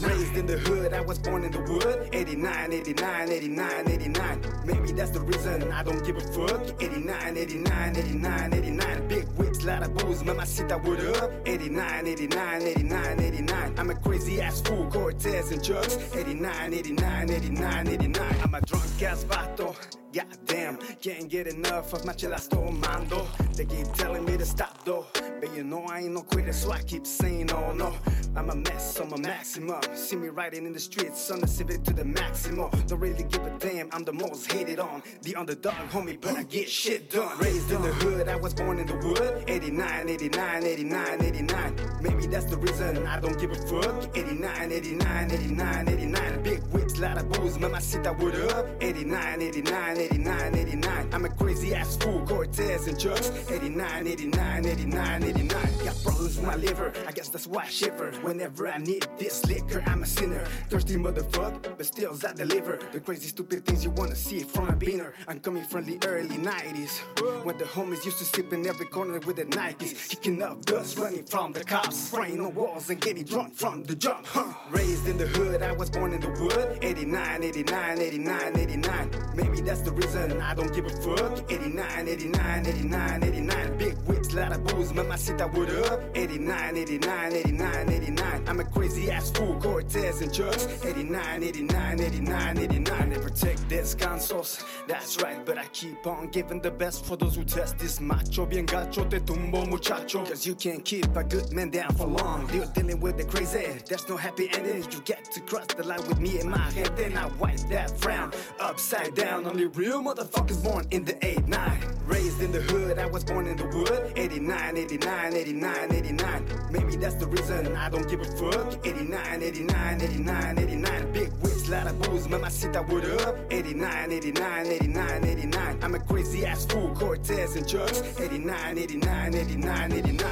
[0.00, 2.08] Raised in the hood, I was born in the wood.
[2.12, 4.62] 89, 89, 89, 89.
[4.64, 6.82] Maybe that's the reason I don't give a fuck.
[6.82, 9.06] 89, 89, 89, 89.
[9.06, 11.27] Big whips, lot of booze, mamacita, what up?
[11.46, 13.74] 89, 89, 89, 89.
[13.78, 15.96] I'm a crazy ass fool, Cortez and drugs.
[16.14, 18.36] 89, 89, 89, 89.
[18.42, 19.76] I'm a drunk ass vato.
[20.12, 23.26] Goddamn, can't get enough of my chelas tomando.
[23.54, 25.06] They keep telling me to stop though.
[25.40, 27.94] But you know I ain't no quitter, so I keep saying, oh no.
[28.36, 29.80] I'm a mess, I'm a maximum.
[29.94, 32.70] See me riding in the streets on the civic to the maximum.
[32.86, 35.02] Don't really give a damn, I'm the most hated on.
[35.22, 37.36] The underdog, homie, but I get shit done.
[37.38, 39.44] Raised in the hood, I was born in the wood.
[39.48, 41.74] 89, 89, 89, 89.
[42.00, 44.16] Maybe that's the reason I don't give a fuck.
[44.16, 46.42] 89, 89, 89, 89.
[46.42, 48.66] Big whips, lot of booze, mamacita, what up?
[48.80, 51.08] 89, 89, 89, 89.
[51.12, 53.30] I'm a crazy ass fool, Cortez and drugs.
[53.50, 55.48] 89, 89, 89, 89.
[55.84, 58.12] Got problems with my liver, I guess that's why I shiver.
[58.22, 60.44] Whenever I need this liquor, I'm a sinner.
[60.70, 62.78] Thirsty motherfucker, but still I deliver.
[62.92, 65.12] The crazy stupid things you wanna see from a beaner.
[65.26, 66.98] I'm coming from the early 90s.
[67.44, 70.08] When the homies used to sip in every corner with the Nikes.
[70.08, 71.96] Kicking up dust, running from the cops.
[71.96, 74.26] Spraying on walls and getting drunk from the jump.
[74.26, 74.52] Huh.
[74.70, 76.78] Raised in the hood, I was born in the wood.
[76.82, 79.10] 89, 89, 89, 89.
[79.34, 81.50] Maybe that's the reason I don't give a fuck.
[81.50, 83.87] 89, 89, 89, 89.
[84.08, 86.00] Whips, lot of booze, mamacita, what up?
[86.14, 88.44] 89, 89, 89, 89.
[88.48, 90.66] I'm a crazy ass fool, Cortez and drugs.
[90.82, 93.10] 89, 89, 89, 89.
[93.10, 97.44] Never take descansos, that's right, but I keep on giving the best for those who
[97.44, 98.46] test this macho.
[98.46, 100.24] Bien gacho, te tumbo, muchacho.
[100.24, 102.48] Cause you can't keep a good man down for long.
[102.52, 104.90] You're dealing with the crazy, there's no happy ending.
[104.90, 107.98] You get to cross the line with me and my head, then I wipe that
[108.00, 109.46] frown upside down.
[109.46, 111.98] Only real motherfuckers born in the 8 9.
[112.06, 113.64] Raised in the hood, I was born in the
[113.98, 114.12] wood.
[114.16, 116.44] 89, 89, 89, 89.
[116.70, 118.86] Maybe that's the reason I don't give a fuck.
[118.86, 121.12] 89, 89, 89, 89.
[121.12, 123.36] Big whips, lot of booze, mamacita, what up?
[123.50, 125.78] 89, 89, 89, 89.
[125.82, 128.02] I'm a crazy ass fool, Cortez and drugs.
[128.20, 130.24] 89, 89, 89, 89.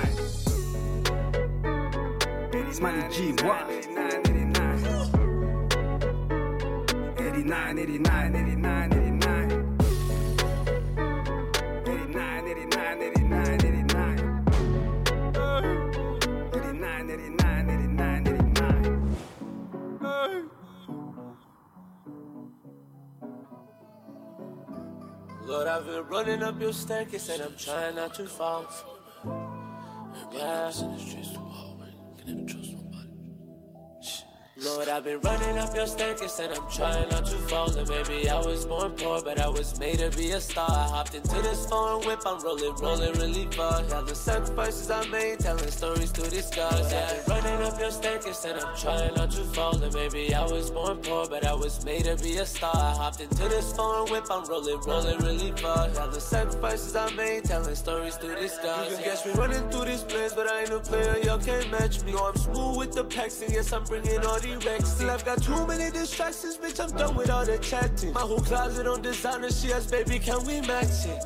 [2.72, 3.70] Smiley G, what?
[3.70, 4.76] 89, 89.
[7.18, 9.05] 89, 89, 89, 89.
[25.47, 28.66] Lord, I've been running up your staircase and I'm trying not to fall.
[30.32, 30.73] Yeah.
[34.64, 37.70] Lord, I've been running up your staircase and I'm trying not to fall.
[37.76, 40.70] And maybe I was born poor, but I was made to be a star.
[40.70, 43.82] I hopped into this foreign whip, I'm rolling, rolling really far.
[43.92, 46.90] All the sacrifices I made, telling stories through the scars.
[46.90, 49.76] Yeah, I've been running up your staircase and I'm trying not to fall.
[49.76, 52.74] And maybe I was born poor, but I was made to be a star.
[52.74, 55.90] I hopped into this foreign whip, I'm rolling, rolling really far.
[56.00, 58.88] All the sacrifices I made, telling stories to the scars.
[58.88, 61.70] You can guess me running through these plays, but I ain't a player, y'all can't
[61.70, 62.12] match me.
[62.12, 64.45] Yo, I'm smooth with the packs, and yes, I'm bringing all the
[64.85, 68.12] Still, I've got too many distractions, bitch, I'm done with all the chatting.
[68.12, 71.24] My whole closet on designer, she has, baby, can we match it?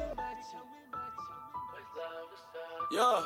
[2.93, 3.23] Yeah.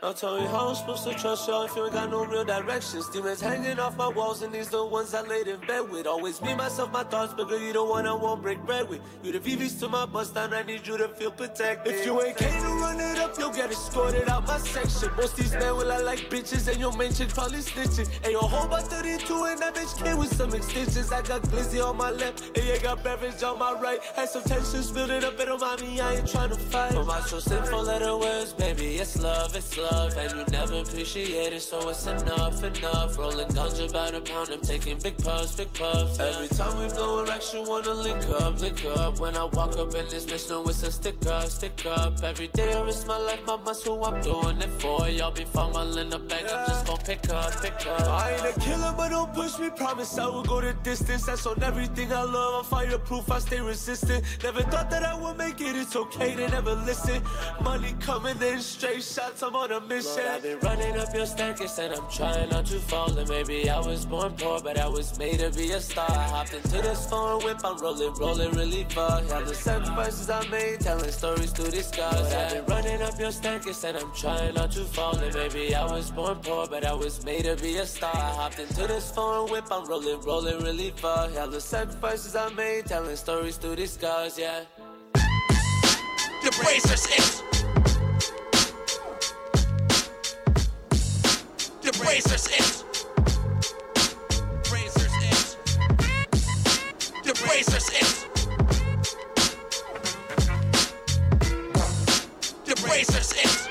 [0.00, 2.44] Now tell me how I'm supposed to trust y'all if you ain't got no real
[2.44, 3.08] directions.
[3.08, 6.06] Demons hanging off my walls, and these the ones I laid in bed with.
[6.06, 9.00] Always me, myself, my thoughts, but girl, you the one I won't break bread with.
[9.24, 11.92] You the VVs to my bust down, I need you to feel protected.
[11.92, 15.10] If you ain't came to run it up, you'll get escorted out my section.
[15.16, 18.08] Most these men will I like bitches, and your main chick probably snitching.
[18.22, 21.10] And your whole by 32, and that bitch came with some extensions.
[21.10, 24.00] I got glizzy on my left, and you got beverage on my right.
[24.14, 26.92] Had some tensions building up, and on mommy, I ain't trying to fight.
[26.94, 29.87] But my so simple letter words, baby, it's love, it's love.
[29.90, 33.18] And you never appreciate it, so it's enough, enough.
[33.18, 36.18] Rolling ganja about a pound, I'm taking big puffs, big puffs.
[36.18, 39.18] Every time we blow a rack, you wanna link up, link up.
[39.18, 42.22] When I walk up in this bitch, no, it's a stick up, stick up.
[42.22, 45.30] Every day I risk my life, my muscle, I'm doing it for y'all.
[45.30, 48.08] Be fumbling the bag, I'm just gonna pick up, pick up.
[48.08, 49.70] I ain't a killer, but don't push me.
[49.70, 51.26] Promise I will go the distance.
[51.26, 52.64] That's on everything I love.
[52.64, 54.24] I'm fireproof, I stay resistant.
[54.42, 55.76] Never thought that I would make it.
[55.76, 57.22] It's okay to never listen.
[57.62, 59.42] Money coming in straight shots.
[59.42, 60.16] I'm on a mission.
[60.16, 63.16] Lord, I've been running up your staircase and I'm trying not to fall.
[63.16, 66.10] And maybe I was born poor, but I was made to be a star.
[66.10, 69.22] I hopped into this foreign whip, I'm rolling, rolling really far.
[69.32, 72.32] All the sacrifices I made, telling stories through the scars.
[72.32, 75.16] I've been running up your staircase and I'm trying not to fall.
[75.16, 78.14] And maybe I was born poor, but I was made to be a star.
[78.14, 81.28] I hopped into this foreign whip, I'm rolling, rolling really far.
[81.38, 84.64] All the sacrifices I made, telling stories through the scars, yeah.
[85.14, 87.57] The Brazers X.
[92.08, 92.84] The Brazers X.
[94.70, 95.56] Brazers X.
[97.22, 98.26] The Brazers X.
[102.64, 103.68] The Brazers X.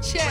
[0.00, 0.22] Check.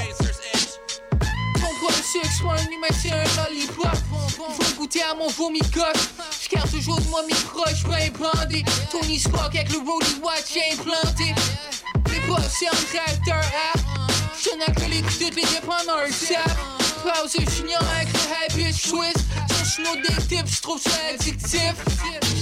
[1.56, 3.98] Contrôle le sucre, soin une humanité, un lollipop.
[4.38, 6.12] Faut goûter à mon vomi gosse.
[6.50, 8.64] J'garde toujours de moi mes proches, pas implantés.
[8.90, 11.36] Tony Spock avec le Rolly Watch implanté.
[12.10, 13.44] Les boss, c'est un tracteur
[13.74, 14.17] app.
[14.48, 16.58] Ten acrylic doet weer dip aan haar tap
[17.04, 19.24] Pauze geniaal, heb je twist.
[19.76, 21.74] Zo'n dit tip, stroef zijn addictief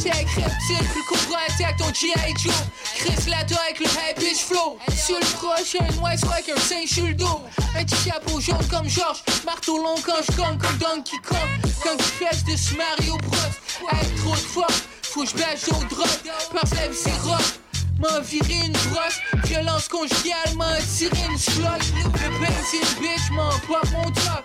[0.03, 2.33] Jij grept zich, je comprends, t'as ton G.I.
[2.43, 2.53] Joe.
[2.97, 4.77] Chris Lato avec le high bitch flow.
[5.05, 7.41] Sur le prochain, White Walker, Saint Juldo
[7.75, 11.49] Un petit chapeau jaune comme George Marteau long quand je comme Donkey Kong.
[11.83, 13.89] Comme flèche de ce Mario Bros.
[13.91, 16.09] Avec trop de force, faut que je bâche au drop.
[16.53, 17.64] Parfait, c'est rock.
[17.99, 21.63] M'a viré une brosse, violence conjugale, m'a tiré une slot.
[21.63, 24.43] Le c'est une bitch, m'en pop mon top.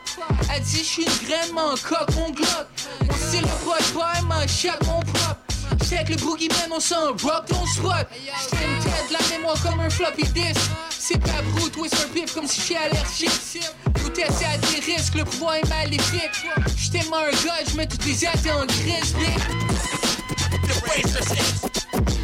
[0.55, 2.67] Elle dit j'suis une graine, m'en coque mon glock.
[3.07, 5.01] Mon style de boy, m'en chaque mon.
[5.83, 8.07] J'sais que le boogeyman, on s'en rock ton spot.
[8.13, 10.61] J'fais une tête, la mémoire comme un floppy disk.
[10.91, 13.65] C'est pas brut, twist un pif comme si j'étais allergique.
[13.97, 16.47] Tout est à des risques, le pouvoir est maléfique.
[16.77, 19.91] J'étais tellement un gars, j'mets toutes les athées en grise, bitch.
[21.03, 22.20] The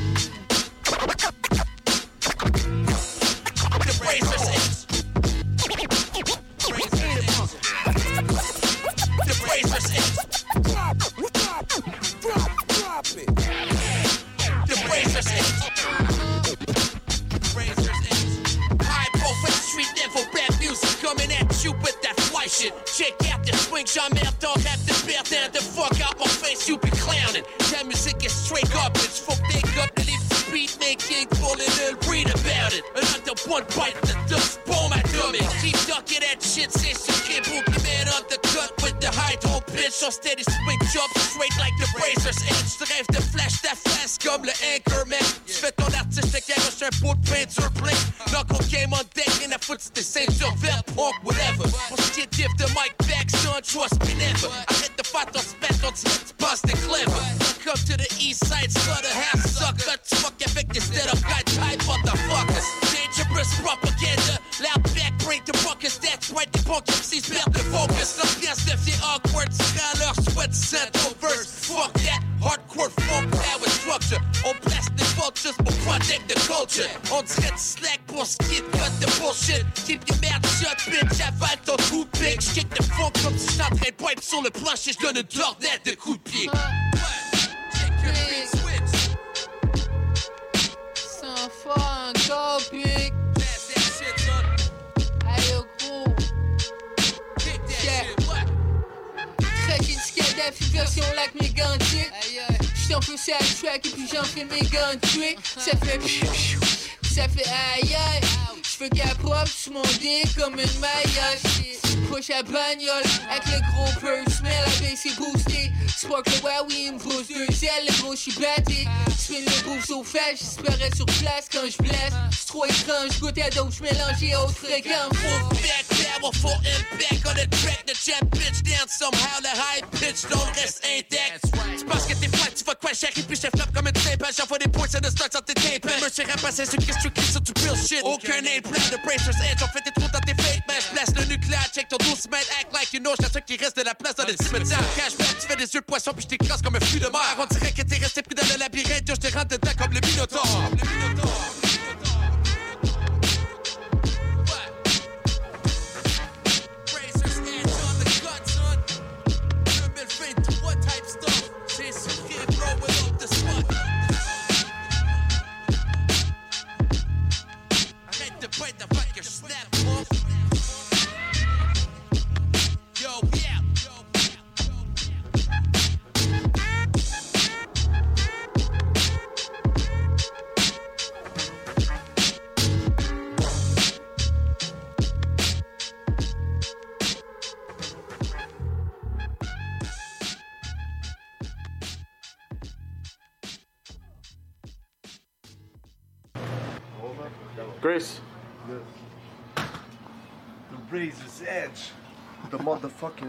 [123.36, 125.12] étrange, goûter à d'autres, j'mélangeais à haute fréquence.
[125.12, 125.86] Full back
[126.20, 127.86] power, full impact on the track.
[127.86, 131.44] The jam bitch down somehow, the high pitch don't reste intact.
[131.78, 134.26] Tu penses que t'es flat, tu vas quoi, chérie, puis je frappe comme une timbre.
[134.36, 136.00] J'envoie des points, c'est de start sur tes tympans.
[136.02, 138.02] Me suis rapassé sur qu'est-ce que tu sur du bullshit.
[138.02, 139.62] Aucun name plan, de Bracer's Edge.
[139.62, 140.82] On fait des trous dans tes fake man.
[140.92, 143.12] Place le nucléaire, check ton 12 mètres, act like you know.
[143.18, 144.82] J'suis sûr qu'il reste de la place dans les cimetières.
[144.96, 146.62] Cashback, tu fais des yeux de poisson, puis je t'écrase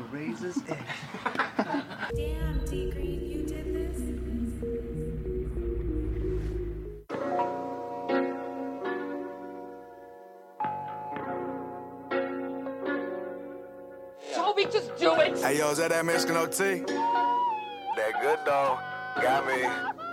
[0.07, 0.77] motherfucking razor's edge.
[2.15, 3.97] Damn, D Green, you did this?
[14.35, 15.37] Toby, just do it!
[15.39, 16.83] Hey, yo, is that that Mexican OT?
[17.95, 18.79] That good dog
[19.21, 19.63] got me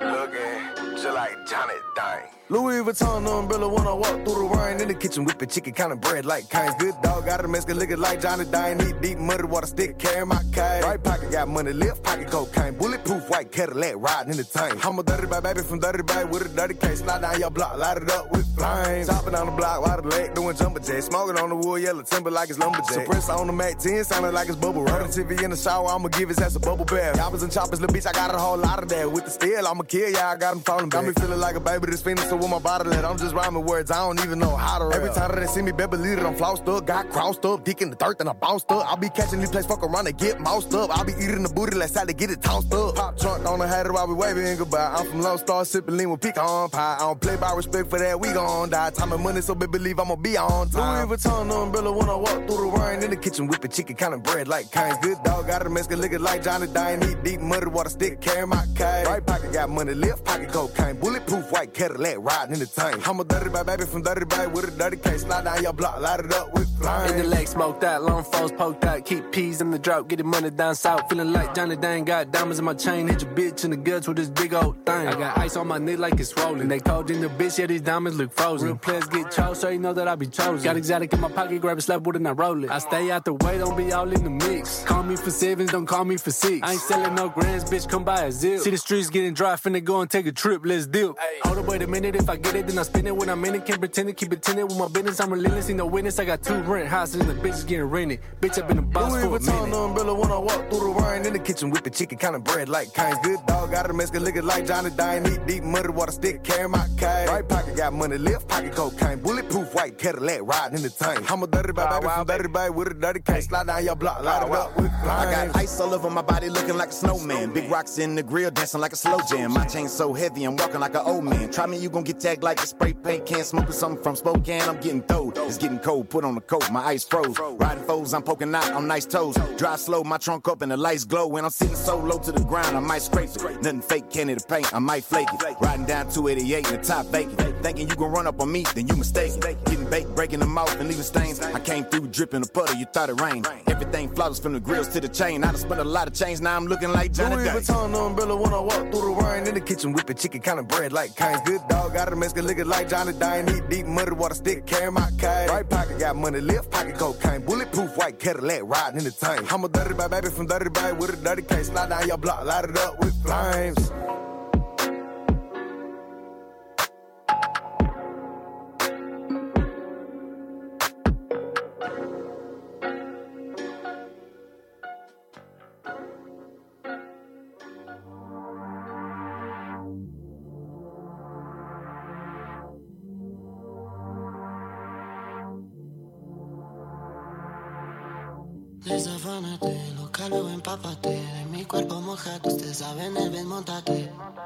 [0.01, 2.23] looking just like Johnny Dang.
[2.51, 5.93] Louis Vuitton umbrella when I walk through the rain in the kitchen whipping chicken kind
[5.93, 6.75] of bread like kinds.
[6.79, 8.77] Good dog got a Mexican looking like Johnny Dang.
[8.79, 10.83] Need deep muddy water stick carry my cane.
[10.83, 12.75] Right pocket got money, left pocket cocaine.
[12.75, 14.85] Bulletproof white Cadillac riding in the tank.
[14.85, 16.99] I'm a dirty bad baby from dirty bag with a dirty case.
[16.99, 19.09] Slide down your block, light it up with flames.
[19.09, 21.07] Chopping on the block, while the leg doing jumper jacks.
[21.07, 23.07] Smoking on the wood, yellow timber like it's lumberjack.
[23.07, 25.09] Suppressor on the Mac 10, sounding like it's bubble wrap.
[25.09, 27.17] TV in the shower, I'ma give his ass a bubble bath.
[27.17, 29.11] Choppers and choppers, little bitch, I got a whole lot of that.
[29.11, 31.03] With the steel, I'ma ya, I got him falling back.
[31.03, 33.35] Got me feeling like a baby that's fiending, so with my body let I'm just
[33.35, 34.97] rhyming words, I don't even know how to rap.
[34.97, 36.87] Every time that they see me, better believe it, I'm flossed up.
[36.87, 38.87] Got crossed up, dick in the dirt, then I bounced up.
[38.89, 40.97] I'll be catching these plays, fuck around and get moused up.
[40.97, 42.95] I'll be eating the booty, let's to get it tossed up.
[42.95, 44.95] Pop trunk on the hat while we waving goodbye.
[44.97, 46.97] I'm from Lone Star, sipping lean with pecan pie.
[46.97, 48.91] I don't play by respect for that, we gon' die.
[48.91, 51.09] Time and money, so baby believe I'ma be on time.
[51.09, 54.15] Louis Vuitton umbrella when I walk through the rain in the kitchen, whipping chicken kind
[54.15, 54.99] of bread like kinds.
[55.03, 57.01] Good dog, got a Mexican looking like Johnny Dine.
[57.01, 59.07] Need deep muddy water stick, carry my cane.
[59.07, 60.97] Right pocket got money, left pocket cocaine.
[60.97, 63.07] Bulletproof white Cadillac riding in the tank.
[63.09, 65.23] I'm a dirty bad baby from dirty bag with a dirty case.
[65.23, 67.11] Slide down your block, light it up with flames.
[67.13, 69.05] In the leg, smoked out, long foes poked out.
[69.05, 71.09] Keep peas in the drought, getting money down south.
[71.09, 73.09] Feeling like Johnny Dang, got diamonds in my chain.
[73.09, 75.09] Hit your bitch in the guts with this big old thing.
[75.09, 76.69] I got ice on my neck like it's rolling.
[76.69, 78.69] They cold in the bitch, yeah, these diamonds look frozen.
[78.69, 80.63] Real players get chose, so you know that I be chosen.
[80.63, 82.71] Got exotic in my pocket, grab a slap with it and I roll it.
[82.71, 84.85] I stay out the way, don't be all in the mix.
[84.85, 86.61] Call me for sevens, don't call me for six.
[86.67, 88.61] I ain't selling no grands, bitch, come buy a zip.
[88.61, 91.17] See the streets getting dry, finna go and take a trip, let's deal.
[91.43, 93.17] Hold up, wait a minute, if I get it, then I spin it.
[93.17, 95.21] When I'm in it, can't pretend it, keep it tinted with my business.
[95.21, 96.19] I'm relentless, ain't no witness.
[96.19, 98.21] I got two rent houses and the bitch is getting rented.
[98.41, 99.77] Bitch, I've been a boss Louis for a Vuitton minute.
[99.77, 102.45] umbrella when I walk through the rain in the kitchen with the chicken kind of
[102.45, 103.19] bread like kinds.
[103.23, 105.23] Good dog got a Mexican looking like Johnny Dine.
[105.23, 107.29] Need deep muddy water stick, carry my cane.
[107.29, 109.21] Right pocket got money, left pocket cocaine.
[109.21, 111.31] Bulletproof white Cadillac riding in the tank.
[111.33, 113.47] I'm a dirty bad baby from dirty bag with a dirty case.
[113.47, 116.49] Slide down your block, light it up with I got ice all over my body
[116.49, 117.53] looking like a snowman.
[117.53, 119.54] Big rocks in the grill dancing like a slow jam.
[119.55, 121.51] My chain so heavy, I'm walking like an old man.
[121.51, 124.17] Try me, you gon' get tagged like a spray paint Can't smoke Smoking something from
[124.17, 125.39] Spokane, I'm getting throwed.
[125.39, 127.39] It's getting cold, put on a coat, my ice froze.
[127.39, 129.37] Riding foes, I'm poking out on nice toes.
[129.57, 131.29] Drive slow, my trunk up and the lights glow.
[131.29, 133.63] When I'm sitting so low to the ground, I might scrape it.
[133.63, 135.57] Nothing fake, candy to paint, I might flake it.
[135.61, 137.63] Riding down 288 in the top vacant.
[137.63, 139.41] Thinking you gon' run up on me, then you mistaken.
[139.41, 141.41] Getting baked, breaking them off and leaving stains.
[141.41, 143.47] I came through dripping a puddle, you thought it rained.
[143.67, 145.45] Everything flawless from the grills to the chain.
[145.45, 147.51] I done spent a lot of change, now I'm looking like Johnny Louis Day.
[147.51, 150.69] Vuitton umbrella when I walk through the rain in the kitchen whipping chicken kind of
[150.69, 151.41] bread like kinds.
[151.45, 153.49] Good dog got a Mexican looking like Johnny Dine.
[153.49, 155.49] Eat deep muddy water stick, carry my kite.
[155.49, 157.43] Right pocket got money, left pocket cocaine.
[157.43, 159.53] Bulletproof white Cadillac riding in the tank.
[159.53, 161.69] I'm a dirty baby from dirty bag with a dirty case.
[161.69, 163.91] Slide down your block, light it up with flames.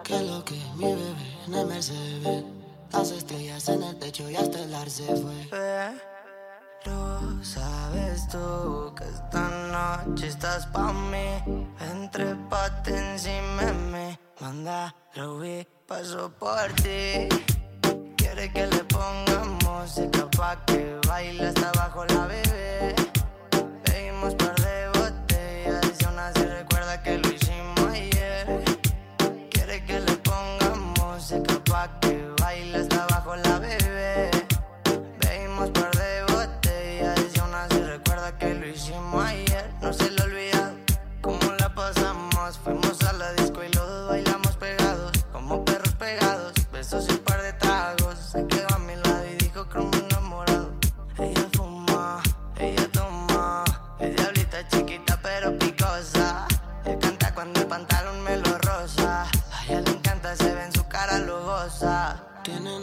[0.04, 2.44] Que lo que mi bebé en el Mercedes
[2.92, 5.48] Las estrellas en el techo y hasta el ar se fue.
[6.84, 9.48] Pero sabes tú que esta
[10.04, 11.66] noche estás pa' mí.
[11.80, 17.28] Entre pate encima de Manda, lo vi, paso por ti.
[18.16, 22.97] Quiere que le ponga música pa' que baile hasta abajo la bebé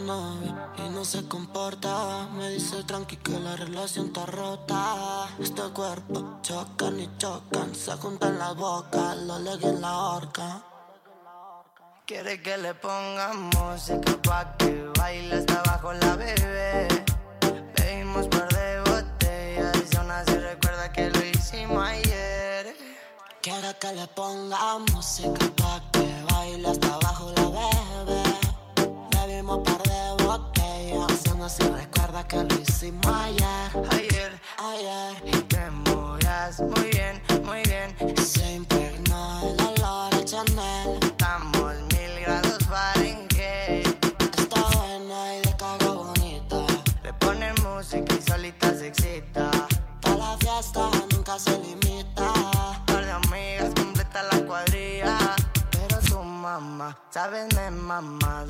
[0.06, 7.00] Y no se comporta Me dice tranqui que la relación está rota Este cuerpo chocan
[7.00, 10.62] y chocan Se juntan las bocas, lo leguen en la horca
[12.06, 16.86] Quiere que le ponga música pa' que baile hasta abajo la bebé.
[17.74, 22.76] Bebimos par de botellas y aún así recuerda que lo hicimos ayer.
[23.42, 27.15] Quiere que le ponga música pa' que baile hasta abajo
[31.36, 37.62] aún así recuerda que lo hicimos ayer Ayer, ayer Y te movías muy bien, muy
[37.62, 37.94] bien.
[38.16, 43.86] Se impregnó el olor a Chanel Estamos mil grados Fahrenheit.
[44.38, 46.66] Está buena y de caga bonita
[47.02, 49.50] Le ponen música y solita se excita.
[50.00, 52.32] Pa' la fiesta nunca se limita
[52.86, 55.18] Par de amigas completa la cuadrilla.
[55.70, 58.45] Pero su mamá, sabes, me mamá,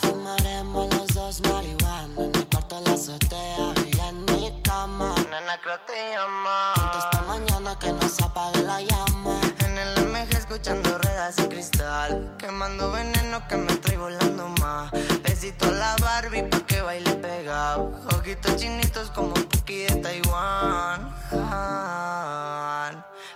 [0.00, 5.14] Fumaremos los dos marihuana En el cuarto de la azotea y en mi cama.
[5.30, 6.72] Nena, creo te llama.
[6.98, 9.49] Esta mañana que no se apague la llama
[10.50, 12.34] escuchando ruedas y cristal.
[12.36, 14.90] Quemando veneno que me trae volando más.
[15.22, 17.92] Besito a la Barbie pa' que baile pegado.
[18.16, 21.14] Ojitos chinitos como Puki de Taiwán.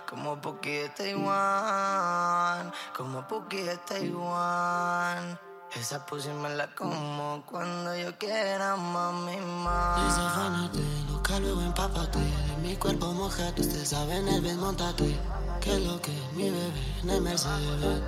[0.09, 2.73] Como Puki de Taiwán.
[2.97, 5.39] Como Puki de Taiwán.
[5.79, 10.05] Esa pussy me la como cuando yo quiera, mami, más.
[10.05, 10.79] Desafánate,
[11.11, 15.15] loca, luego empápate De mi cuerpo mojate, ustedes saben el bien, montate
[15.59, 16.71] Que lo que mi bebé
[17.03, 18.01] en el Mercedes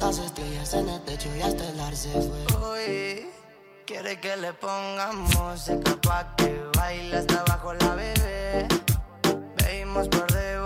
[0.00, 3.26] Las estrellas en el techo y hasta el ar se fue Uy,
[3.86, 8.68] quiere que le ponga música pa' que baile hasta abajo la bebé.
[9.56, 10.63] Bebimos par de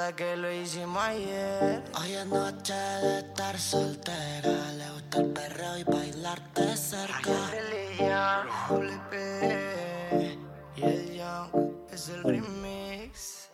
[0.00, 1.82] recuerda que lo hicimos ayer.
[2.00, 9.00] Hoy es noche de estar soltera Le gusta el perreo y bailarte cerca Religión, Doble
[9.10, 10.38] P
[10.76, 13.50] y el Young es el remix.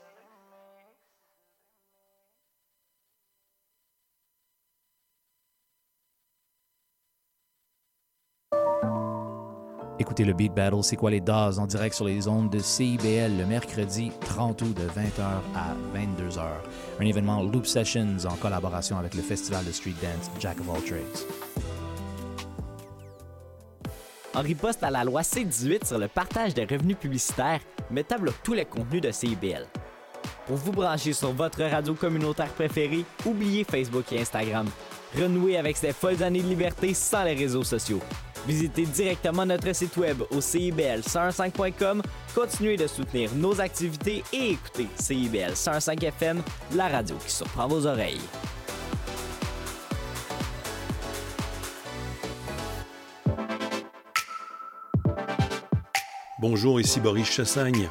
[9.98, 13.38] Écoutez le Beat Battle, c'est quoi les Daz en direct sur les ondes de CIBL
[13.38, 15.22] le mercredi 30 août de 20h
[15.54, 16.42] à 22h.
[17.00, 20.82] Un événement Loop Sessions en collaboration avec le festival de street dance Jack of All
[20.82, 21.00] Trades.
[24.34, 27.60] En riposte à la loi C-18 sur le partage des revenus publicitaires,
[27.90, 29.66] Meta bloque tous les contenus de CIBL.
[30.46, 34.66] Pour vous brancher sur votre radio communautaire préférée, oubliez Facebook et Instagram.
[35.18, 38.00] Renouez avec ces folles années de liberté sans les réseaux sociaux.
[38.46, 42.02] Visitez directement notre site web au CIBL105.com,
[42.34, 46.42] continuez de soutenir nos activités et écoutez CIBL 105 FM,
[46.74, 48.20] la radio qui surprend vos oreilles.
[56.38, 57.90] Bonjour, ici Boris Chassagne.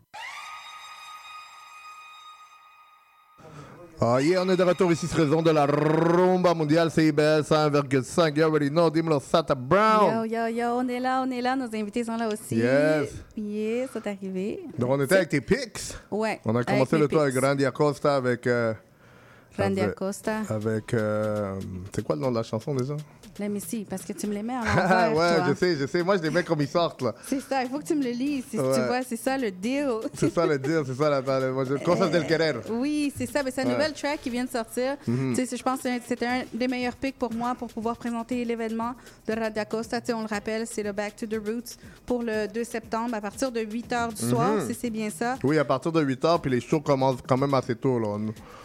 [4.03, 8.35] Ah yeah, on est de retour ici sur raison de la rumba mondiale CIBL 100,5.
[8.35, 10.25] You already know, dis-moi Sata Brown.
[10.27, 11.55] Yo, yo, yo, on est là, on est là.
[11.55, 12.55] Nos invités sont là aussi.
[12.55, 13.09] Yes.
[13.37, 14.61] Yes, c'est arrivé.
[14.75, 15.93] Donc on était avec tes pics.
[16.09, 16.39] Ouais.
[16.45, 17.37] On a commencé le tour avec.
[17.37, 18.47] Randy Acosta avec...
[18.47, 18.73] euh,
[19.63, 20.37] Randy Acosta.
[20.49, 20.93] Avec...
[20.93, 21.55] euh,
[21.93, 22.95] c'est quoi le nom de la chanson déjà?
[23.39, 25.45] Mais si, parce que tu me les mets Ah l'envers, ouais, toi.
[25.49, 26.03] je sais, je sais.
[26.03, 27.15] Moi, je les mets comme ils sortent, là.
[27.25, 28.43] C'est ça, il faut que tu me le lises.
[28.53, 28.59] Ouais.
[28.75, 29.87] Tu vois, c'est ça le deal.
[30.13, 31.21] C'est ça le dire, c'est ça la
[31.83, 32.53] Cosas del querer.
[32.69, 33.41] Oui, c'est ça.
[33.41, 33.73] Mais c'est une Ouais.
[33.75, 34.97] nouvelle track qui vient de sortir.
[35.05, 38.43] Tu sais, Je pense que c'était un des meilleurs picks pour moi pour pouvoir présenter
[38.45, 38.93] l'événement
[39.27, 40.01] de Radio Costa.
[40.01, 43.15] Tu sais, On le rappelle, c'est le Back to the Roots pour le 2 septembre
[43.15, 44.67] à partir de 8 h du soir, Mhm.
[44.67, 45.37] si c'est bien ça.
[45.43, 48.17] Oui, à partir de 8 h, puis les shows commencent quand même assez tôt, là.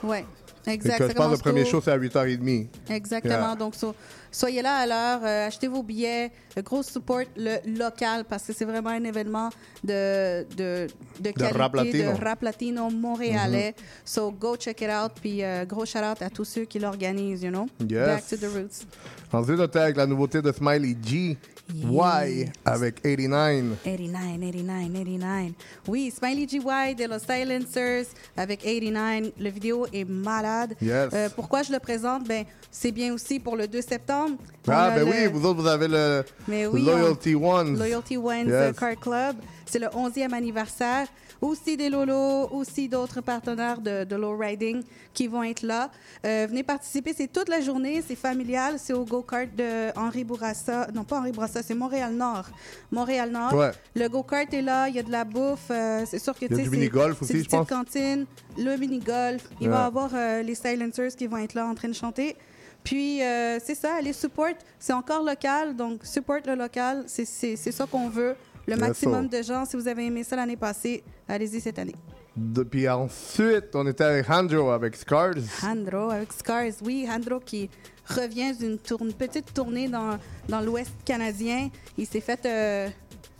[0.02, 0.18] Oui,
[0.66, 0.98] exact.
[0.98, 1.70] ça pense que le commence premier tôt.
[1.70, 2.66] show, c'est à 8h30.
[2.90, 3.34] Exactement.
[3.34, 3.54] Yeah.
[3.56, 3.94] Donc, so-
[4.30, 8.52] soyez là à l'heure, euh, achetez vos billets, euh, gros support le local parce que
[8.52, 9.50] c'est vraiment un événement
[9.84, 10.86] de, de,
[11.20, 12.12] de qualité, rap latino.
[12.12, 13.74] de rap latino montréalais.
[14.04, 15.12] So, go check it out.
[15.20, 17.66] Puis, euh, gros shout out à tous ceux qui l'organisent, you know?
[17.88, 18.06] Yes.
[18.06, 18.86] Back to the roots.
[19.32, 21.36] Ensuite, on était avec la nouveauté de Smiley G,
[21.74, 23.76] Y, avec 89.
[23.84, 25.52] 89, 89, 89.
[25.88, 28.06] Oui, Smiley GY de Los Silencers
[28.36, 29.32] avec 89.
[29.38, 30.74] Le vidéo est malade.
[30.80, 31.08] Yes.
[31.12, 32.26] Euh, pourquoi je le présente?
[32.26, 34.36] Ben, c'est bien aussi pour le 2 septembre.
[34.68, 37.76] Ah, ben le- oui, vous autres, vous avez le Mais oui, Loyalty on- Ones.
[37.78, 38.76] Loyalty Ones Yes.
[38.78, 39.36] Car Club.
[39.64, 41.08] C'est le 11e anniversaire.
[41.40, 44.82] Aussi des Lolos, aussi d'autres partenaires de, de Low Riding
[45.12, 45.90] qui vont être là.
[46.24, 47.12] Euh, venez participer.
[47.16, 48.02] C'est toute la journée.
[48.06, 48.76] C'est familial.
[48.78, 50.88] C'est au go-kart de Henri Bourassa.
[50.94, 52.46] Non, pas Henri Bourassa, c'est Montréal-Nord.
[52.90, 53.54] Montréal-Nord.
[53.54, 53.70] Ouais.
[53.94, 54.88] Le go-kart est là.
[54.88, 55.68] Il y a de la bouffe.
[55.70, 57.68] Euh, c'est sûr que tu sais, du mini-golf aussi, une je pense.
[57.68, 58.26] cantine.
[58.58, 59.44] Le mini-golf.
[59.60, 59.74] Il Ouais.
[59.74, 62.36] va y avoir euh, les Silencers qui vont être là en train de chanter.
[62.84, 67.24] Puis, euh, c'est ça, les support, c'est encore local, donc support le local, c'est
[67.56, 68.36] ça qu'on veut.
[68.66, 71.94] Le maximum de gens, si vous avez aimé ça l'année passée, allez-y cette année.
[72.36, 75.34] Depuis ensuite, on était avec Handro, avec Scars.
[75.62, 77.70] Handro avec Scars, oui, Handro qui
[78.08, 80.18] revient d'une tourne- petite tournée dans,
[80.48, 81.70] dans l'Ouest canadien.
[81.96, 82.88] Il s'est fait euh,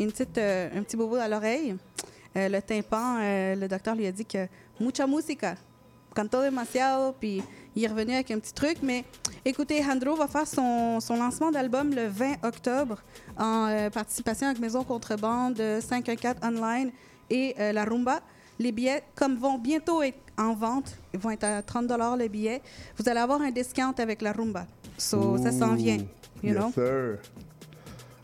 [0.01, 1.77] une petite, euh, un petit bobo à l'oreille.
[2.37, 3.19] Euh, le tympan,
[3.55, 4.47] le docteur lui a dit que
[4.81, 5.57] mucha música,
[6.15, 7.43] canto demasiado, puis
[7.77, 8.79] il est revenu avec un petit truc.
[8.83, 9.05] Mais
[9.45, 13.03] écoutez, Handro va faire son, son lancement d'album le 20 octobre
[13.39, 16.91] en euh, participation avec Maison Contrebande, euh, 514 Online
[17.31, 18.21] et euh, La Rumba.
[18.59, 22.63] Les billets, comme vont bientôt être en vente, ils vont être à 30 les billets,
[22.99, 24.67] vous allez avoir un discount avec La Rumba.
[24.97, 25.99] So, ça s'en vient,
[26.43, 26.73] you yes, know?
[26.73, 27.19] sir.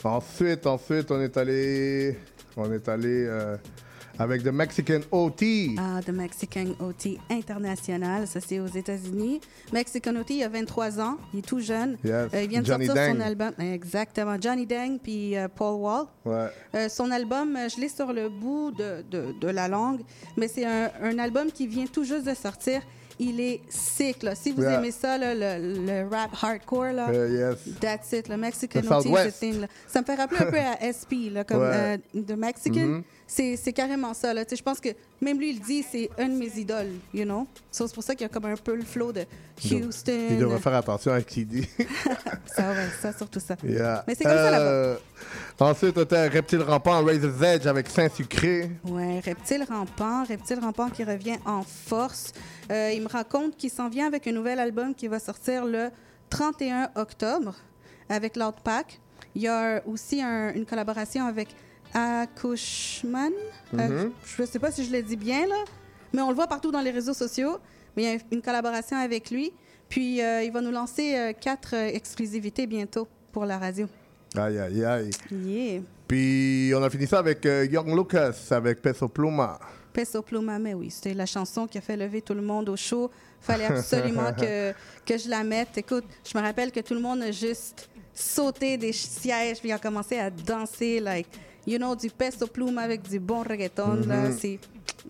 [0.04, 2.18] Ensuite, ensuite, on est allé,
[2.56, 3.56] on est allé euh,
[4.18, 5.42] avec The Mexican OT.
[5.78, 9.40] Ah, The Mexican OT International, ça c'est aux États-Unis.
[9.72, 11.96] Mexican OT, il a 23 ans, il est tout jeune.
[12.04, 12.28] Yes.
[12.34, 13.52] Euh, il vient de Johnny sortir son album.
[13.58, 16.06] Exactement, Johnny Dang puis euh, Paul Wall.
[16.24, 16.46] Ouais.
[16.74, 20.00] Euh, son album, je l'ai sur le bout de, de- de la langue,
[20.36, 22.82] mais c'est un, un album qui vient tout juste de sortir.
[23.18, 24.34] Il est sick, là.
[24.34, 24.78] Si vous Yeah.
[24.78, 27.58] aimez ça, là, le, le rap hardcore, là, yes.
[27.78, 28.26] that's it.
[28.28, 29.66] Le Mexican OT, thing, là.
[29.86, 31.98] Ça me fait rappeler un peu à SP, là, comme Ouais.
[32.16, 32.80] euh, The Mexican.
[32.80, 33.02] Mhm.
[33.21, 33.21] C'est
[33.56, 34.44] c'est carrément ça, là.
[34.50, 34.90] Je pense que
[35.20, 37.46] même lui, il dit, c'est un de mes idoles, you know?
[37.70, 39.24] So, c'est pour ça qu'il y a comme un peu le flow de
[39.64, 40.26] Houston.
[40.30, 41.66] Il devrait faire attention à ce qu'il dit.
[42.54, 43.56] Ça, ouais, ça, surtout ça.
[43.64, 44.04] Yeah.
[44.06, 44.64] Mais c'est comme ça là-bas.
[44.64, 44.96] Euh,
[45.58, 48.70] Ensuite, on était Reptile Rampant, Razor's Edge avec Saint-Sucré.
[48.84, 52.32] Ouais, Reptile Rampant, Reptile Rampant qui revient en force.
[52.70, 55.88] Euh, il me raconte qu'il s'en vient avec un nouvel album qui va sortir le
[56.28, 57.54] 31 octobre
[58.10, 59.00] avec Loud Pack.
[59.34, 61.48] Il y a aussi un- une collaboration avec
[61.94, 63.32] Akushman.
[63.74, 64.12] Euh, Mhm.
[64.36, 65.64] je ne sais pas si je le dis bien, là,
[66.12, 67.58] mais on le voit partout dans les réseaux sociaux.
[67.96, 69.52] Mais il y a une collaboration avec lui.
[69.88, 73.86] Puis euh, il va nous lancer euh, quatre euh, exclusivités bientôt pour la radio.
[74.34, 75.10] Aïe, aïe, aïe.
[75.30, 75.82] Yeah.
[76.08, 79.58] Puis on a fini ça avec Young Lucas, avec Peso Pluma.
[79.92, 82.76] Peso Pluma, mais oui, c'était la chanson qui a fait lever tout le monde au
[82.76, 83.10] show.
[83.40, 84.72] Fallait absolument que,
[85.06, 85.76] que je la mette.
[85.76, 89.78] Écoute, je me rappelle que tout le monde a juste sauté des sièges puis a
[89.78, 91.00] commencé à danser.
[91.00, 91.28] Like,
[91.66, 94.38] you know, du pesto plume avec du bon reggaeton, mm -hmm.
[94.40, 94.58] c'est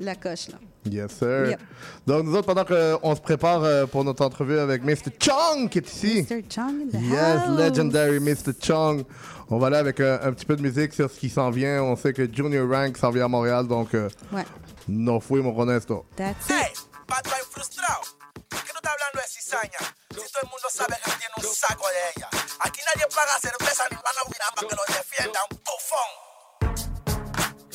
[0.00, 0.58] la coche, là.
[0.90, 1.50] Yes, sir.
[1.50, 1.60] Yep.
[2.06, 5.12] Donc, nous autres, pendant qu'on euh, se prépare euh, pour notre entrevue avec Mr.
[5.20, 6.26] Chong, qui est ici.
[6.28, 6.42] Mr.
[6.48, 7.58] Chong in the Yes, house.
[7.58, 8.52] legendary Mr.
[8.60, 9.04] Chong.
[9.48, 11.82] On va aller avec euh, un petit peu de musique sur ce qui s'en vient.
[11.82, 13.94] On sait que Junior Rank s'en vient à Montréal, donc...
[13.94, 14.44] Euh, ouais.
[14.88, 16.04] No fuimos con esto.
[16.16, 16.50] That's it.
[16.50, 16.72] Hey,
[17.06, 18.02] patrón frustrado.
[18.48, 19.78] ¿Por qué no está de cizaña?
[20.10, 22.28] Si todo el mundo sabe que tiene un saco de ella.
[22.60, 25.38] Aquí nadie paga cerveza ni van a para que lo defienda.
[25.50, 26.31] Un bufón.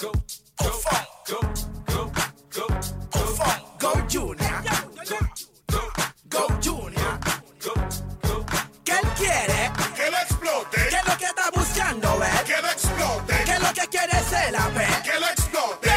[0.01, 0.69] go, go,
[1.27, 1.39] go,
[1.87, 2.11] go,
[2.53, 2.67] go,
[3.11, 3.33] go,
[3.79, 4.61] go, Junior.
[5.67, 5.79] Go,
[6.29, 7.19] go, Junior.
[7.63, 7.73] Go,
[8.21, 8.45] go.
[8.83, 9.71] ¿Qué él quiere?
[9.95, 10.77] Que lo explote.
[10.89, 12.43] ¿Qué es lo que está buscando, eh?
[12.45, 13.43] Que lo explote.
[13.43, 14.87] ¿Qué es lo que quiere ser la ve?
[15.03, 15.91] Que lo explote.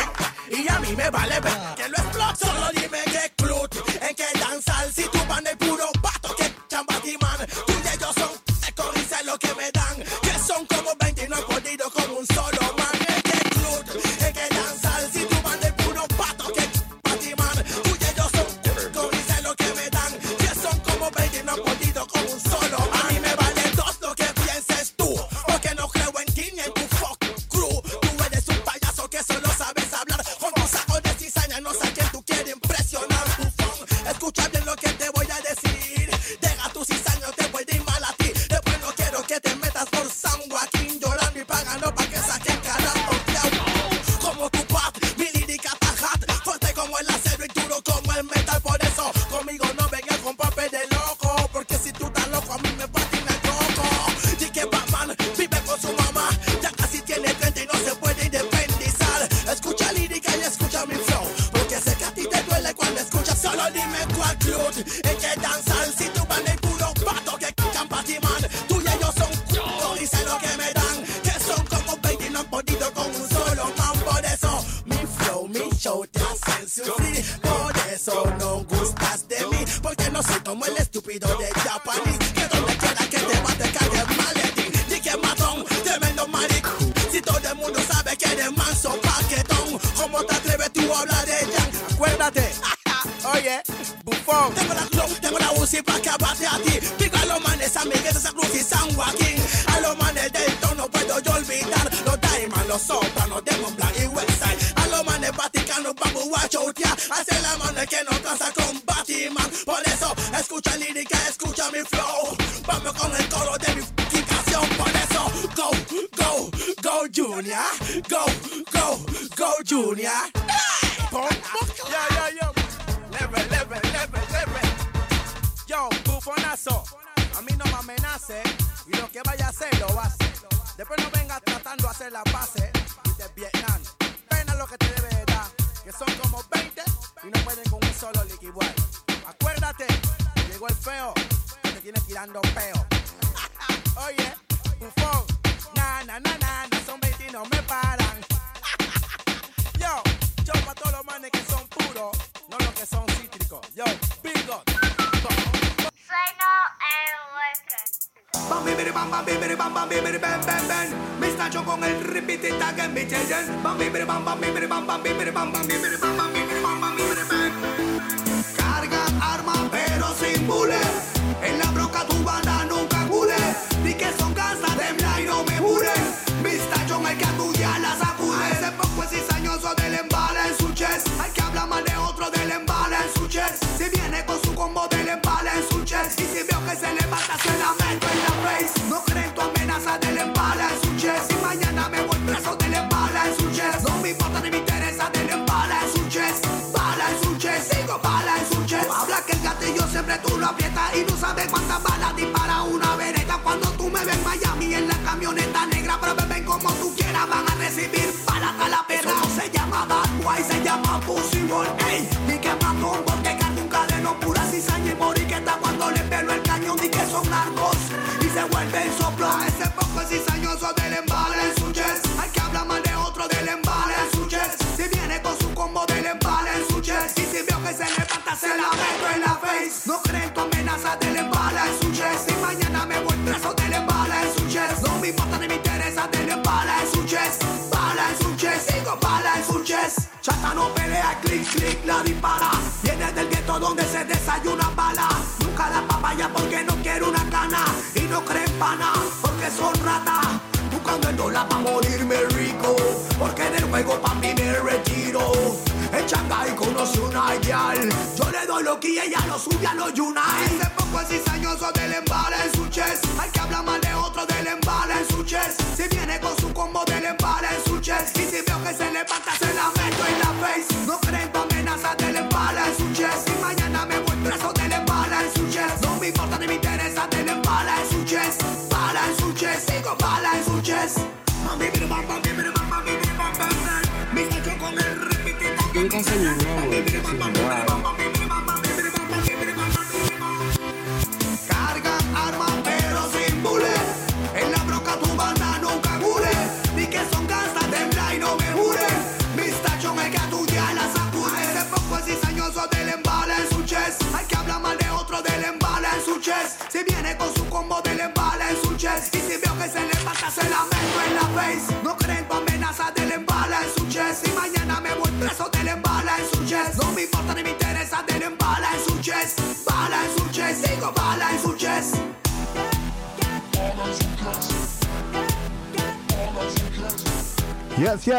[0.51, 1.53] Y a mí me vale ver.
[1.53, 1.75] Ah.
[1.77, 2.47] Que lo explote.
[2.47, 2.80] Solo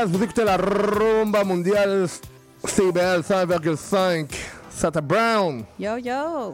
[0.08, 2.08] Vous écoutez la rumba mondiale
[2.66, 4.30] CBL 100,5.
[4.72, 5.64] Sata Brown.
[5.78, 6.54] Yo, yo.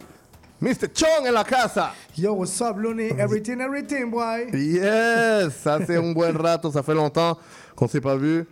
[0.60, 0.91] Mr.
[0.94, 1.94] Chong en la casa.
[2.18, 3.11] Yo, what's up, Looney?
[3.18, 4.49] Everything, everything, boy.
[4.53, 7.38] Yes, ça fait un bon rato, ça fait longtemps
[7.74, 8.45] qu'on s'est pas vu.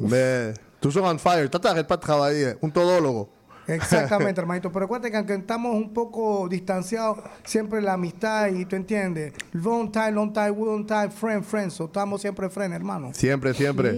[0.00, 1.50] Mais toujours on fire.
[1.50, 2.54] Toi, t'arrêtes pas de travailler.
[2.62, 3.28] Un todólogo.
[3.74, 4.70] Exactamente, hermanito.
[4.70, 9.32] Pero acuérdate que aunque estamos un poco distanciados, siempre la amistad y tú entiendes.
[9.52, 11.70] Long time, long time, long time, friend, friend.
[11.70, 13.10] So, estamos siempre friend, hermano.
[13.14, 13.92] Siempre, siempre.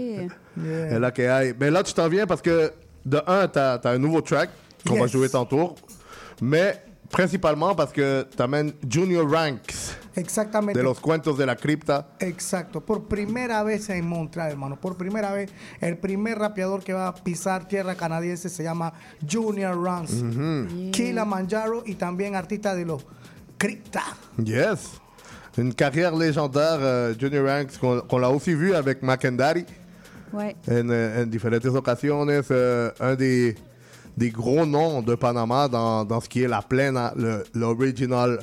[0.56, 0.90] Yeah.
[0.90, 1.54] C'est là qu'il y a.
[1.58, 2.72] Mais là, tu t'en viens parce que,
[3.04, 4.50] de un, t'as as un nouveau track
[4.86, 5.74] qu'on va jouer tantôt.
[6.40, 6.80] Mais
[7.10, 10.78] principalement parce que t'amènes Junior Ranks Exactamente.
[10.78, 12.08] de los cuentos de la cripta.
[12.20, 14.76] Exacto, por primera vez en Montreal, hermano.
[14.80, 15.50] Por primera vez,
[15.80, 18.92] el primer rapeador que va a pisar tierra canadiense se llama
[19.28, 20.12] Junior Rans.
[20.22, 20.90] Mhm.
[20.92, 23.04] Kilimanjaro y también artista de los
[23.58, 24.02] Crypta.
[24.42, 25.00] Yes.
[25.56, 29.64] Une carrière légendaire, euh, Junior Ranks, qu'on qu'on l'a aussi vu avec Macandari
[30.32, 30.56] Ouais.
[30.68, 32.42] en, euh, en diferentes ocasiones.
[32.50, 33.54] euh, un des,
[34.16, 36.98] des gros noms de Panama dans, dans ce qui est la plaine,
[37.54, 38.40] l'original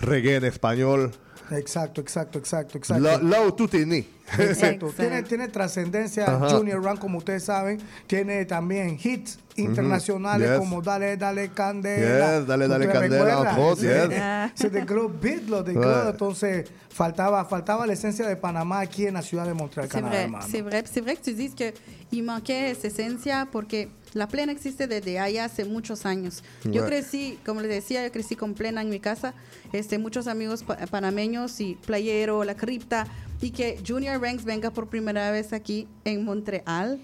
[0.00, 1.10] reggae en espagnol.
[1.50, 3.08] Exacto, exacto, exacto, exacto.
[3.46, 4.04] Où tout est né.
[4.38, 4.92] Exacto.
[4.94, 6.50] tiene, tiene trascendencia Ajá.
[6.50, 7.80] Junior Run, como ustedes saben.
[8.06, 10.58] Tiene también hits internacionales Yes.
[10.58, 12.38] como Dale, Dale, Candela.
[12.38, 14.18] Yes, Dale, Dale, ¿Ustedes Candela, yes.
[14.20, 14.50] Ah.
[14.54, 16.10] C'est de gros beat, lo de gros.
[16.10, 20.60] Entonces, faltaba, faltaba la esencia de Panamá aquí en la ciudad de Montreal, Canadá, c'est
[20.62, 20.84] vrai.
[20.86, 21.72] C'est vrai que tu dices que
[22.10, 26.42] il manquait esa esencia porque la plena existe desde allá hace muchos años.
[26.64, 29.34] Yo crecí, como les decía, yo crecí con plena en mi casa,
[29.72, 33.06] este, muchos amigos pa- panameños y playero, la cripta,
[33.40, 36.98] y que Junior Ranks venga por primera vez aquí en Montreal,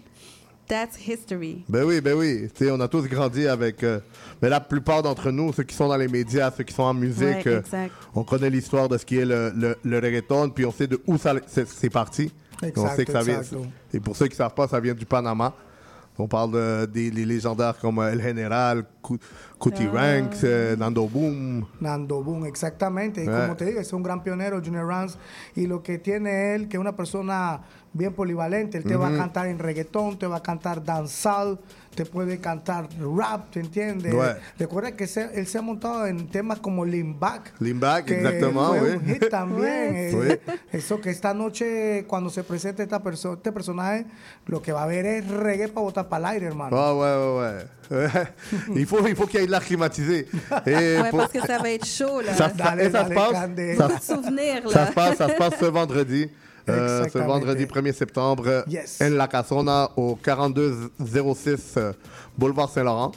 [0.67, 1.65] that's history.
[1.69, 2.49] Ben oui, ben oui.
[2.55, 3.83] Tu sais, on a tous grandi avec.
[3.85, 4.01] euh,
[4.41, 6.95] mais la plupart d'entre nous, ceux qui sont dans les médias, ceux qui sont en
[6.95, 7.93] musique, Ouais, euh, exact.
[8.15, 11.01] on connaît l'histoire de ce qui est le, le, le reggaeton, puis on sait de
[11.07, 12.33] où ça c'est c'est parti.
[12.63, 13.41] Et on Exacto, sait que ça vient.
[13.41, 13.67] exacto.
[13.93, 15.55] Et pour ceux qui ne savent pas, ça vient du Panama.
[16.17, 19.19] On parle de, des les légendaires comme euh, El General, Cu-
[19.61, 20.21] Cutie Ah.
[20.21, 21.67] Ranks, euh, Nando Boom.
[21.81, 23.23] Nando Boom, exactamente.
[23.25, 23.31] Y Eh.
[23.33, 25.19] como te digo, es un gran pionero, Junior Rans.
[25.57, 27.63] Y lo que tiene él, que es una persona
[27.93, 28.79] bien polivalente.
[28.79, 31.59] Él te va a cantar en reggaetón, te va a cantar danzal,
[31.95, 34.15] te puede cantar rap, ¿te entiendes?
[34.59, 37.53] Recuerda que se- él se ha montado en temas como Lean Back.
[37.61, 38.91] Lean Back, que exactement, fue oui.
[38.97, 39.95] un hit también.
[40.31, 40.41] eh.
[40.73, 44.07] Eso que esta noche, cuando se presente esta perso- este personaje,
[44.47, 46.77] lo que va a ver es reggae para botar para el aire, hermano.
[46.77, 48.29] Ah ouais, ouais, ouais.
[48.75, 50.27] il faut il faut qu'il y ait de l'air climatisé.
[50.67, 52.35] Et Ouais, pour- parce que ça va être chaud, là.
[52.35, 53.33] Ça, Dale, ça dale, se passe.
[53.33, 53.77] Candé.
[53.77, 54.87] Ça, Beaucoup de souvenirs, ça là.
[54.89, 56.31] se passe, ça se passe ce vendredi.
[56.69, 59.01] Euh, ce vendredi 1er septembre, Yes.
[59.03, 61.93] en La Casona, au 4206 euh,
[62.39, 63.13] Boulevard Saint-Laurent.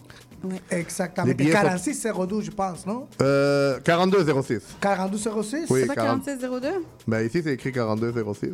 [0.90, 3.08] Sont- 4602, je pense, non?
[3.22, 4.62] Euh, 4206.
[4.80, 6.24] 4206 Oui, C'est pas 40.
[6.26, 6.84] 4602?
[7.08, 8.52] Ben, ici, c'est écrit 4206.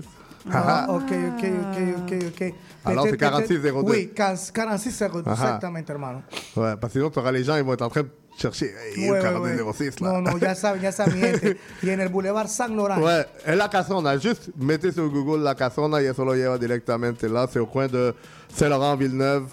[0.51, 2.53] Ah, ok, ok, ok, ok, ok.
[2.85, 3.89] Alors, c'est Peut-être- 4602.
[3.91, 5.43] Oui, 4602, Ajá.
[5.45, 6.19] exactamente, hermano.
[6.55, 8.73] Ouais, parce que sinon, tu auras les gens, ils vont être en train de chercher
[8.97, 10.11] Ouais, ouais, 4206 là.
[10.13, 11.57] No, no, ya saben, ya saben, gente.
[11.83, 13.01] Y en el Boulevard San Laurent.
[13.01, 17.23] Ouais, en La Casona, juste mettez sur Google La Casona y eso lo lleva directamente
[17.23, 17.47] là.
[17.51, 18.13] C'est au coin de
[18.55, 19.45] Saint-Laurent-Villeneuve.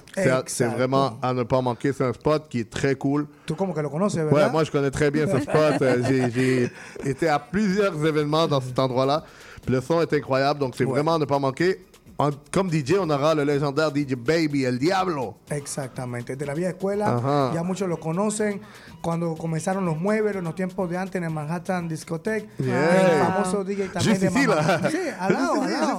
[0.46, 1.92] C'est vraiment à ne pas manquer.
[1.92, 3.26] C'est un spot qui est très cool.
[3.46, 4.32] Tú como que conoces, ¿verdad?
[4.32, 5.80] Ouais, moi je connais très bien ce spot.
[5.82, 6.02] Euh,
[6.34, 6.70] j'ai-
[7.08, 9.24] été à plusieurs événements dans cet endroit-là.
[9.68, 11.80] Le son est incroyable, donc c'est vraiment à ne pas manquer.
[12.26, 15.36] En- comme DJ, on aura le légendaire DJ Baby, El Diablo.
[15.50, 17.52] Exactamente, de la vieja escuela, Ajá.
[17.54, 18.60] ya muchos lo conocen.
[19.02, 23.00] Cuando comenzaron los muebles, en los tiempos de antes en el Manhattan Discotheque, Yeah.
[23.00, 24.90] el famoso DJ también de là.
[24.90, 25.98] Sí, al lado, al lado.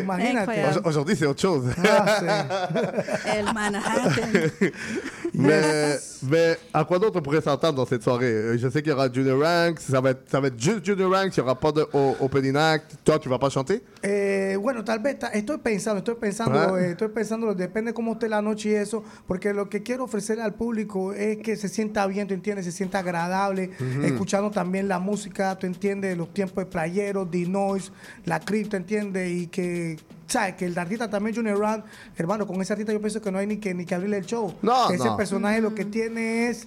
[0.00, 0.64] Imagínate.
[0.84, 1.64] Aujourd'hui, c'est autre chose.
[1.78, 3.26] Ah, sí.
[3.36, 4.12] El Manhattan.
[5.34, 8.90] Mais, mais à quoi d'autre on pourrait s'entendre dans cette soirée Euh, Je sais qu'il
[8.90, 11.44] y aura Junior Ranks, ça va être, ça va être juste Junior Ranks, il n'y
[11.44, 12.96] aura pas de o- opening act.
[13.04, 16.80] Toi, tu vas pas chanter Eh, bueno, tal vez estoy pensando, estoy pensando, Ah.
[16.80, 20.42] eh, estoy pensando, depende cómo esté la noche y eso, porque lo que quiero ofrecerle
[20.42, 24.02] al público es que se sienta bien, tú entiendes, se sienta agradable, Ujú.
[24.04, 27.90] escuchando también la música, tú entiendes, los tiempos de playeros, The Noise,
[28.24, 29.98] la cripta, entiendes, y que,
[30.30, 30.54] ¿sabes?
[30.54, 31.84] Que el artista también, Junior Rand,
[32.16, 34.24] hermano, con ese artista yo pienso que no hay ni que, ni que abrirle el
[34.26, 34.54] show.
[34.62, 35.16] No, Ese no.
[35.16, 36.66] personaje lo que tiene es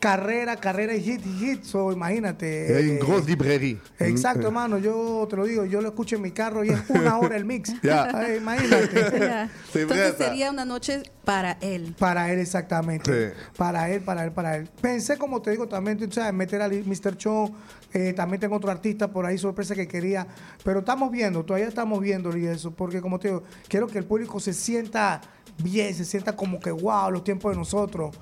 [0.00, 2.66] carrera, carrera y hit, y hit, so imagínate.
[2.80, 3.78] Il y a une eh, librairie.
[4.00, 4.46] Exacto, Mm.
[4.46, 4.78] hermano.
[4.78, 7.44] Yo te lo digo, yo lo escucho en mi carro y es una hora el
[7.44, 7.72] mix.
[7.82, 8.08] Ya.
[8.12, 9.18] Ay, imagínate.
[9.20, 9.48] Ya.
[9.74, 11.94] Entonces sería una noche para él.
[11.98, 13.30] Para él, exactamente.
[13.30, 13.34] Sí.
[13.56, 14.68] Para él, para él, para él.
[14.80, 17.16] Pensé, como te digo, también, tú sabes, meter a Mr.
[17.16, 17.52] Cho.
[17.94, 20.26] Eh, también tengo otro artista por ahí, sorpresa que quería.
[20.64, 22.70] Pero estamos viendo, todavía estamos viendo y eso.
[22.70, 25.20] Porque, como te digo, quiero que el público se sienta
[25.62, 28.16] bien, se sienta como que, wow, los tiempos de nosotros.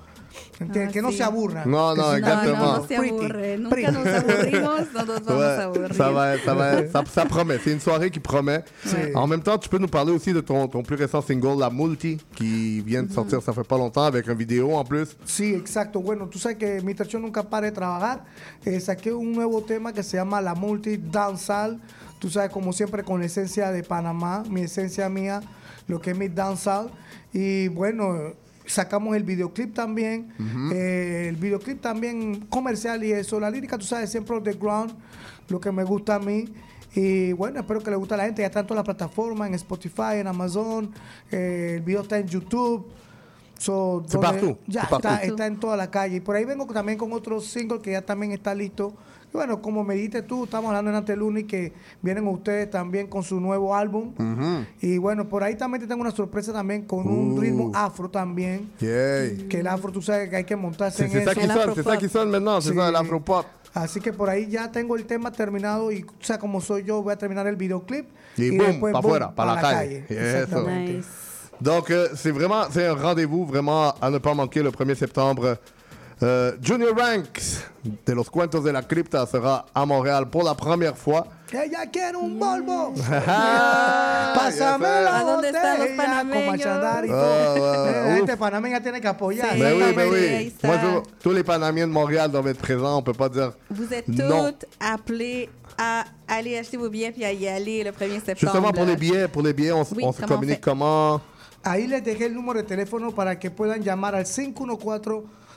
[0.59, 0.89] ¿Entiendes?
[0.89, 1.17] Ah, que no sí.
[1.17, 1.65] se aburra.
[1.65, 2.57] No, Que no, exactement.
[2.57, 3.57] No, no se Pretty, aburre.
[3.57, 3.91] Nunca pretty.
[3.91, 5.95] nos aburrimos, no nos vamos Ouais, a aburrir.
[5.95, 7.57] ça va, ça va, ça, ça promet.
[7.63, 8.63] C'est une soirée qui promet.
[8.85, 9.15] Ouais.
[9.15, 11.69] En même temps, tu peux nous parler aussi de ton, ton plus récent single, La
[11.69, 15.17] Multi, qui vient de sortir, ça fait pas longtemps, avec un vidéo en plus.
[15.25, 15.99] Sí, exacto.
[15.99, 17.07] Bueno, tú sabes que Mr.
[17.07, 18.23] Cho nunca para de trabajar.
[18.63, 21.79] Eh, saqué un nuevo tema que se llama La Multi Dancehall.
[22.19, 25.41] Tú sabes, como siempre, con la esencia de Panamá, mi esencia mía,
[25.87, 26.91] lo que es mi dancehall.
[27.33, 28.33] Y bueno,
[28.65, 30.33] sacamos el videoclip también.
[30.73, 33.39] Eh, el videoclip también comercial y eso.
[33.39, 34.93] La lírica, tú sabes, siempre on the ground,
[35.49, 36.45] lo que me gusta a mí.
[36.93, 38.41] Y bueno, espero que le guste a la gente.
[38.41, 40.91] Ya está en todas las plataformas, en Spotify, en Amazon.
[41.31, 42.85] Eh, el video está en YouTube.
[43.57, 44.97] So, donde- Ya está,
[45.31, 46.17] está en toda la calle.
[46.17, 48.93] Y por ahí vengo también con otro single que ya también está listo.
[49.33, 51.71] Y bueno, como me dijiste tú, estamos hablando en Anteluni que
[52.01, 54.13] vienen ustedes también con su nuevo álbum.
[54.81, 57.39] Y bueno, por ahí también te tengo una sorpresa también con un Uh.
[57.39, 58.69] ritmo afro también.
[58.79, 59.47] Yeah.
[59.49, 61.39] Que el afro, tú sabes que hay que montarse C'est en ça eso.
[61.41, 62.75] qui sonne, c'est ça qui sonne maintenant, c'est Sí.
[62.77, 63.45] ça, l'afropop.
[63.73, 67.01] Así que por ahí ya tengo el tema terminado y, o sea, como soy yo,
[67.01, 68.05] voy a terminar el videoclip.
[68.37, 70.05] Et boum, después, para boom, afuera, para la calle.
[70.09, 70.13] Eso.
[70.19, 71.05] Exactamente.
[71.61, 75.57] Donc, euh, c'est vraiment c'est un rendez-vous vraiment à ne pas manquer le 1er septembre.
[76.23, 77.65] Euh, Junior Ranks
[78.05, 81.25] de los Cuentos de la Cripta sera à Montréal pour la première fois.
[81.51, 82.93] Ella quiere un Volvo.
[83.27, 86.65] Ah, Pásame la ¿A dónde están los panameños?
[86.67, 88.15] Ah, ouais, Eh, La ouf.
[88.17, 89.57] gente panameña tiene que apoyar.
[89.57, 90.53] Ben oui, ahí oui.
[90.63, 92.97] Moi, je- tous les Panamiens de Montréal doivent être présents.
[92.99, 94.51] On peut pas dire Vous êtes non.
[94.51, 98.37] toutes appelées à aller acheter vos billets puis à y aller le 1er septembre.
[98.37, 100.55] Justement, pour les billets, pour les billets, on, s- Oui, on se comment on communique
[100.57, 100.61] fait?
[100.61, 101.19] comment?
[101.63, 104.25] Ahí les dejé el número de teléfono para que puedan llamar al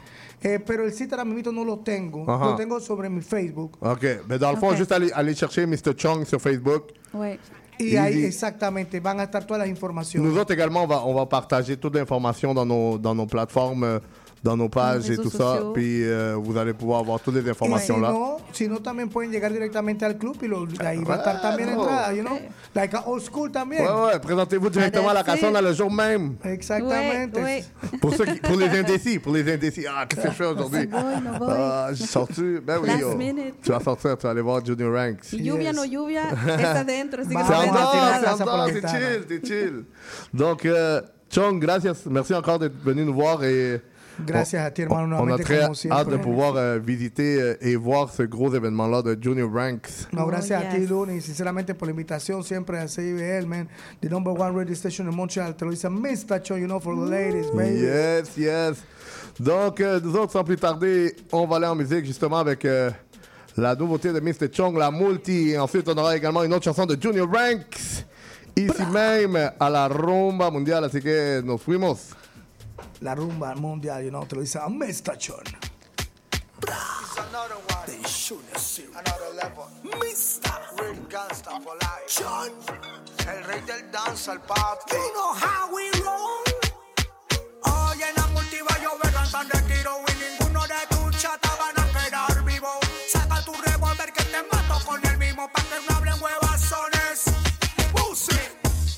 [0.43, 2.31] Eh, pero el sitio ahora mismo no lo tengo.
[2.31, 2.47] Ajá.
[2.51, 3.79] Lo tengo sobre mi Facebook.
[3.81, 4.05] OK.
[4.29, 4.79] Mais dans le fond, Ok.
[4.79, 5.95] juste aller, aller chercher Mr.
[5.97, 6.89] Chong sur Facebook.
[7.79, 10.31] Y- ahí exactamente van a estar todas las informaciones.
[10.31, 13.83] Nous autres également, on va, on va partager toute l'information dans nos, dans nos plateformes,
[13.85, 13.99] euh,
[14.45, 15.61] dans nos pages et tout ça.
[15.73, 18.15] Puis euh, vous allez pouvoir avoir toutes les informations si là.
[18.53, 21.71] si no, también pueden llegar directamente al club y lo, ahí va a estar también
[21.71, 22.39] entrada, you know?
[22.75, 23.83] Like old school también.
[23.83, 25.63] Ouais, ouais, présentez-vous directement à la it.
[25.63, 26.37] le jour même.
[26.45, 27.39] Exactamente.
[28.03, 29.87] Pour, ceux qui- pour les indécis, pour les indécis.
[29.89, 30.87] Ah, qu'est-ce que je fais aujourd'hui?
[30.87, 31.49] Voy.
[31.51, 32.59] Ah, j'ai sorti.
[32.63, 33.17] Ben oui, Last yo.
[33.17, 33.55] minute.
[33.63, 35.33] Tu vas sortir, tu vas aller voir Junior Ranks.
[35.33, 36.25] Y lluvia no lluvia,
[36.59, 38.69] está dentro, así que C'est se en pueden dehors, tirar.
[38.69, 39.85] c'est chill, c'est chill.
[40.35, 41.01] Donc, euh,
[41.31, 42.05] Chong, gracias.
[42.11, 43.81] Merci encore d'être venu nous voir et.
[44.19, 47.75] Gracias on- a ti, hermano, On a très hâte de pouvoir euh, visiter euh, et
[47.77, 50.07] voir ce gros événement-là de Junior Ranks.
[50.13, 50.89] No, gracias a ti, yes.
[50.91, 53.69] Luni, sinceramente por la invitación siempre a CIBL, man.
[54.01, 55.55] The number one radio station in Montreal.
[55.57, 56.41] Te lo dice Mr.
[56.43, 57.81] Cho, you know, for the ladies, baby.
[57.81, 58.85] Yes, yes.
[59.41, 62.91] Donc, euh, nous autres, sans plus tarder, on va aller en musique justement avec euh,
[63.57, 64.49] la nouveauté de Mr.
[64.53, 65.51] Chong, la multi.
[65.51, 68.05] Et ensuite, on aura également une autre chanson de Junior Ranks,
[68.57, 70.85] ici même à la Rumba Mundial.
[70.85, 72.11] Así que nos fuimos.
[73.01, 75.17] La rumba mundial, you know, te lo dice a Mr.
[75.19, 75.37] Cho.
[77.17, 77.87] Another one.
[77.87, 78.85] They should see.
[78.93, 79.69] Another level.
[79.85, 80.53] Mr.
[80.81, 82.07] Real gangsta for life.
[82.09, 82.51] John.
[83.29, 84.93] El rey del danza, el papi.
[84.93, 86.43] You know how we roll.
[87.65, 91.53] Hoy en la multi va a llover, lanzan de tiro y ninguno de tus chatas
[91.59, 92.71] van a quedar vivo.
[93.13, 97.25] Saca tu revólver que te mato con el mismo pa' que no hablen huevazones.
[97.93, 98.39] Pussy.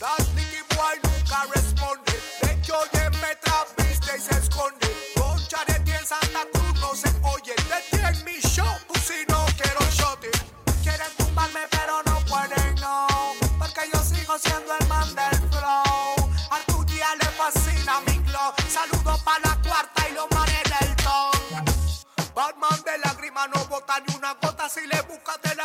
[0.01, 2.13] Das Nicky Boy nunca responde.
[2.43, 3.06] De hecho, me
[4.17, 4.87] y se esconde.
[5.15, 7.55] Concha de 10 Santa Cruz no se oye.
[7.69, 10.21] De 10 mi show, pues si no quiero shot.
[10.83, 13.07] Quieren tumbarme, pero no pueden, no.
[13.59, 16.31] Porque yo sigo siendo el man del flow.
[16.51, 18.53] A tu día le fascina mi glow.
[18.69, 22.35] Saludos para la cuarta y los manes del ton.
[22.35, 25.56] Batman de lágrimas no bota ni una gota si le buscas de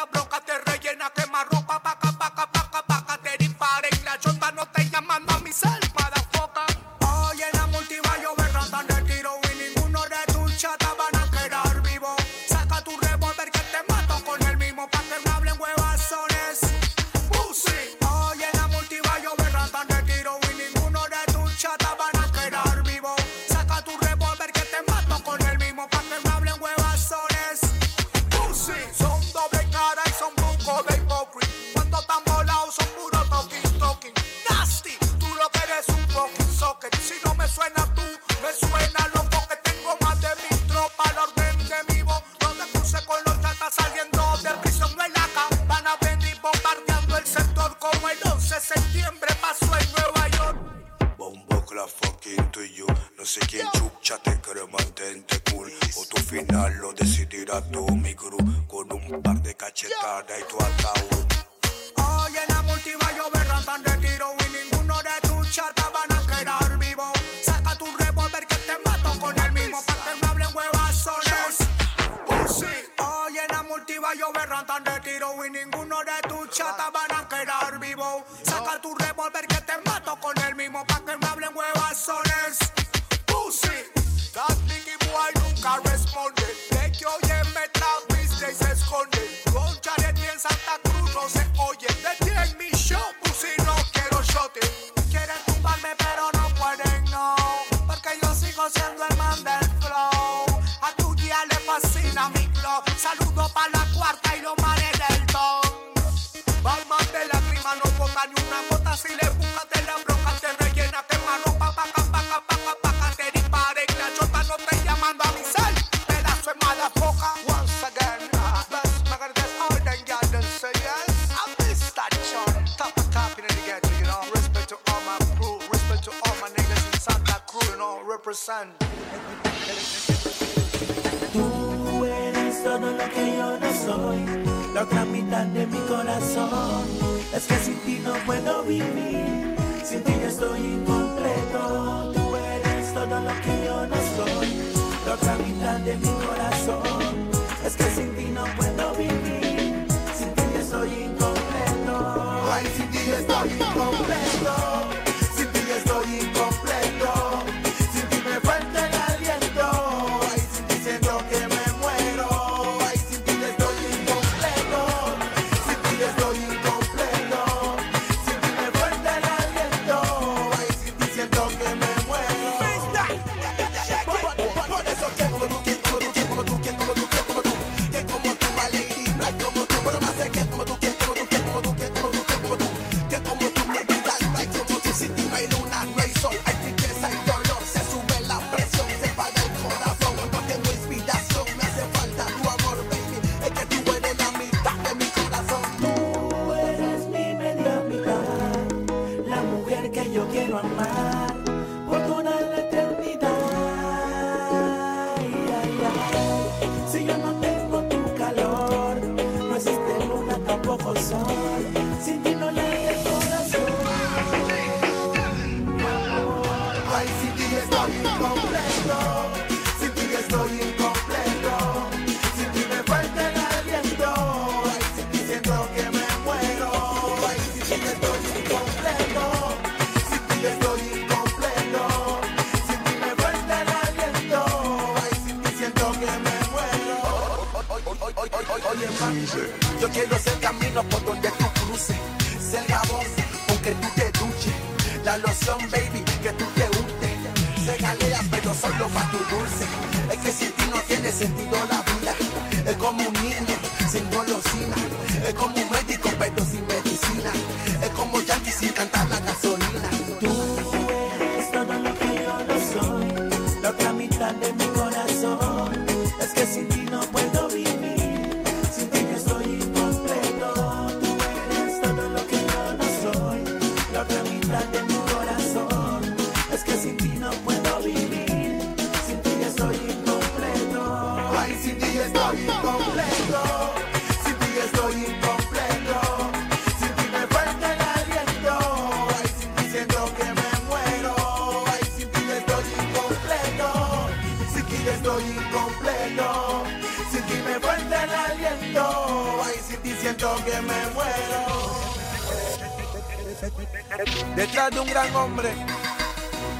[304.91, 305.53] gran hombre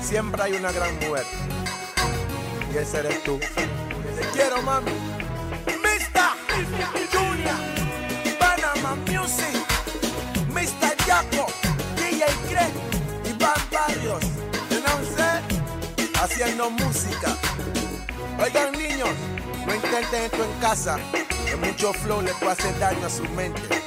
[0.02, 1.26] siempre hay una gran mujer.
[2.74, 3.38] Y ese eres tú.
[3.40, 4.92] Te quiero, mami.
[5.84, 6.32] Mr.
[7.12, 7.56] Junior,
[8.40, 9.56] Panama Music,
[10.48, 10.96] Mr.
[11.06, 11.48] Jaco,
[11.98, 12.74] DJ Craig,
[13.26, 14.24] Iván Barrios,
[14.70, 17.36] you haciendo música.
[18.42, 19.10] Oigan, niños,
[19.66, 20.98] no intenten esto en casa,
[21.46, 23.82] que mucho flow le puede hacer daño a su mente.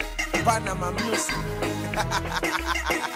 [0.45, 1.35] Panama Music.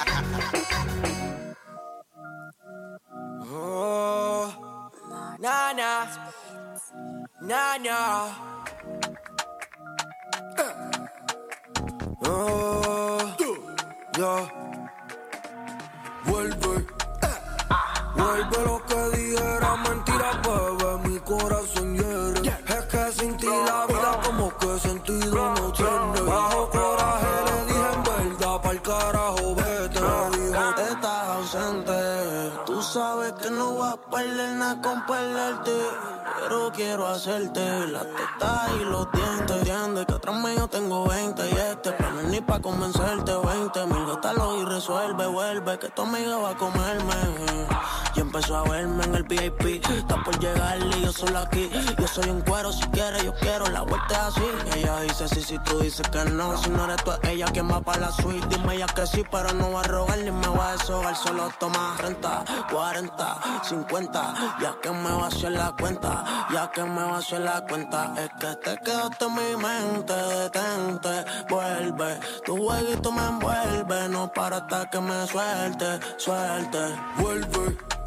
[51.98, 53.66] yo soy un cuero, si quieres, yo quiero.
[53.66, 54.42] La vuelta así.
[54.76, 56.56] Ella dice sí, si tú dices que no.
[56.56, 58.46] Si no eres tú, ella quien va para la suite.
[58.48, 61.16] Dime ella que sí, pero no va a rogar ni me va a deshogar.
[61.16, 64.58] Solo toma renta, 40, 50.
[64.60, 66.24] Ya que me va a hacer la cuenta.
[66.52, 68.14] Ya que me va a hacer la cuenta.
[68.16, 70.12] Es que te quedaste en mi mente.
[70.12, 72.20] Detente, vuelve.
[72.44, 74.08] Tu jueguito me envuelve.
[74.08, 76.78] No para hasta que me suelte, suelte.
[77.16, 77.97] Vuelve.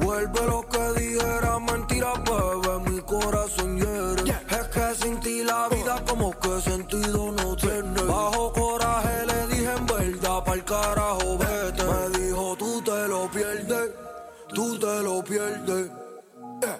[0.00, 4.32] Vuelve lo que dijera mentira, bebé, mi corazón hiere.
[4.50, 8.02] Es que sin ti la vida como que sentido no tiene.
[8.02, 11.84] Bajo coraje le dije en verdad, pa'l carajo, vete.
[11.84, 13.90] Me dijo, tú te lo pierdes,
[14.54, 15.90] tú te lo pierdes.
[16.62, 16.78] Eh,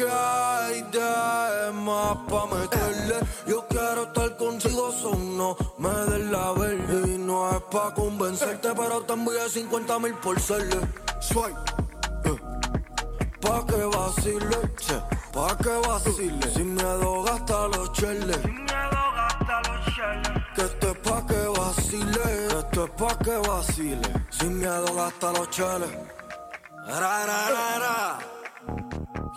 [0.00, 3.16] Aunque hay de más pa' meterle,
[3.46, 7.14] yo quiero estar contigo, son no me des la verde.
[7.14, 10.80] Y no es pa' convencerte, pero te envié 50 mil por serle.
[11.20, 11.58] Swipe.
[12.24, 12.36] eh.
[13.40, 15.00] Pa' que vacile, che,
[15.34, 16.50] pa' que vacile.
[16.50, 18.38] Sin miedo gasta los cheles.
[20.54, 24.26] Que esto es pa' que vacile, que esto es pa' que vacile.
[24.30, 25.90] Sin miedo gasta los cheles.
[26.86, 28.39] Ra, ra, ra, ra.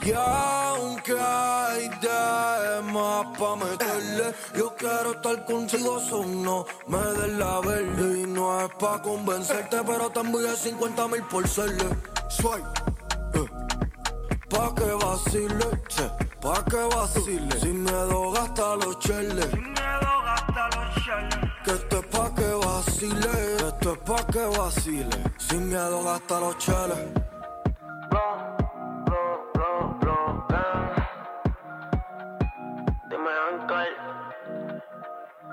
[0.05, 7.33] Y aunque hay de más pa' meterle, yo quiero estar contigo, son no me des
[7.37, 8.19] la verde.
[8.21, 11.85] Y no es pa' convencerte, pero te envié 50 mil por serle.
[12.27, 12.67] Swipe,
[13.35, 13.45] eh.
[14.49, 16.09] pa' que vacile, che,
[16.41, 17.59] pa' que vacile.
[17.61, 19.47] Sin miedo gasta los cheles.
[21.63, 25.23] Que esto es pa' que vacile, que esto es pa' que vacile.
[25.37, 27.23] Sin miedo gasta los cheles.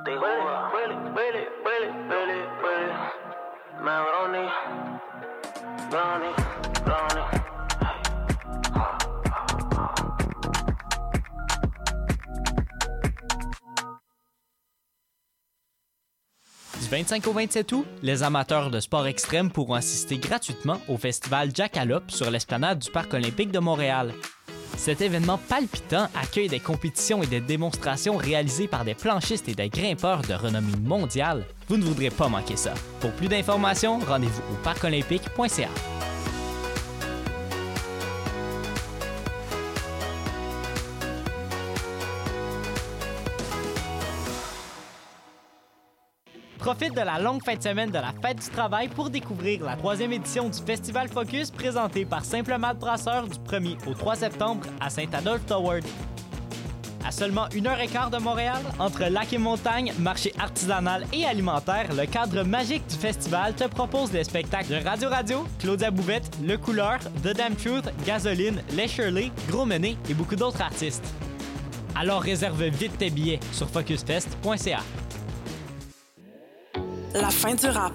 [0.04, 0.10] Te.
[5.90, 6.34] Brownie,
[6.84, 7.24] brownie.
[16.80, 21.50] Du 25 au 27 août, les amateurs de sport extrême pourront assister gratuitement au festival
[21.54, 24.14] Jackalope sur l'esplanade du Parc olympique de Montréal.
[24.80, 29.68] Cet événement palpitant accueille des compétitions et des démonstrations réalisées par des planchistes et des
[29.68, 31.44] grimpeurs de renommée mondiale.
[31.68, 32.72] Vous ne voudrez pas manquer ça.
[32.98, 35.68] Pour plus d'informations, rendez-vous au parcolympique.ca.
[46.72, 49.74] Profite de la longue fin de semaine de la Fête du Travail pour découvrir la
[49.74, 54.64] troisième édition du Festival Focus présenté par Simple Malte Brasseur du 1er au 3 septembre
[54.78, 55.82] à Saint-Adolphe-Toward.
[57.04, 61.24] À seulement une heure et quart de Montréal, entre lac et montagne, marché artisanal et
[61.24, 66.38] alimentaire, le cadre magique du festival te propose des spectacles de Radio Radio, Claudia Bouvette,
[66.40, 71.12] Le Couleur, The Damn Truth, Gasoline, Les Shirley, Gros Menet et beaucoup d'autres artistes.
[71.96, 74.78] Alors réserve vite tes billets sur focusfest.ca.
[77.14, 77.92] La fin du rap.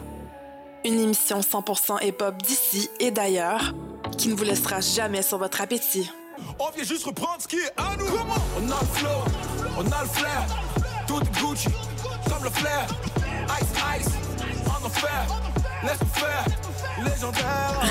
[0.83, 3.73] Une émission 100% hip-hop d'ici et d'ailleurs
[4.17, 6.11] qui ne vous laissera jamais sur votre appétit.
[6.59, 8.05] On vient juste reprendre ce qui est à nous.
[8.05, 9.09] On a le flow,
[9.77, 10.45] on a le flair.
[11.07, 11.69] Tout Gucci,
[12.29, 12.85] comme le flair.
[13.61, 14.13] Ice, ice,
[14.67, 15.25] en enfer.
[15.83, 16.45] Laisse-nous faire.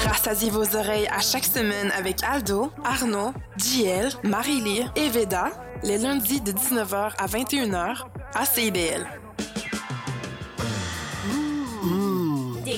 [0.08, 5.50] Rassasiez vos oreilles à chaque semaine avec Aldo, Arnaud, JL, Marie-Lee et Veda,
[5.82, 9.06] les lundis de 19h à 21h à CIBL.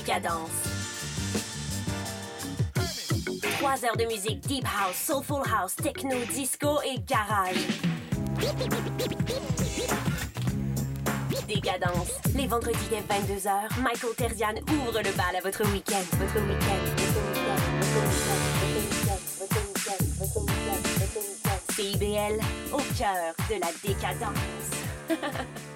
[0.07, 0.51] Décadence.
[3.59, 7.57] Trois heures de musique deep house, soulful house, techno, disco et garage.
[11.49, 12.11] Décadence.
[12.37, 15.41] Les vendredis dès 22h, Michael Terzian ouvre le bal à.
[15.43, 16.05] Votre week-end.
[16.13, 16.83] Votre week-end.
[21.75, 22.41] CIBL,
[22.73, 24.37] au cœur de la décadence.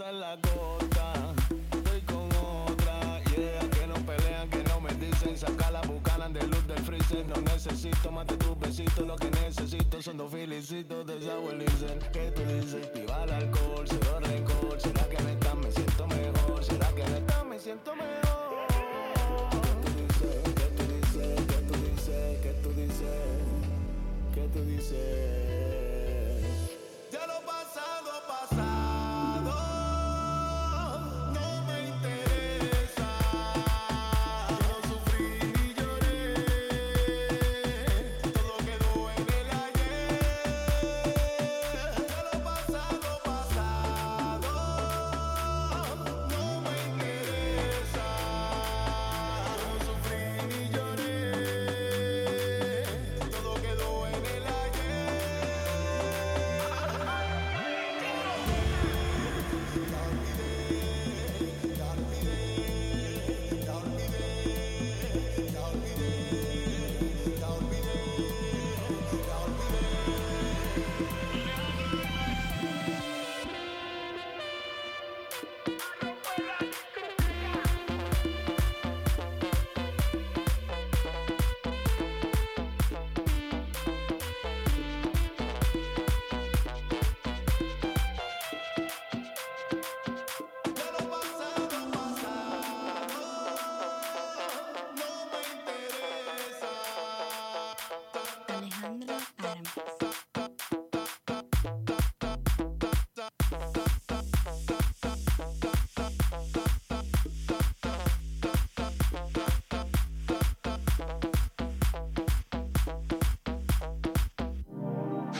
[0.00, 1.34] en la costa.
[1.72, 5.36] Estoy con otra, yeah, que no pelean, que no me dicen.
[5.36, 7.26] Saca la bucana de luz del freezer.
[7.26, 11.98] No necesito más de tus besitos, lo que necesito son dos filicitos de Diesel.
[12.12, 12.92] ¿Qué tú dices?
[12.94, 14.80] Viva el alcohol, cero rencor.
[14.80, 16.64] ¿Será que neta me siento mejor?
[16.64, 18.66] ¿Será que neta me siento mejor?
[19.50, 21.40] ¿Qué tú dices?
[21.48, 22.40] ¿Qué tú dices?
[22.42, 23.18] ¿Qué tú dices?
[24.34, 25.37] ¿Qué tú dices?
[25.37, 25.37] Ya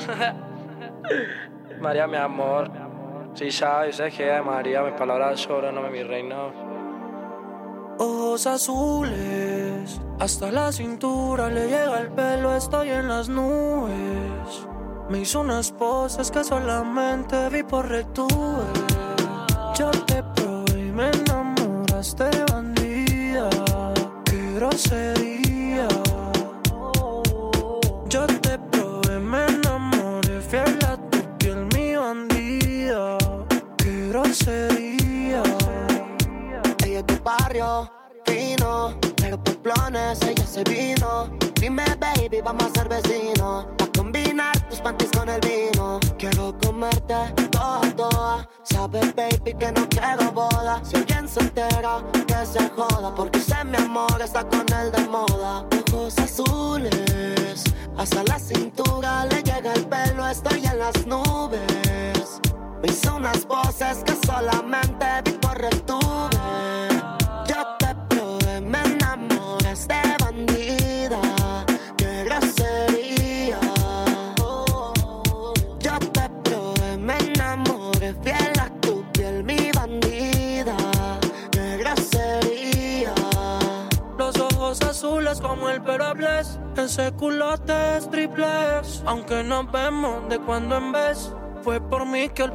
[1.80, 2.70] María, mi amor.
[3.34, 6.36] Si sabes, sé que María, mis palabras sobran, no mi reina.
[7.98, 14.66] Ojos azules, hasta la cintura le llega el pelo, estoy en las nubes.
[15.08, 18.64] Me hizo unas poses que solamente vi por retuve.
[19.74, 23.50] Yo te probé y me enamoraste, bandida.
[24.24, 25.17] Qué grosería.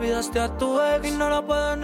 [0.03, 1.77] olvidaste a tu ex y no la puedo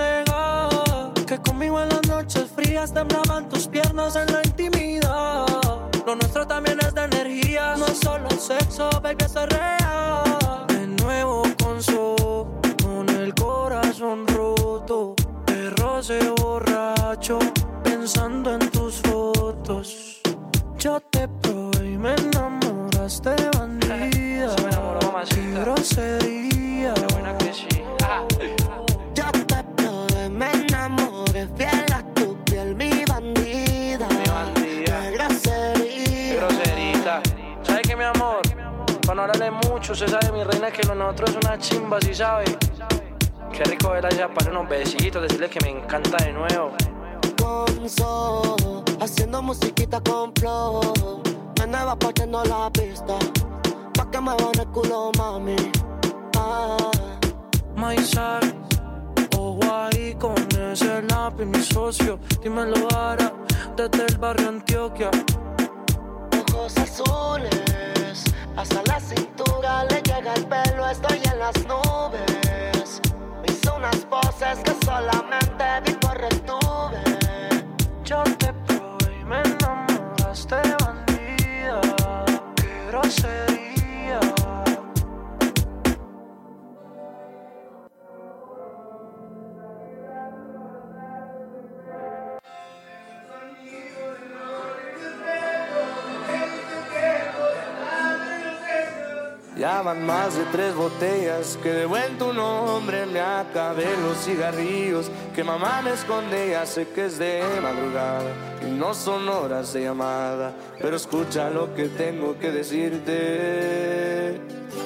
[101.61, 106.87] que de vuelta un hombre me acabé los cigarrillos que mamá me esconde ya sé
[106.87, 108.31] que es de madrugada
[108.61, 114.39] y no son horas de llamada pero escucha lo que tengo que decirte.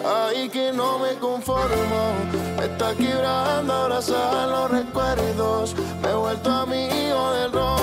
[0.05, 2.13] Ay que no me conformo
[2.57, 7.82] me está quebrando abrazar los recuerdos me he vuelto amigo del rock.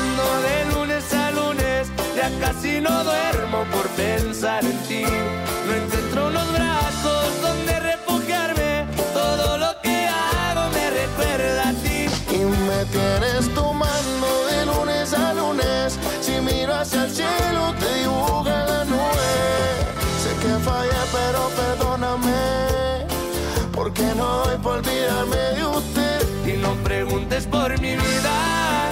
[0.00, 5.02] De lunes a lunes, ya casi no duermo por pensar en ti.
[5.02, 12.06] No encuentro unos brazos donde refugiarme, todo lo que hago me recuerda a ti.
[12.34, 18.64] Y me tienes tomando de lunes a lunes, si miro hacia el cielo te dibuja
[18.66, 19.30] la nube.
[20.22, 23.06] Sé que fallé, pero perdóname,
[23.72, 26.20] porque no voy por olvidarme de usted.
[26.46, 28.89] Y no preguntes por mi vida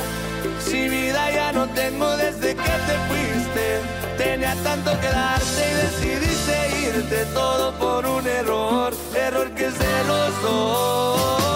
[1.58, 3.80] no tengo desde que te fuiste.
[4.16, 6.54] Tenía tanto que darte y decidiste
[6.88, 11.47] irte todo por un error, error que es de los dos.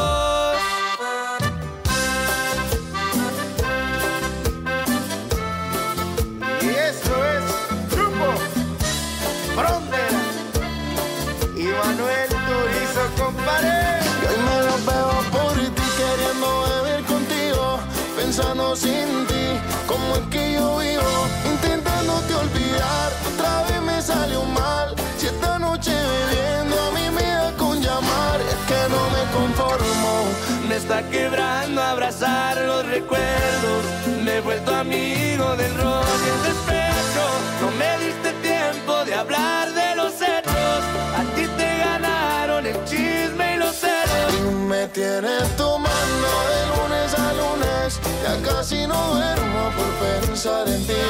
[32.20, 33.84] los recuerdos.
[34.22, 37.24] Me he vuelto amigo del rock y el despecho.
[37.60, 40.80] No me diste tiempo de hablar de los hechos.
[41.16, 44.32] A ti te ganaron el chisme y los celos.
[44.68, 48.00] Me tienes tomando de lunes a lunes.
[48.22, 51.02] Ya casi no duermo por pensar en ti.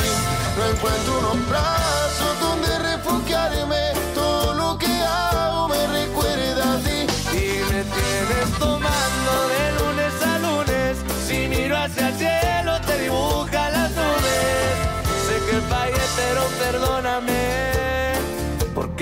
[0.57, 3.22] No encuentro unos brazos donde refugiarme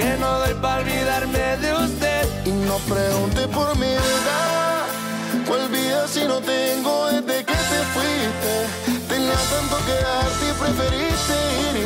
[0.01, 2.25] que no doy para olvidarme de usted.
[2.47, 4.39] Y no pregunte por mi vida,
[5.47, 8.55] cuál vida si no tengo desde que te fuiste.
[9.09, 11.37] Tenía tanto que darte y preferiste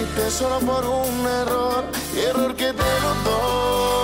[0.00, 1.84] irte solo por un error,
[2.28, 4.03] error que te lo doy.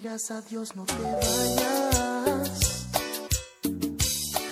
[0.00, 2.50] Digas adiós, no te vayas.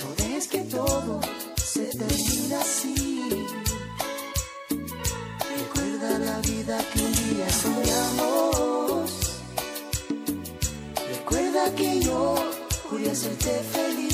[0.02, 1.20] No dejes que todo
[1.56, 3.46] se termine así.
[5.56, 9.10] Recuerda la vida que un día soñamos.
[11.14, 12.34] Recuerda que yo
[12.90, 14.05] pude hacerte feliz.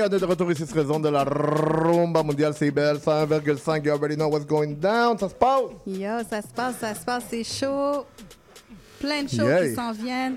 [0.00, 3.84] On est de retour ici sur raison de la rumba mondiale CBL 101,5.
[3.84, 5.18] You already know what's going down.
[5.18, 5.62] Ça se passe?
[5.86, 8.04] Yo, ça se passe, ça se passe, c'est chaud.
[9.00, 9.68] Plein de Yeah.
[9.68, 10.36] qui s'en viennent.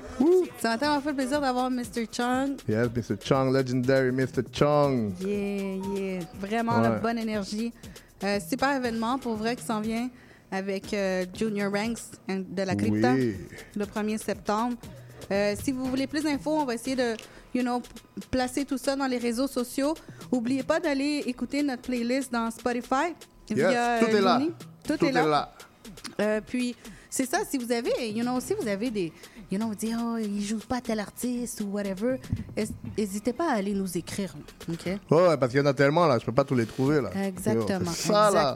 [0.59, 2.05] Ça m'a tellement fait plaisir d'avoir Mr.
[2.11, 2.57] Chung.
[2.67, 3.15] Yes, Mr.
[3.23, 4.43] Chung, legendary Mr.
[4.51, 5.13] Chung.
[5.19, 6.19] Yeah, yeah.
[6.39, 6.99] Vraiment la Ouais.
[6.99, 7.71] bonne énergie.
[8.23, 10.09] Euh, super événement pour vrai qui s'en vient
[10.51, 13.35] avec euh, Junior Ranks de la Crypta Oui.
[13.75, 14.75] le 1er septembre.
[15.31, 17.13] Euh, si vous voulez plus d'infos, on va essayer de
[17.53, 17.81] you know,
[18.29, 19.93] placer tout ça dans les réseaux sociaux.
[20.31, 23.13] N'oubliez pas d'aller écouter notre playlist dans Spotify.
[23.49, 24.41] Yes, via, tout euh, est là.
[24.87, 25.23] Tout, Tout est là.
[25.23, 25.51] est là.
[26.21, 26.75] Euh, puis,
[27.09, 29.11] c'est ça, si vous avez, you know, si vous avez des,
[29.51, 32.17] you know, vous dites, oh, il joue pas tel artiste ou whatever,
[32.97, 34.33] n'hésitez pas à aller nous écrire,
[34.69, 34.85] OK?
[34.85, 37.09] Ouais, parce qu'il y en a tellement là, je peux pas tous les trouver là.
[37.25, 38.55] Exactement, Yo, ça, là.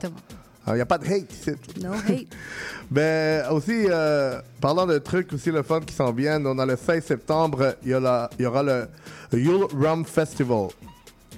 [0.67, 1.51] Il n'y a pas de hate ici.
[1.81, 2.27] No hate.
[2.91, 6.75] Ben, aussi, euh, parlant de trucs aussi le fun qui s'en viennent, on a le
[6.75, 8.87] 16 septembre, il y, a la- il y aura le
[9.33, 10.67] Yule Rum Festival,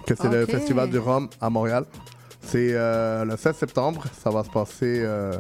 [0.06, 1.86] que c'est le festival du rhum à Montréal.
[2.42, 5.02] C'est euh, le 16 septembre, ça va se passer...
[5.06, 5.34] euh,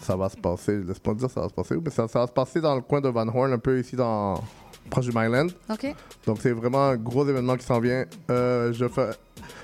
[0.00, 2.20] ça va se passer, laisse-moi te dire ça va se passer où, mais ça, ça
[2.20, 4.42] va se passer dans le coin de Van Horn, un peu ici dans
[4.88, 5.48] proche du Myland.
[5.70, 5.94] OK.
[6.24, 8.06] Donc c'est vraiment un gros événement qui s'en vient.
[8.30, 9.10] Euh, je fais,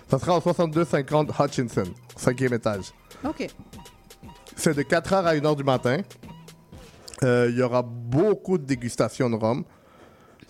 [0.08, 1.84] ça sera au 6250 Hutchinson,
[2.16, 2.92] cinquième étage.
[3.24, 3.46] OK.
[4.56, 5.98] C'est de 4h à 1h du matin.
[7.22, 9.64] Euh, Il y aura beaucoup de dégustations de rhum.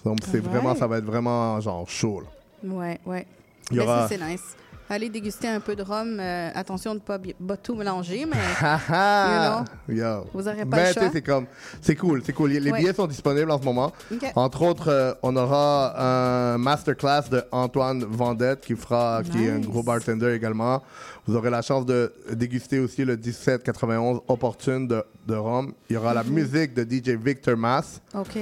[0.05, 0.51] Donc c'est Alright.
[0.51, 2.21] vraiment, ça va être vraiment genre chaud.
[2.21, 2.29] là.
[2.75, 3.27] Ouais, ouais.
[3.71, 4.57] Il y Mais aura- ça, c'est nice.
[4.95, 6.21] Allez déguster un peu de rhum.
[6.21, 8.37] euh, attention de ne pas, tout mélanger, mais.
[8.63, 10.03] Ah, you know.
[10.05, 10.25] yo.
[10.33, 11.11] Vous aurez pas Mais le choix.
[11.13, 11.47] c'est comme,
[11.83, 12.51] c'est cool, c'est cool.
[12.53, 12.79] Les Ouais.
[12.79, 13.91] billets sont disponibles en ce moment.
[14.37, 19.59] Entre autres, euh, on aura un masterclass de Antoine Vendette qui fera, qui est un
[19.59, 20.81] gros bartender également.
[21.27, 25.73] Vous aurez la chance de déguster aussi le 1791 Opportune de, de Rome.
[25.89, 26.33] Il y aura la Mhm.
[26.35, 28.01] musique de DJ Victor Mass.
[28.15, 28.37] OK.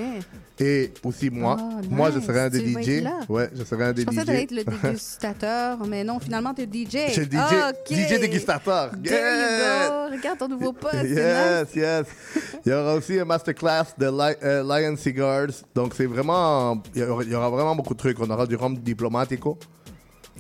[0.58, 1.56] Et aussi moi.
[1.60, 3.04] Ah, Moi, je serai un des Tu DJ.
[3.28, 4.20] Ouais, je serai un des Je pensais DJ.
[4.22, 7.06] que t'allais être le dégustateur, mais non, finalement, t'es DJ.
[7.08, 7.88] Je suis DJ.
[7.88, 8.90] DJ dégustateur.
[9.02, 9.86] There Yeah.
[9.86, 10.16] you go.
[10.16, 11.04] Regarde ton nouveau poste.
[11.04, 12.06] Yes, yes.
[12.66, 15.46] Il y aura aussi un masterclass de Li- euh, Lion Cigars.
[15.74, 16.80] Donc, c'est vraiment.
[16.94, 18.18] Il y, aura, il y aura vraiment beaucoup de trucs.
[18.20, 19.56] On aura du rhum diplomatico.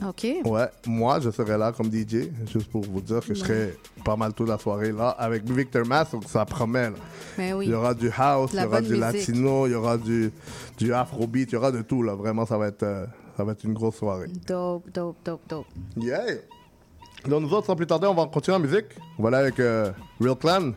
[0.00, 0.26] OK.
[0.44, 4.16] Ouais, moi, je serai là comme DJ, juste pour vous dire que je serai pas
[4.16, 6.10] mal toute la soirée là avec Victor Mass.
[6.12, 6.90] Donc, ça promet.
[6.90, 6.96] là.
[7.36, 7.66] Ben oui.
[7.66, 9.00] Il y aura du house, il La y aura du musique.
[9.00, 10.32] latino, il y aura du,
[10.78, 12.02] du afrobeat, il y aura de tout.
[12.02, 12.14] là.
[12.14, 13.06] Vraiment, ça va être, euh,
[13.36, 14.28] ça va être une grosse soirée.
[14.46, 15.66] Dope, dope, dope, dope.
[15.96, 16.20] Yeah!
[17.28, 18.86] Donc, nous autres, sans plus tarder, on va continuer en musique.
[19.18, 20.72] Voilà avec euh, Real Clan,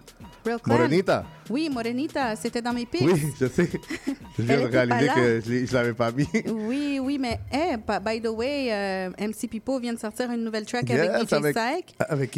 [0.46, 0.76] Real Clan.
[0.76, 1.24] Morenita.
[1.50, 3.02] Oui, Morenita, c'était dans mes pics.
[3.02, 3.70] Oui, je sais.
[4.38, 6.28] Je viens de réaliser que je je l'avais pas mis.
[6.52, 7.40] Oui, oui, mais
[7.88, 11.30] pa- by the way, euh, MC Pipo vient de sortir une nouvelle track Yes, avec
[11.30, 11.96] DJ avec- Psych.
[12.10, 12.36] Avec.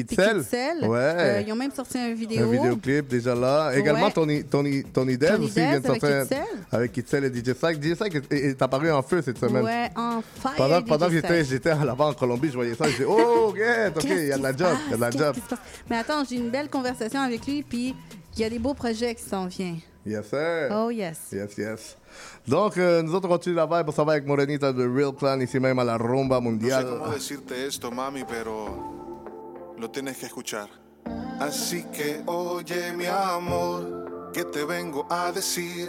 [0.83, 0.97] Ouais.
[0.97, 2.47] Euh, ils ont même sorti une vidéo.
[2.47, 3.71] Un vidéoclip déjà là.
[3.75, 4.11] Également Ouais.
[4.11, 6.21] Tony, Tony, Tony Dev aussi vient de sortir.
[6.21, 6.37] Kitzel.
[6.71, 7.81] Avec Kitzel et DJ Psych.
[7.81, 9.63] DJ Psych est, apparu en feu cette semaine.
[9.63, 10.83] Ouais, en fire.
[10.85, 12.85] Pendant, que j'étais, là-bas en Colombie, je voyais ça.
[12.85, 13.59] Je disais, oh, ok,
[13.95, 14.77] ok, il y a de la job.
[14.87, 15.35] Il y a de la job.
[15.89, 17.95] Mais attends, j'ai une belle conversation avec lui, puis
[18.37, 19.79] il y a des beaux projets qui s'en viennent.
[20.05, 20.69] Yes, sir.
[20.71, 21.17] Oh, yes.
[21.33, 21.97] Yes, yes.
[22.47, 23.89] Donc, euh, nous autres, on continue la vibe.
[23.89, 26.85] On va avec Morenita de Real Clan ici même à la rumba No sé mundial.
[26.85, 30.69] cómo decirte esto, mami, pero lo tienes que escuchar.
[31.39, 35.87] Así que oye, mi amor, que te vengo a decir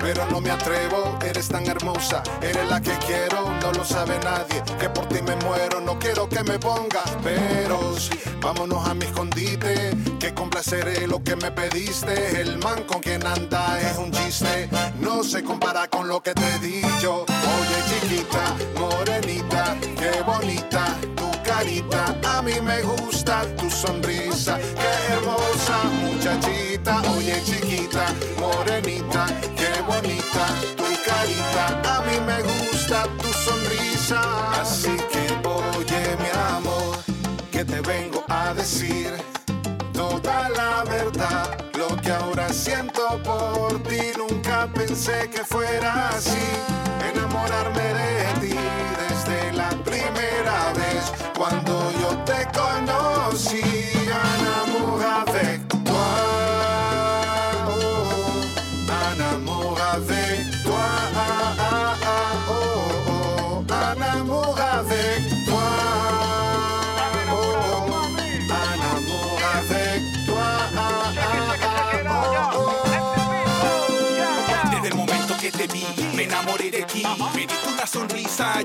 [0.00, 1.18] pero no me atrevo.
[1.24, 4.62] Eres tan hermosa, eres la que quiero, no lo sabe nadie.
[4.78, 8.10] Que por ti me muero, no quiero que me ponga peros.
[8.40, 12.40] Vámonos a mi escondite, que complaceré lo que me pediste.
[12.40, 14.68] El man con quien anda es un chiste,
[15.00, 17.24] no se compara con lo que te he dicho.
[17.24, 21.15] Oye, chiquita, morenita, qué bonita
[21.56, 22.14] carita.
[22.24, 27.02] A mí me gusta tu sonrisa, qué hermosa muchachita.
[27.16, 28.06] Oye, chiquita,
[28.38, 29.26] morenita,
[29.56, 30.44] qué bonita
[30.76, 31.64] tu carita.
[31.94, 34.20] A mí me gusta tu sonrisa.
[34.60, 36.98] Así que, oye, mi amor,
[37.50, 39.12] que te vengo a decir
[39.92, 41.56] toda la verdad.
[41.78, 46.46] Lo que ahora siento por ti, nunca pensé que fuera así.
[47.12, 48.54] Enamorarme de ti
[48.98, 49.15] la
[49.96, 53.95] primera vez cuando yo te conocí.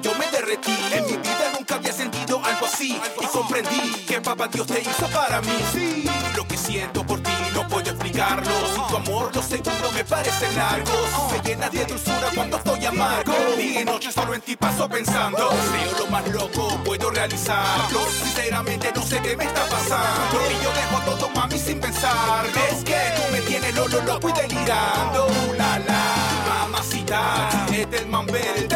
[0.01, 0.77] yo me derretí.
[0.93, 2.99] En mi vida nunca había sentido algo así.
[3.21, 5.57] Y comprendí que papá Dios te hizo para mí.
[5.73, 6.05] Sí.
[6.35, 8.51] Lo que siento por ti no puedo explicarlo.
[8.73, 11.09] Sin tu amor los segundos me parecen largos.
[11.31, 13.33] Me llena de dulzura cuando estoy amargo.
[13.57, 15.49] Día y noche solo en ti paso pensando.
[15.71, 17.99] Veo lo más loco, puedo realizarlo.
[18.09, 20.37] Sinceramente no sé qué me está pasando.
[20.49, 22.45] Y yo dejo todo mami sin pensar.
[22.71, 25.27] Es que tú me tienes lo, loco y delirando.
[25.57, 26.03] La la,
[26.47, 28.67] mamacita, es el mambel,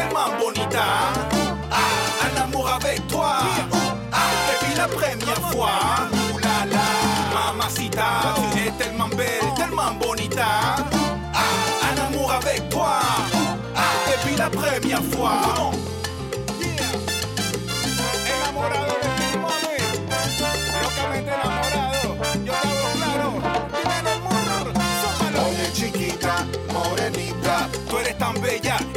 [2.25, 3.37] un amour avec toi.
[4.51, 5.77] Depuis la première fois,
[6.33, 6.85] oulala,
[7.33, 10.45] mamacita, tu es tellement belle, tellement bonita.
[11.35, 12.99] Un amour avec toi,
[14.07, 15.74] depuis la première fois.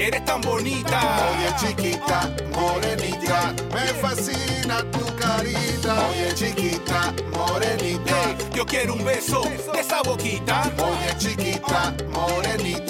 [0.08, 1.00] eres tan bonita.
[1.30, 6.08] Oye chiquita, morenita, me fascina tu carita.
[6.08, 10.62] Oye chiquita, morenita, yo quiero un beso de esa boquita.
[10.78, 12.87] Oye chiquita, morenita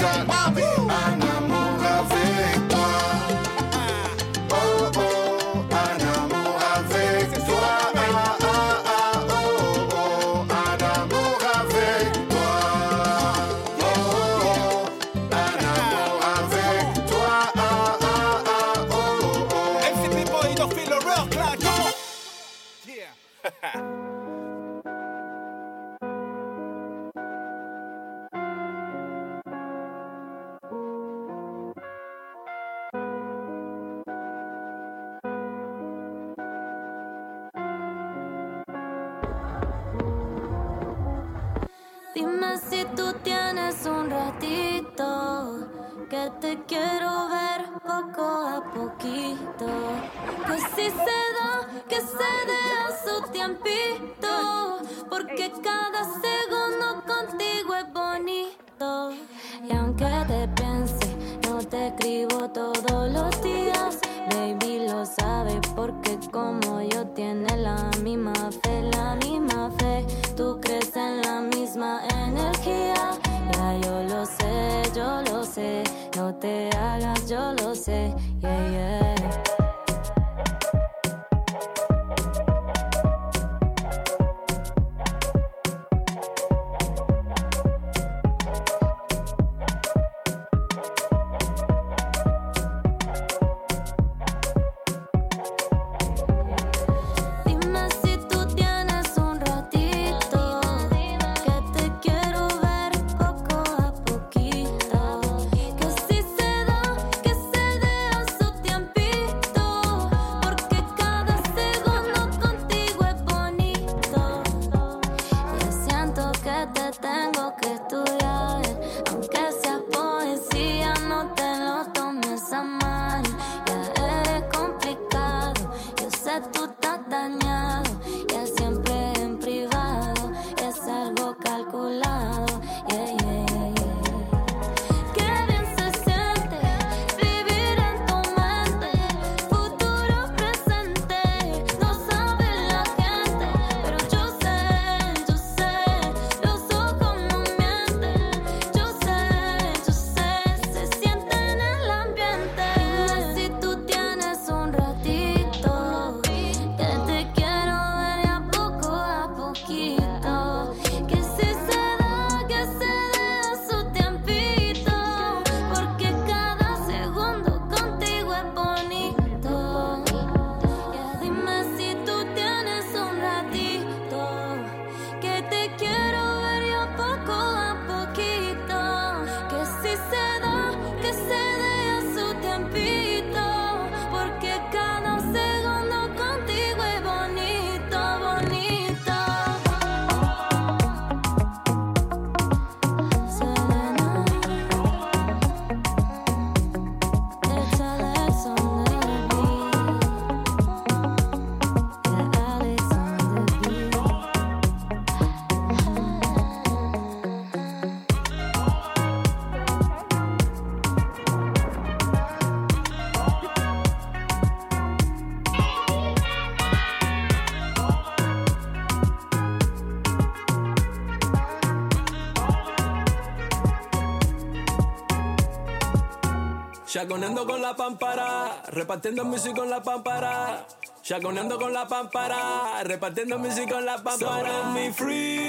[226.99, 230.67] Chaconeando con la pampara, repartiendo music con la pampara.
[231.01, 234.19] Chaconeando con la pampara, repartiendo music con la pampara.
[234.19, 235.48] Sobre mi free.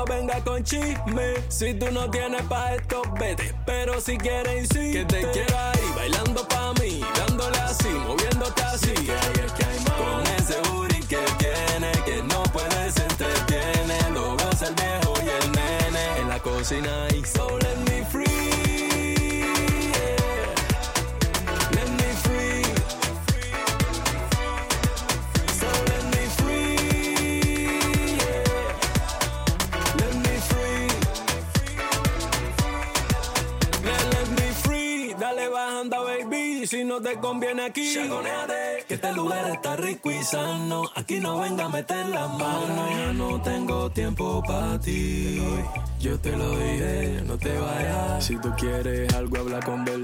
[0.00, 1.34] no venga con chisme.
[1.48, 3.54] Si tú no tienes pa' esto, vete.
[3.66, 4.92] Pero si quieres, sí.
[4.92, 8.92] Que te quiero ahí, bailando pa' mí, dándole así, moviéndote así.
[8.92, 9.78] Que hay, es que hay.
[10.00, 14.10] Con ese booty que tiene, que no puedes entretener.
[14.12, 17.24] Lo ves el viejo y el nene en la cocina y
[36.90, 37.94] no te conviene aquí.
[37.94, 40.90] Chagoneate, que este lugar está rico y sano.
[40.96, 42.90] Aquí no venga a meter la mano.
[42.90, 45.40] Ya no tengo tiempo para ti.
[46.00, 48.24] Yo te lo dije, no te vayas.
[48.24, 49.99] Si tú quieres algo, habla con Bel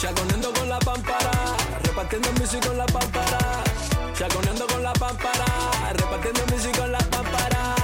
[0.00, 3.64] Chaconeando con la pámpara, repartiendo music con la pámpara.
[4.16, 5.44] Chaconeando con la pampara,
[5.92, 7.77] repartiendo music con la pámpara.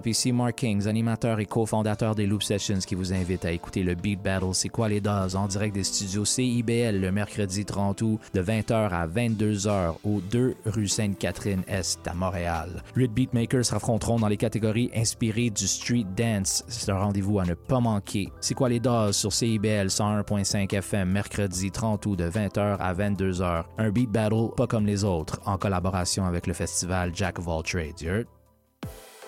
[0.00, 0.06] Up?
[0.10, 3.94] Ici Mark Kings, animateur et cofondateur des Loop Sessions qui vous invite à écouter le
[3.94, 8.20] Beat Battle C'est quoi les doses en direct des studios CIBL le mercredi 30 août
[8.34, 12.82] de 20h à 22h au 2 rue Sainte-Catherine-Est à Montréal.
[12.96, 16.64] Huit beatmakers s'affronteront dans les catégories inspirées du street dance.
[16.68, 18.28] C'est un rendez-vous à ne pas manquer.
[18.40, 23.64] C'est quoi les doses sur CIBL 101.5 FM mercredi 30 août de 20h à 22h.
[23.78, 27.62] Un Beat Battle pas comme les autres en collaboration avec le festival Jack of All
[27.62, 28.26] Trades.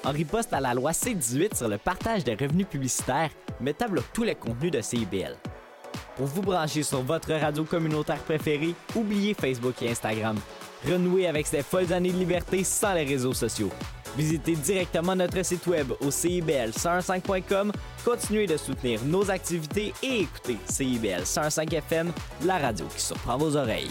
[0.05, 4.34] En riposte à la loi C-18 sur le partage des revenus publicitaires, bloque tous les
[4.34, 5.36] contenus de CIBL.
[6.16, 10.36] Pour vous brancher sur votre radio communautaire préférée, oubliez Facebook et Instagram.
[10.86, 13.70] Renouez avec ces folles années de liberté sans les réseaux sociaux.
[14.16, 17.72] Visitez directement notre site web au CIBL105.com,
[18.05, 22.12] continuez de soutenir nos activités et écoutez CIBL 105 FM,
[22.44, 23.90] la radio qui surprend vos oreilles.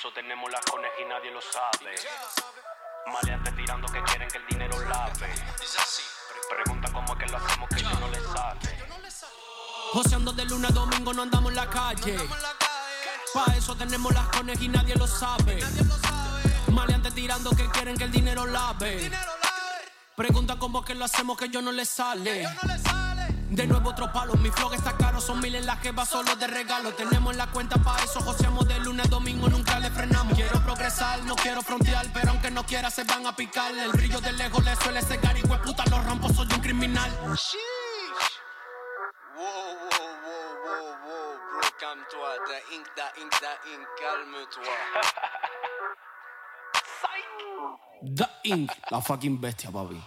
[0.00, 1.94] Eso tenemos las conejas y nadie lo sabe.
[3.12, 5.28] Maleantes tirando que quieren que el dinero lave.
[6.48, 8.78] Pregunta cómo es que lo hacemos que yo no le sale.
[9.92, 12.16] Joseando de lunes a domingo no andamos en la calle.
[13.34, 15.62] Pa' eso tenemos las conejas y nadie lo sabe.
[16.68, 19.10] Maleantes tirando que quieren que el dinero lave.
[20.16, 22.48] Pregunta cómo es que lo hacemos que yo no le sale.
[23.50, 26.46] De nuevo otro palo, mi flow está caro, son miles las que va solo de
[26.46, 26.94] regalo.
[26.94, 30.34] Tenemos la cuenta para eso, joseamos de lunes a domingo, nunca le frenamos.
[30.34, 33.72] Quiero progresar, no quiero frontear, pero aunque no quiera se van a picar.
[33.76, 37.10] El brillo de lejos le suele cegar y puta los rompo, soy un criminal.
[37.20, 37.34] Wow,
[39.36, 42.38] wow, wow, wow, wow, bro, calme-toi.
[42.46, 44.64] Da ink, da ink, da ink, calme-toi.
[48.02, 50.00] The Ink, la fucking bestia, papi.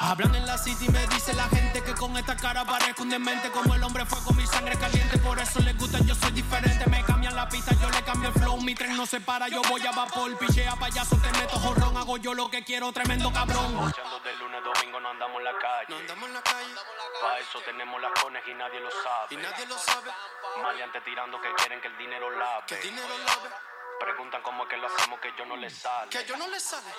[0.00, 3.10] Hablan en la city y me dice la gente que con esta cara parezco un
[3.10, 6.32] demente Como el hombre fue con mi sangre caliente Por eso les gusta, yo soy
[6.32, 9.48] diferente Me cambian la pista, yo le cambio el flow Mi tren no se para,
[9.48, 13.32] yo voy a vapor Pichea payaso, te meto jorrón Hago yo lo que quiero, tremendo
[13.32, 15.86] cabrón Joseando de lunes a domingo no andamos en la calle.
[15.88, 16.74] No andamos en la calle.
[17.20, 19.26] Pa' eso tenemos las conejas y nadie lo sabe.
[19.30, 20.10] Y nadie lo sabe.
[20.62, 22.64] Maleantes tirando que quieren que el dinero lave.
[22.66, 23.73] Que el dinero lave.
[24.00, 26.10] Preguntan cómo es que lo hacemos que yo no le sale.
[26.10, 26.90] Que yo no le sale.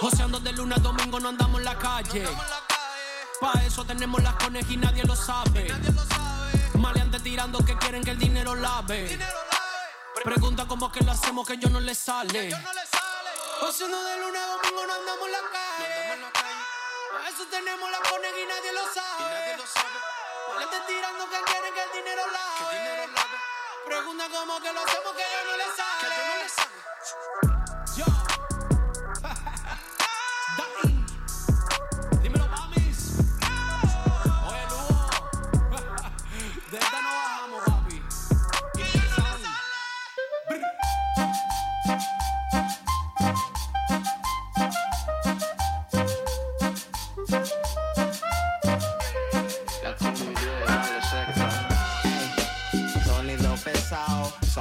[0.00, 2.28] Joseando de lunes a domingo no andamos en la calle.
[3.40, 5.68] Pa' eso tenemos las conejas y nadie lo sabe.
[6.74, 9.18] Maleantes tirando que quieren que el dinero lave.
[10.22, 12.54] Pregunta cómo es que lo hacemos que yo no le sale.
[13.60, 16.22] Joseando de lunes a domingo no andamos en la calle.
[17.12, 19.56] Pa' eso tenemos las conejas y nadie lo sabe.
[20.48, 23.51] Maleantes tirando que quieren que el dinero lave
[23.86, 27.51] Pregunta cómo que lo hacemos que yo no le sale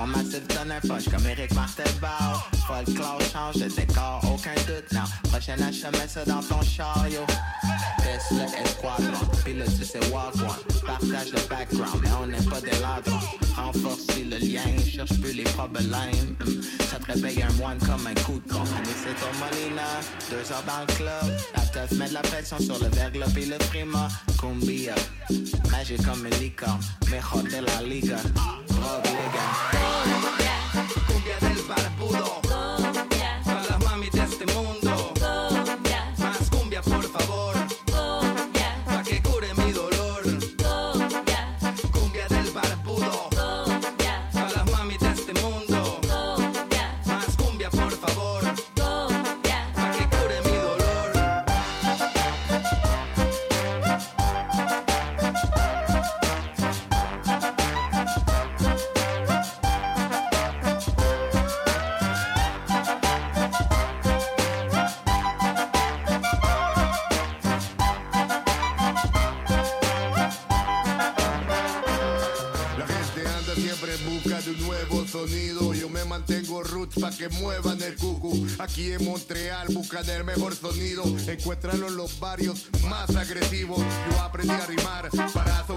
[0.08, 2.42] de neuf poches comme Eric Martelbao.
[2.66, 5.04] Folklore change de décor, aucun doute, non.
[5.30, 7.26] Prochaine achat, mets ça dans ton chariot.
[8.04, 10.48] Laisse le escadron, le tu sais one.
[10.86, 13.20] Partage le background, mais on n'est pas des ladrons.
[13.56, 16.36] Renforcer le lien, cherche plus les problèmes.
[16.90, 18.64] Ça te réveille un moine comme un coup de con.
[18.86, 19.84] C'est ton Molina,
[20.30, 21.38] deux heures dans le club.
[21.56, 24.08] La teuf met de la pression sur le verglas puis le prima.
[24.40, 24.96] Cumbia,
[25.72, 26.80] magique comme une licorne.
[27.12, 28.18] Mejor de la liga.
[28.82, 29.81] Liga.
[78.82, 81.04] Aquí en Montreal buscan el mejor sonido.
[81.28, 83.78] Encuéntralo en los barrios más agresivos.
[83.78, 85.71] Yo aprendí a rimar para sobrevivir.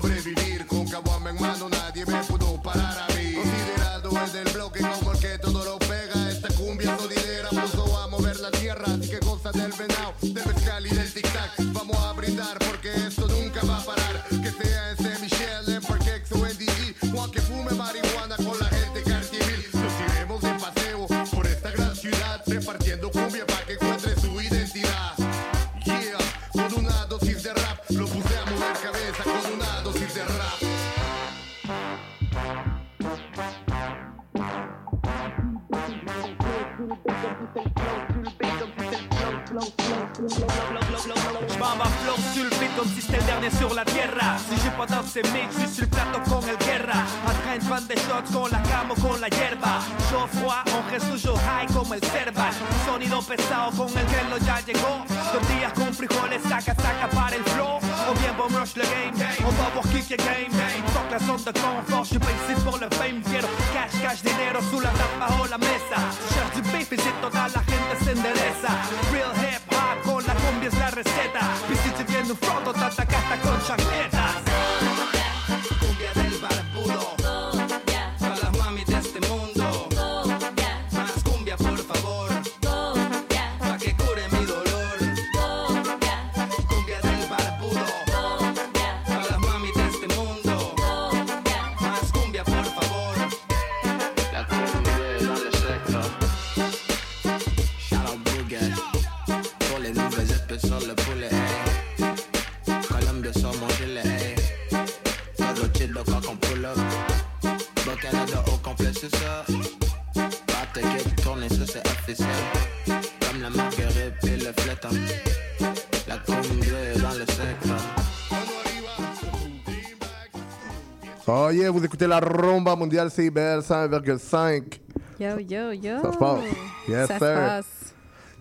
[121.54, 124.80] Vous écoutez la rumba mondiale CIBL 100,5.
[125.20, 126.02] Yo, yo, yo.
[126.02, 126.40] Ça se passe.
[126.88, 127.34] Yes, Ça se sir.
[127.34, 127.94] passe.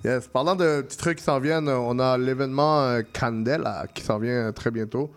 [0.03, 0.27] Yes.
[0.27, 4.51] Parlant de petits trucs qui s'en viennent, on a l'événement euh, Candela qui s'en vient
[4.51, 5.11] très bientôt.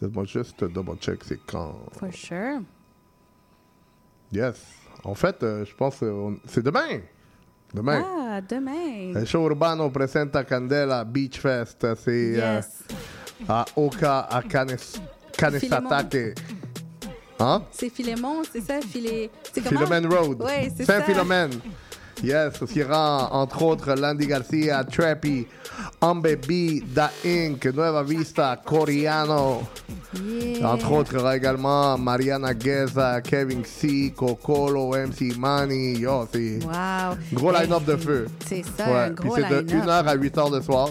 [0.00, 1.76] Laisse-moi juste double check, c'est quand.
[1.98, 2.60] For sure.
[4.32, 4.56] Yes.
[5.04, 6.12] En fait, euh, je pense que
[6.46, 7.00] c'est demain.
[7.72, 8.04] Demain.
[8.04, 9.14] Ah, demain.
[9.14, 11.86] El show urbano presenta Candela Beach Fest.
[12.04, 12.82] C'est euh, Yes.
[13.48, 14.76] à Oka, à Canes,
[15.38, 16.34] Canesatake.
[17.38, 17.62] Hein?
[17.70, 18.80] C'est Philémon, c'est ça?
[18.80, 19.30] Philé...
[19.52, 20.42] Philomène Road.
[20.42, 20.94] Ouais, c'est ça.
[21.00, 21.50] Saint-Philomène.
[22.24, 25.46] Yes, il y aura entre autres Landy Garcia, Trappy,
[26.00, 29.60] Ambe B, Da Inc., Nueva Vista, Coriano.
[30.24, 30.66] Yeah.
[30.72, 35.98] Entre autres, il y aura également Mariana Gueza, Kevin C, Cocolo, MC Money.
[35.98, 37.16] Yo, c'est Wow.
[37.34, 38.26] gros Hey, line-up de feu.
[38.46, 39.86] C'est ça, Ouais, un puis c'est de line-up.
[39.86, 40.88] 1h à 8h de soir.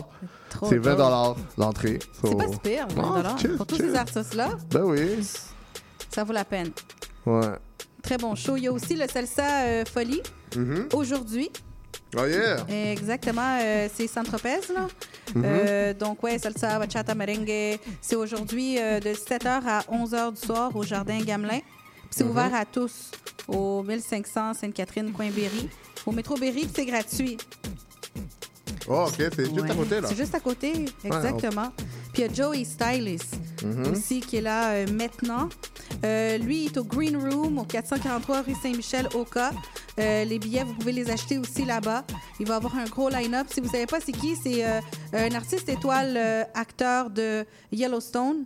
[0.69, 1.37] C'est 20 dope.
[1.57, 1.97] l'entrée.
[2.23, 3.39] C'est pas super, 20 Non, dollars.
[3.39, 5.27] chill, Pour tous ces artistes-là, Ben oui.
[6.09, 6.71] Ça vaut la peine.
[7.25, 7.41] Ouais.
[8.01, 8.55] Très bon show.
[8.57, 10.21] Il y a aussi le Salsa euh, Folie
[10.55, 10.89] Mhm.
[10.93, 11.49] aujourd'hui.
[12.17, 12.65] Oh yeah.
[12.91, 14.87] Exactement, euh, c'est Saint-Tropez, là.
[15.33, 15.43] Mhm.
[15.45, 17.79] Euh, donc, ouais, salsa, bachata, merengue.
[17.99, 21.59] C'est aujourd'hui euh, de 7h à 11h du soir au Jardin Gamelin.
[22.11, 22.29] C'est Mhm.
[22.29, 23.11] ouvert à tous
[23.47, 25.69] au 1500 Sainte-Catherine, coin Berry.
[26.05, 27.37] Au métro Berry, c'est gratuit.
[28.87, 29.71] Oh, ok, c'est juste Ouais.
[29.71, 30.07] à côté, là.
[30.09, 31.71] C'est juste à côté, exactement.
[32.13, 33.91] Puis il y a Joey Stylist Mhm.
[33.91, 35.49] aussi qui est là euh, maintenant.
[36.03, 39.51] Euh, lui, il est au Green Room, au 443 rue Saint-Michel, au cas.
[39.99, 42.03] Euh, les billets, vous pouvez les acheter aussi là-bas.
[42.39, 43.47] Il va avoir un gros line-up.
[43.51, 44.63] Si vous savez pas c'est qui, c'est
[45.13, 46.17] un artiste étoile
[46.53, 48.43] acteur de Yellowstone.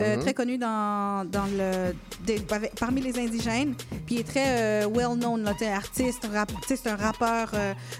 [0.00, 0.22] Euh, Mhm.
[0.22, 1.94] très connu dans, dans le,
[2.26, 2.40] des-
[2.78, 3.74] parmi les indigènes.
[4.04, 6.52] Puis il est très euh, well known, là, t'sais, artiste, rap,
[6.86, 7.50] un rappeur,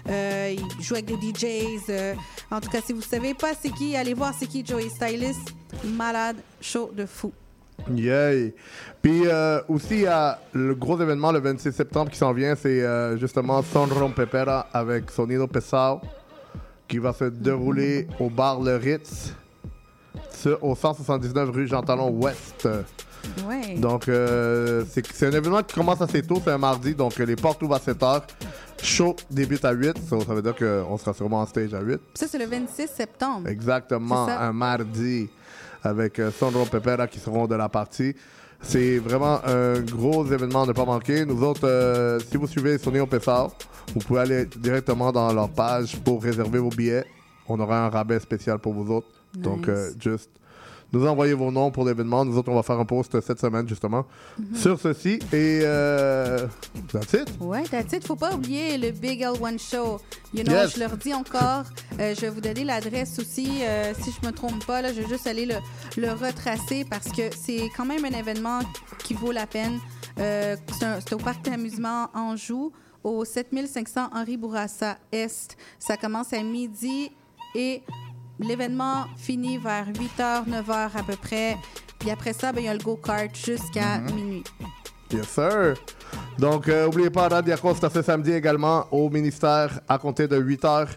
[0.09, 2.15] euh, il joue avec des DJs.
[2.51, 5.53] en tout cas, si vous savez pas c'est qui, allez voir c'est qui Joey Stylist.
[5.83, 7.31] Malade, chaud de fou.
[7.93, 8.53] Yay!
[9.01, 9.23] Puis
[9.67, 12.83] aussi, il y a le gros événement le 26 septembre qui s'en vient, c'est
[13.19, 16.01] justement Son Rompepera avec Sonido Pesao
[16.87, 19.33] qui va se dérouler au bar Le Ritz
[20.61, 22.67] au 179 rue Jean Talon Ouest.
[23.47, 23.75] Ouais.
[23.75, 27.35] Donc, euh, c'est un événement qui commence assez tôt, c'est un mardi, donc euh, les
[27.35, 28.21] portes ouvrent à 7 h.
[28.81, 31.99] Show débute à 8, so, ça veut dire qu'on sera sûrement en stage à 8.
[32.13, 33.47] Ça, c'est le 26 septembre.
[33.47, 35.29] Exactement, un mardi
[35.83, 38.15] avec euh, Sondro Pepera qui seront de la partie.
[38.61, 41.25] C'est vraiment un gros événement à ne pas manquer.
[41.25, 43.51] Nous autres, euh, si vous suivez Sony Opessar,
[43.93, 47.05] vous pouvez aller directement dans leur page pour réserver vos billets.
[47.47, 49.16] On aura un rabais spécial pour vous autres.
[49.41, 50.31] Donc, euh, juste
[50.93, 52.23] nous envoyez vos noms pour l'événement.
[52.23, 54.05] Nous autres, on va faire un post cette semaine, justement,
[54.39, 54.55] Mhm.
[54.55, 55.19] sur ceci.
[55.33, 56.47] Et euh,
[56.93, 57.27] that's it.
[57.41, 58.07] Ouais, that's it.
[58.07, 59.99] Faut pas oublier le Big L1 Show.
[60.33, 60.75] You know, Yes.
[60.75, 61.65] je leur dis encore,
[61.99, 63.49] euh, je vais vous donner l'adresse aussi.
[63.63, 65.55] euh, si je me trompe pas, là, je vais juste aller le,
[65.97, 68.59] le retracer parce que c'est quand même un événement
[68.99, 69.79] qui vaut la peine.
[70.19, 70.55] Euh,
[71.05, 72.71] c'est au parc d'amusement Anjou,
[73.03, 75.57] au 7500 Henri Bourassa Est.
[75.79, 77.11] Ça commence à midi
[77.55, 77.81] et
[78.39, 81.57] l'événement finit vers 8h, 9h à peu près.
[81.99, 84.13] Puis après ça, ben, il y a le go-kart jusqu'à Mhm.
[84.15, 84.43] minuit.
[85.11, 85.75] Yes, sir.
[86.37, 90.63] Donc, euh, n'oubliez pas, Radio Costa ce samedi également au ministère à compter de 8
[90.63, 90.87] h.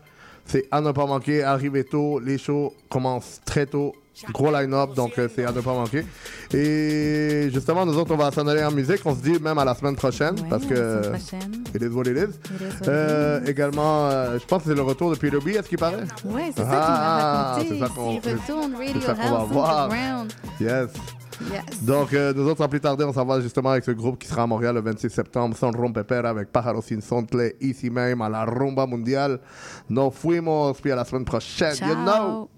[0.45, 1.43] C'est à ne pas manquer.
[1.45, 2.19] Arrivez tôt.
[2.19, 3.95] Les shows commencent très tôt.
[4.33, 6.05] Gros line-up, donc euh, c'est à ne pas manquer.
[6.53, 9.01] Et justement, nous autres, on va s'en aller en musique.
[9.05, 11.03] On se dit même à la semaine prochaine parce que.
[11.75, 12.39] It is what it is.
[12.89, 13.41] Euh.
[13.47, 16.05] Également, euh, je pense que c'est le retour de Peter B, est-ce qu'il paraît?
[16.25, 18.21] Ouais, c'est Ah, ça qu'il m'a raconté.
[18.23, 19.89] c'est ça qu'on- Il qu'on va voir.
[20.61, 20.89] Yes.
[21.51, 21.83] Yes.
[21.83, 24.29] Donc, euh, nous autres, sans plus tarder, on s'en va justement avec ce groupe qui
[24.29, 28.29] sera à Montréal le 26 septembre, Son Rompepera avec Pájaros Sin Sontle, ici même à
[28.29, 29.41] la Rumba Mundial.
[29.89, 31.75] Nos fuimos, puis à la semaine prochaine.
[31.81, 32.51] You know.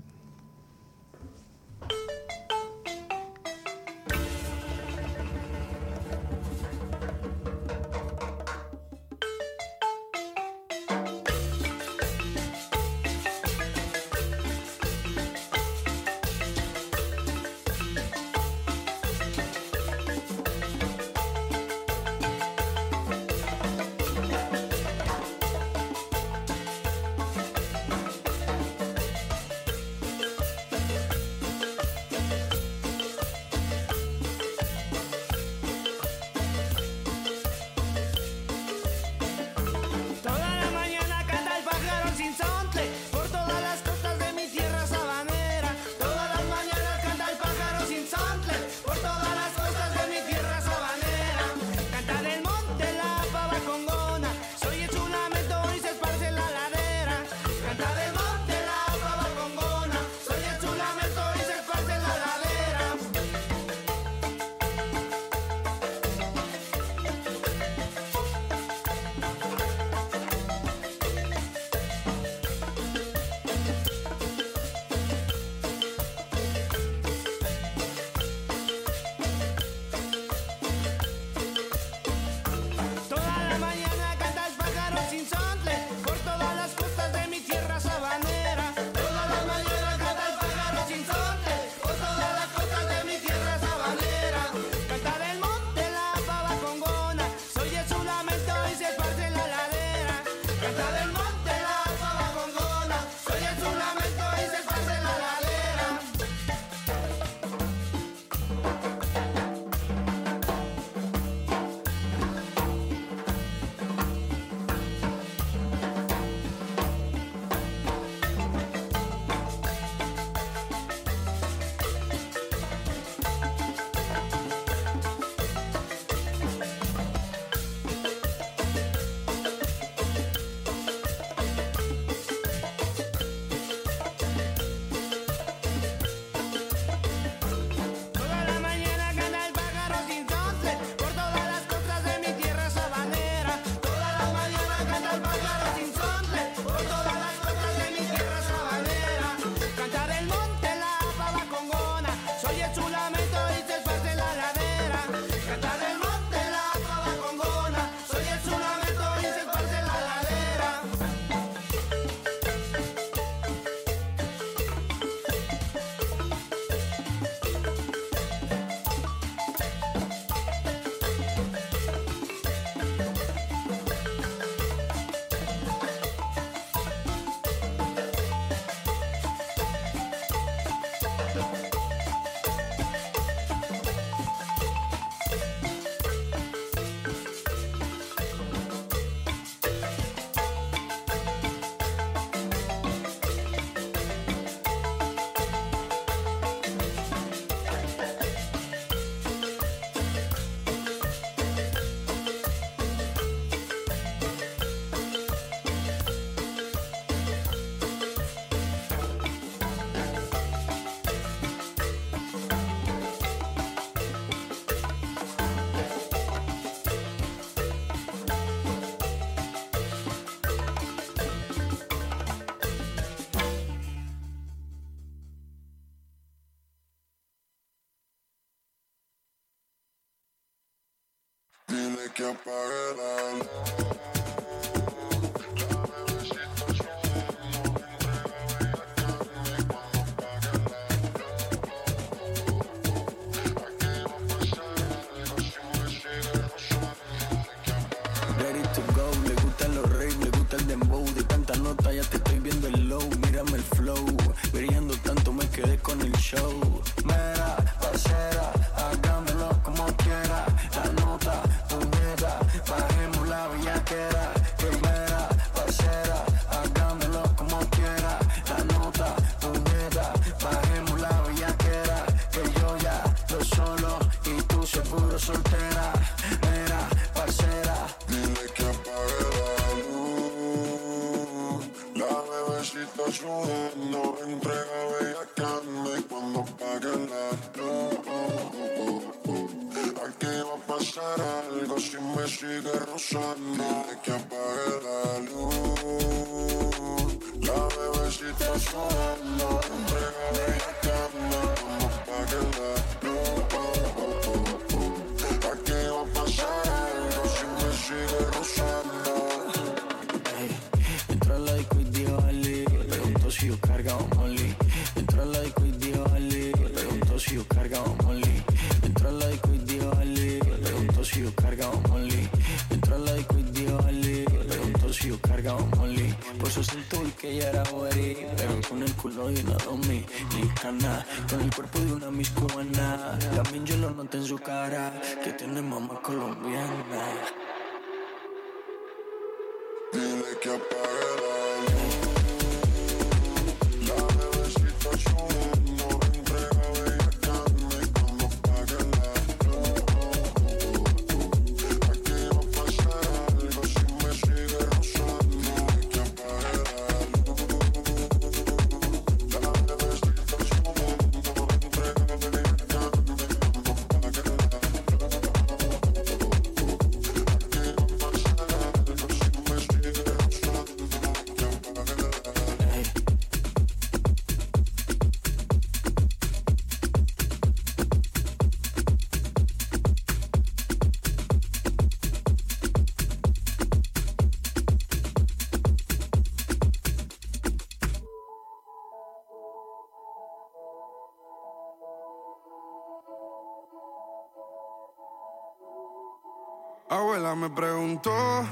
[397.42, 398.46] me preguntó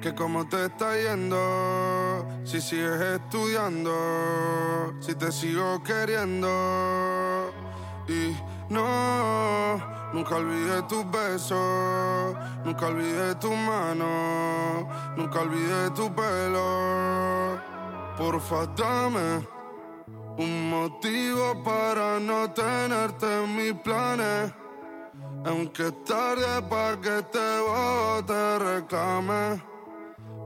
[0.00, 7.50] que cómo te está yendo, si sigues estudiando, si te sigo queriendo.
[8.06, 8.36] Y
[8.72, 9.78] no,
[10.12, 14.86] nunca olvidé tus besos, nunca olvidé tus manos,
[15.16, 17.58] nunca olvidé tu pelo.
[18.16, 19.44] Porfa, dame
[20.36, 24.52] un motivo para no tenerte en mis planes.
[25.44, 29.62] Aunque tarde para que te vote, reclame.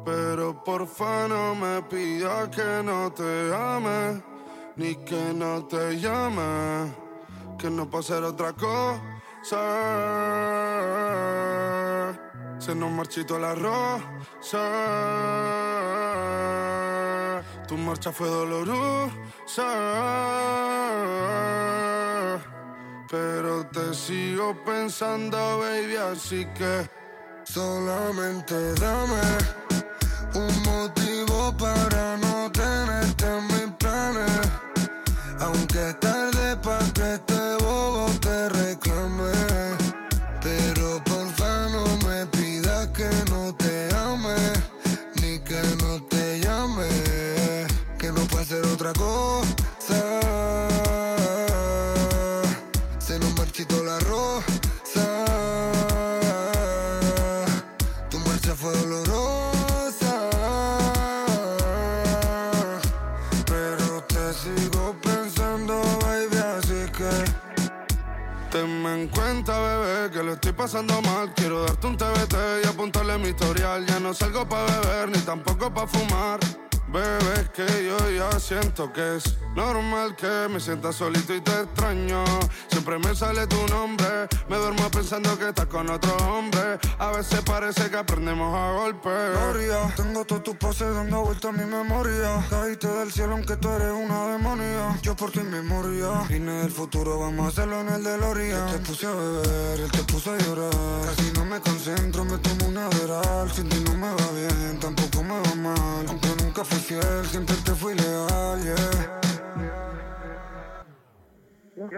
[0.05, 4.21] Pero porfa no me pidas que no te ame,
[4.77, 6.93] ni que no te llame,
[7.59, 9.59] que no puedo hacer otra cosa.
[12.59, 14.59] Se nos marchito la rosa.
[17.69, 19.63] Tu marcha fue dolorosa
[23.13, 26.89] pero te sigo pensando, baby, así que
[27.45, 29.21] solamente dame
[30.33, 34.41] un motivo para no tenerte en mis planes.
[35.41, 36.42] Aunque tarde
[69.03, 71.33] en cuenta, bebé, que lo estoy pasando mal.
[71.35, 73.85] Quiero darte un TBT y apuntarle mi historial.
[73.85, 76.41] Ya no salgo para beber ni tampoco para fumar.
[76.93, 81.63] Bebé, es que yo ya siento que es normal que me sienta solito y te
[81.63, 82.23] extraño.
[82.69, 86.79] Siempre me sale tu nombre, me duermo pensando que estás con otro hombre.
[86.99, 89.31] A veces parece que aprendemos a golpes.
[89.33, 92.45] Gloria, tengo todas tus poses dando vuelta a mi memoria.
[92.51, 94.99] Caíste del cielo aunque tú eres una demonia.
[95.01, 96.11] Yo por ti memoria.
[96.29, 98.69] Vine del futuro, vamos a hacerlo en el DeLorean.
[98.69, 101.07] Yo te puse a beber, él te puso a llorar.
[101.07, 103.51] Casi no me concentro, me tomo una veral.
[103.51, 106.42] Sin ti no me va bien, tampoco me va mal.
[106.53, 109.21] Nunca fui fiel, siempre te fui leal, yeah.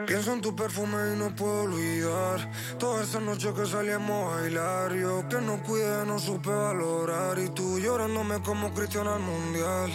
[0.06, 4.94] Pienso en tu perfume y no puedo olvidar Todas esas noches que salíamos a bailar.
[4.94, 9.90] Yo que no cuidé, no supe valorar Y tú llorándome como Cristiano al Mundial.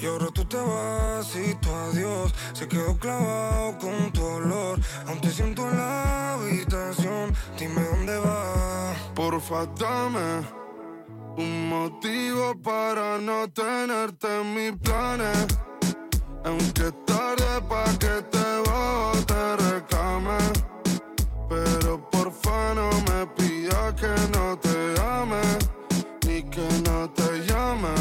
[0.00, 4.80] Y ahora tú te vas y tu adiós Se quedó clavado con tu olor.
[5.06, 10.65] Aún te siento en la habitación Dime dónde vas Porfa, dame
[11.36, 15.46] un motivo para no tenerte en mis planes.
[16.44, 20.38] Aunque es tarde pa' que te bote reclame.
[21.48, 25.42] Pero porfa no me pidas que no te ame.
[26.26, 27.94] Ni que no te llame.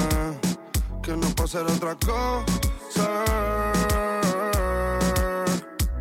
[1.02, 3.24] Que no pase otra cosa.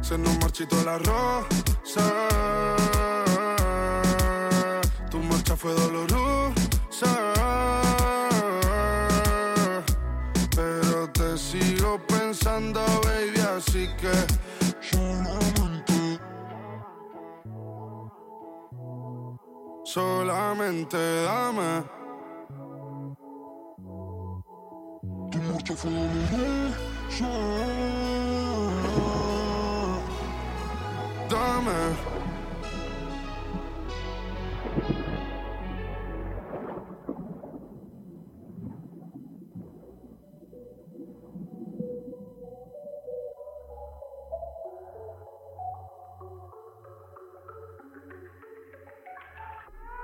[0.00, 2.04] Se nos marchitó la rosa.
[5.10, 6.33] Tu marcha fue dolorosa.
[10.54, 14.12] Pero te sigo pensando, baby, así que
[14.80, 16.20] solamente,
[19.84, 21.84] solamente dame.
[25.32, 25.38] Tu
[25.74, 26.74] dolorosa.
[31.28, 32.23] Dame.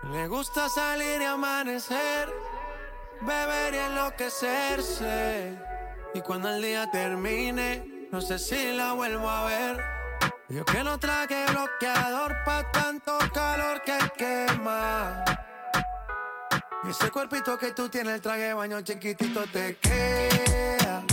[0.03, 2.33] Le gusta salir y amanecer,
[3.21, 5.59] beber y enloquecerse.
[6.15, 9.85] Y cuando el día termine, no sé si la vuelvo a ver.
[10.49, 15.23] Yo que no traje bloqueador pa' tanto calor que quema.
[16.89, 21.05] Ese cuerpito que tú tienes, el traje baño chiquitito te queda.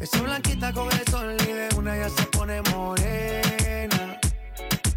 [0.00, 4.18] Esa blanquita con el sol y de una ya se pone morena.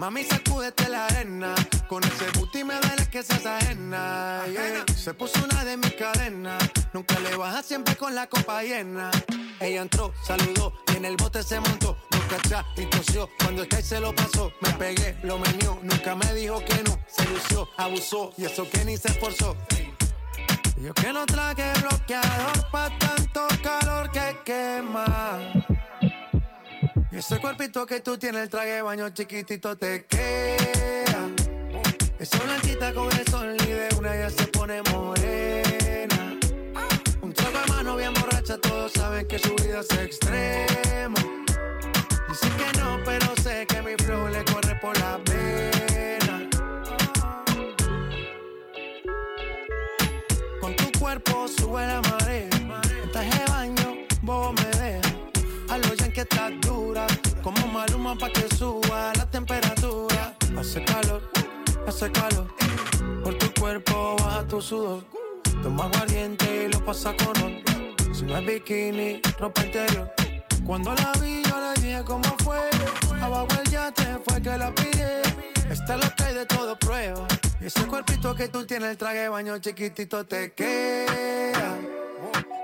[0.00, 1.54] Mami, sacúdete la arena.
[1.86, 4.46] Con ese booty me duele que seas ajena.
[4.50, 4.82] yeah.
[4.96, 6.58] Se puso una de mis cadenas.
[6.94, 9.10] Nunca le baja siempre con la copa llena.
[9.60, 11.98] Ella entró, saludó y en el bote se montó.
[12.12, 13.28] Nunca atrás y tosió.
[13.40, 15.78] Cuando el que se lo pasó, me pegué, lo menió.
[15.82, 16.98] Nunca me dijo que no.
[17.06, 19.54] Se lució, abusó y eso que ni se esforzó.
[20.80, 25.38] Yo que no traje bloqueador pa' tanto calor que quema.
[27.12, 31.28] Ese cuerpito que tú tienes, el traje de baño chiquitito te queda.
[32.18, 36.38] Esa blanquita con el sol y de una ya se pone morena.
[37.20, 41.19] Un trago de mano bien borracha, todos saben que su vida es extrema.
[60.70, 61.20] Hace calor,
[61.84, 62.46] hace calor.
[63.24, 65.02] Por tu cuerpo baja tu sudor.
[65.64, 67.60] Toma aguardiente y lo pasa con honor.
[68.14, 70.08] Si no es bikini, ropa interior.
[70.64, 72.60] Cuando la vi, yo le dije cómo fue.
[73.20, 75.22] Abajo el yate fue que la pillé.
[75.68, 77.26] Está lo que hay de todo prueba.
[77.60, 81.78] Ese cuerpito que tú tienes, el traje baño chiquitito te queda.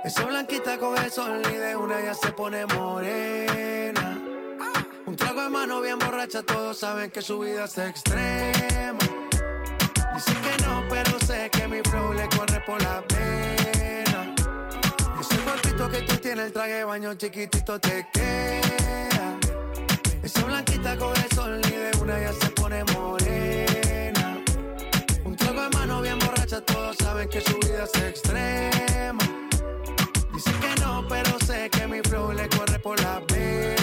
[0.05, 3.76] Esa blanquita con el sol y de una ya se pone morena.
[5.47, 8.99] De mano bien borracha, todos saben que su vida es extrema.
[10.13, 14.35] Dice que no, pero sé que mi flow le corre por la pena.
[15.21, 19.39] Ese cuerpito que tú tienes, el traje de baño chiquitito te queda.
[20.21, 24.43] Esa blanquita con el sol y de una ya se pone morena.
[25.25, 29.25] Un trago hermanos bien borrachas, todos saben que su vida es extrema.
[30.35, 33.76] Dicen que no, pero sé que mi flow le corre por la pena.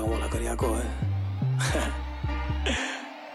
[0.00, 0.84] Como la quería coger.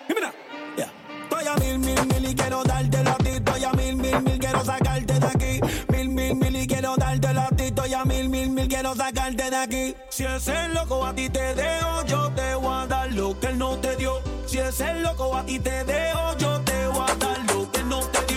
[0.07, 0.33] Mira,
[0.77, 0.91] ya.
[1.23, 3.29] Estoy a mil, mil, mil y quiero darte la ti.
[3.29, 5.59] Estoy a mil, mil, mil, quiero sacarte de aquí.
[5.89, 7.63] Mil, mil, mil y quiero darte la ti.
[7.65, 9.95] Estoy a mil, mil, mil, quiero sacarte de aquí.
[10.09, 13.47] Si es el loco a ti te dejo, yo te voy a dar lo que
[13.47, 14.19] él no te dio.
[14.45, 17.79] Si es el loco a ti te dejo, yo te voy a dar lo que
[17.79, 18.28] él no te dio.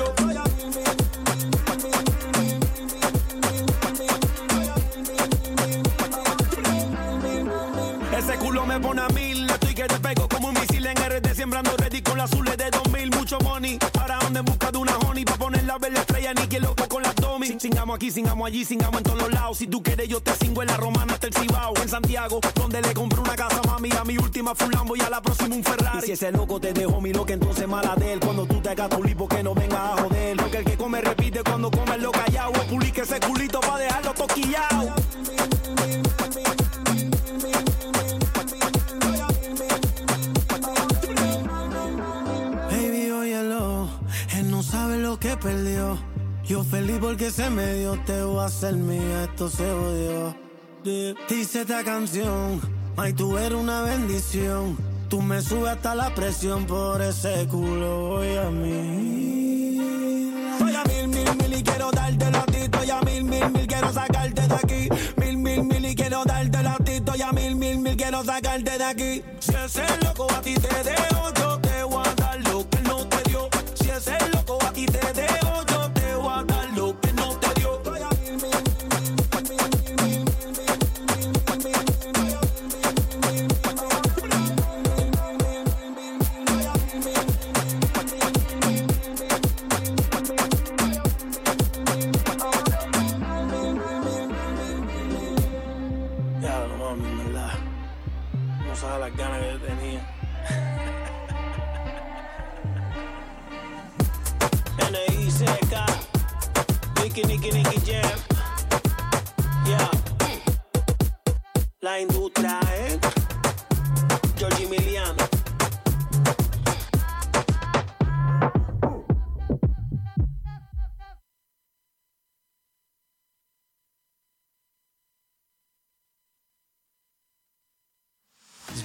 [8.72, 12.00] Me pone a mil, estoy que te pego como un misil en RD Sembrando ready
[12.00, 15.24] con las azules de 2000, mucho money Ahora ando en busca de una honey.
[15.24, 17.56] Pa' poner la verde estrella, ni que loco con las domi.
[17.58, 19.58] Singamos aquí, singamos allí, singamos en todos los lados.
[19.58, 21.74] Si tú quieres yo te cingo en la romana hasta el Cibao.
[21.82, 23.90] En Santiago, donde le compré una casa mami.
[23.98, 25.98] A mi última fue y a la próxima un Ferrari.
[25.98, 28.20] Y si ese loco te dejó mi loca, entonces mala de él.
[28.20, 31.00] Cuando tú te hagas tu lipo que no venga a joder Porque el que come
[31.00, 34.94] repite cuando come lo callado Publique ese culito pa' dejarlo toquillao
[45.18, 45.98] que perdió.
[46.44, 50.36] Yo feliz porque se me dio, te voy a hacer mía, esto se odió.
[51.28, 52.60] Dice esta canción,
[52.96, 54.76] ay, tú eres una bendición.
[55.08, 59.78] Tú me subes hasta la presión por ese culo, voy a mí.
[60.58, 62.56] Voy a mil, mil, mil y quiero darte la ti.
[62.56, 64.88] Estoy a mil, mil, mil, quiero sacarte de aquí.
[65.16, 66.92] Mil, mil, mil y quiero darte la ti.
[66.92, 69.22] Estoy a mil, mil, mil, quiero sacarte de aquí.
[69.38, 71.11] Si ese loco a ti te dejo,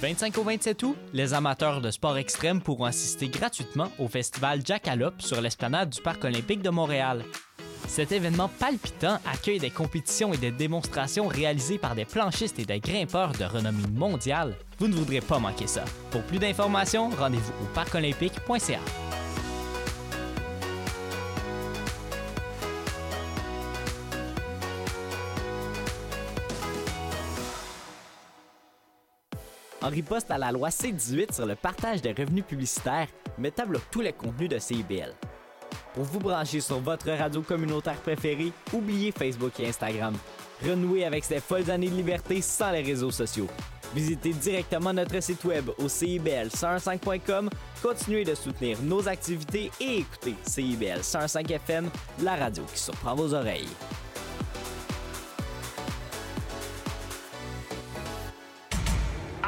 [0.08, 5.20] 25 au 27 août, les amateurs de sport extrême pourront assister gratuitement au festival Jackalope
[5.20, 7.22] sur l'esplanade du Parc olympique de Montréal.
[7.86, 12.80] Cet événement palpitant accueille des compétitions et des démonstrations réalisées par des planchistes et des
[12.80, 14.54] grimpeurs de renommée mondiale.
[14.78, 15.84] Vous ne voudrez pas manquer ça.
[16.10, 18.80] Pour plus d'informations, rendez-vous au parcolympique.ca.
[29.80, 33.06] En riposte à la loi C-18 sur le partage des revenus publicitaires,
[33.38, 35.14] Meta bloque tous les contenus de CIBL.
[35.94, 40.14] Pour vous brancher sur votre radio communautaire préférée, oubliez Facebook et Instagram.
[40.64, 43.46] Renouez avec ces folles années de liberté sans les réseaux sociaux.
[43.94, 47.48] Visitez directement notre site web au CIBL105.com,
[47.82, 51.88] continuez de soutenir nos activités et écoutez CIBL 105 FM,
[52.22, 53.68] la radio qui surprend vos oreilles.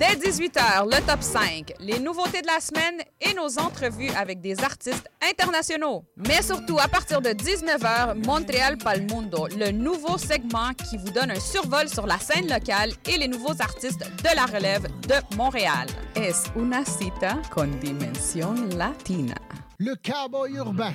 [0.00, 4.58] Dès 18h, le top 5, les nouveautés de la semaine et nos entrevues avec des
[4.64, 6.06] artistes internationaux.
[6.16, 11.38] Mais surtout, à partir de 19h, Montréal Palmundo, le nouveau segment qui vous donne un
[11.38, 15.86] survol sur la scène locale et les nouveaux artistes de la relève de Montréal.
[16.16, 19.34] Es una cita con dimension latina.
[19.76, 20.94] Le cowboy urbain.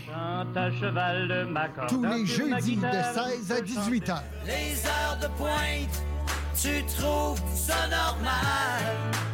[1.88, 4.24] Tous les jeudis de 16 à 18 heures.
[4.48, 6.04] Les heures de pointe,
[6.62, 8.84] tu trouves ça normal?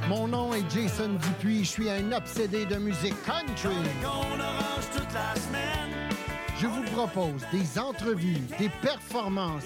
[0.07, 3.75] Mon nom est Jason Dupuis, je suis un obsédé de musique country.
[6.59, 9.59] Je vous propose des entrevues, des performances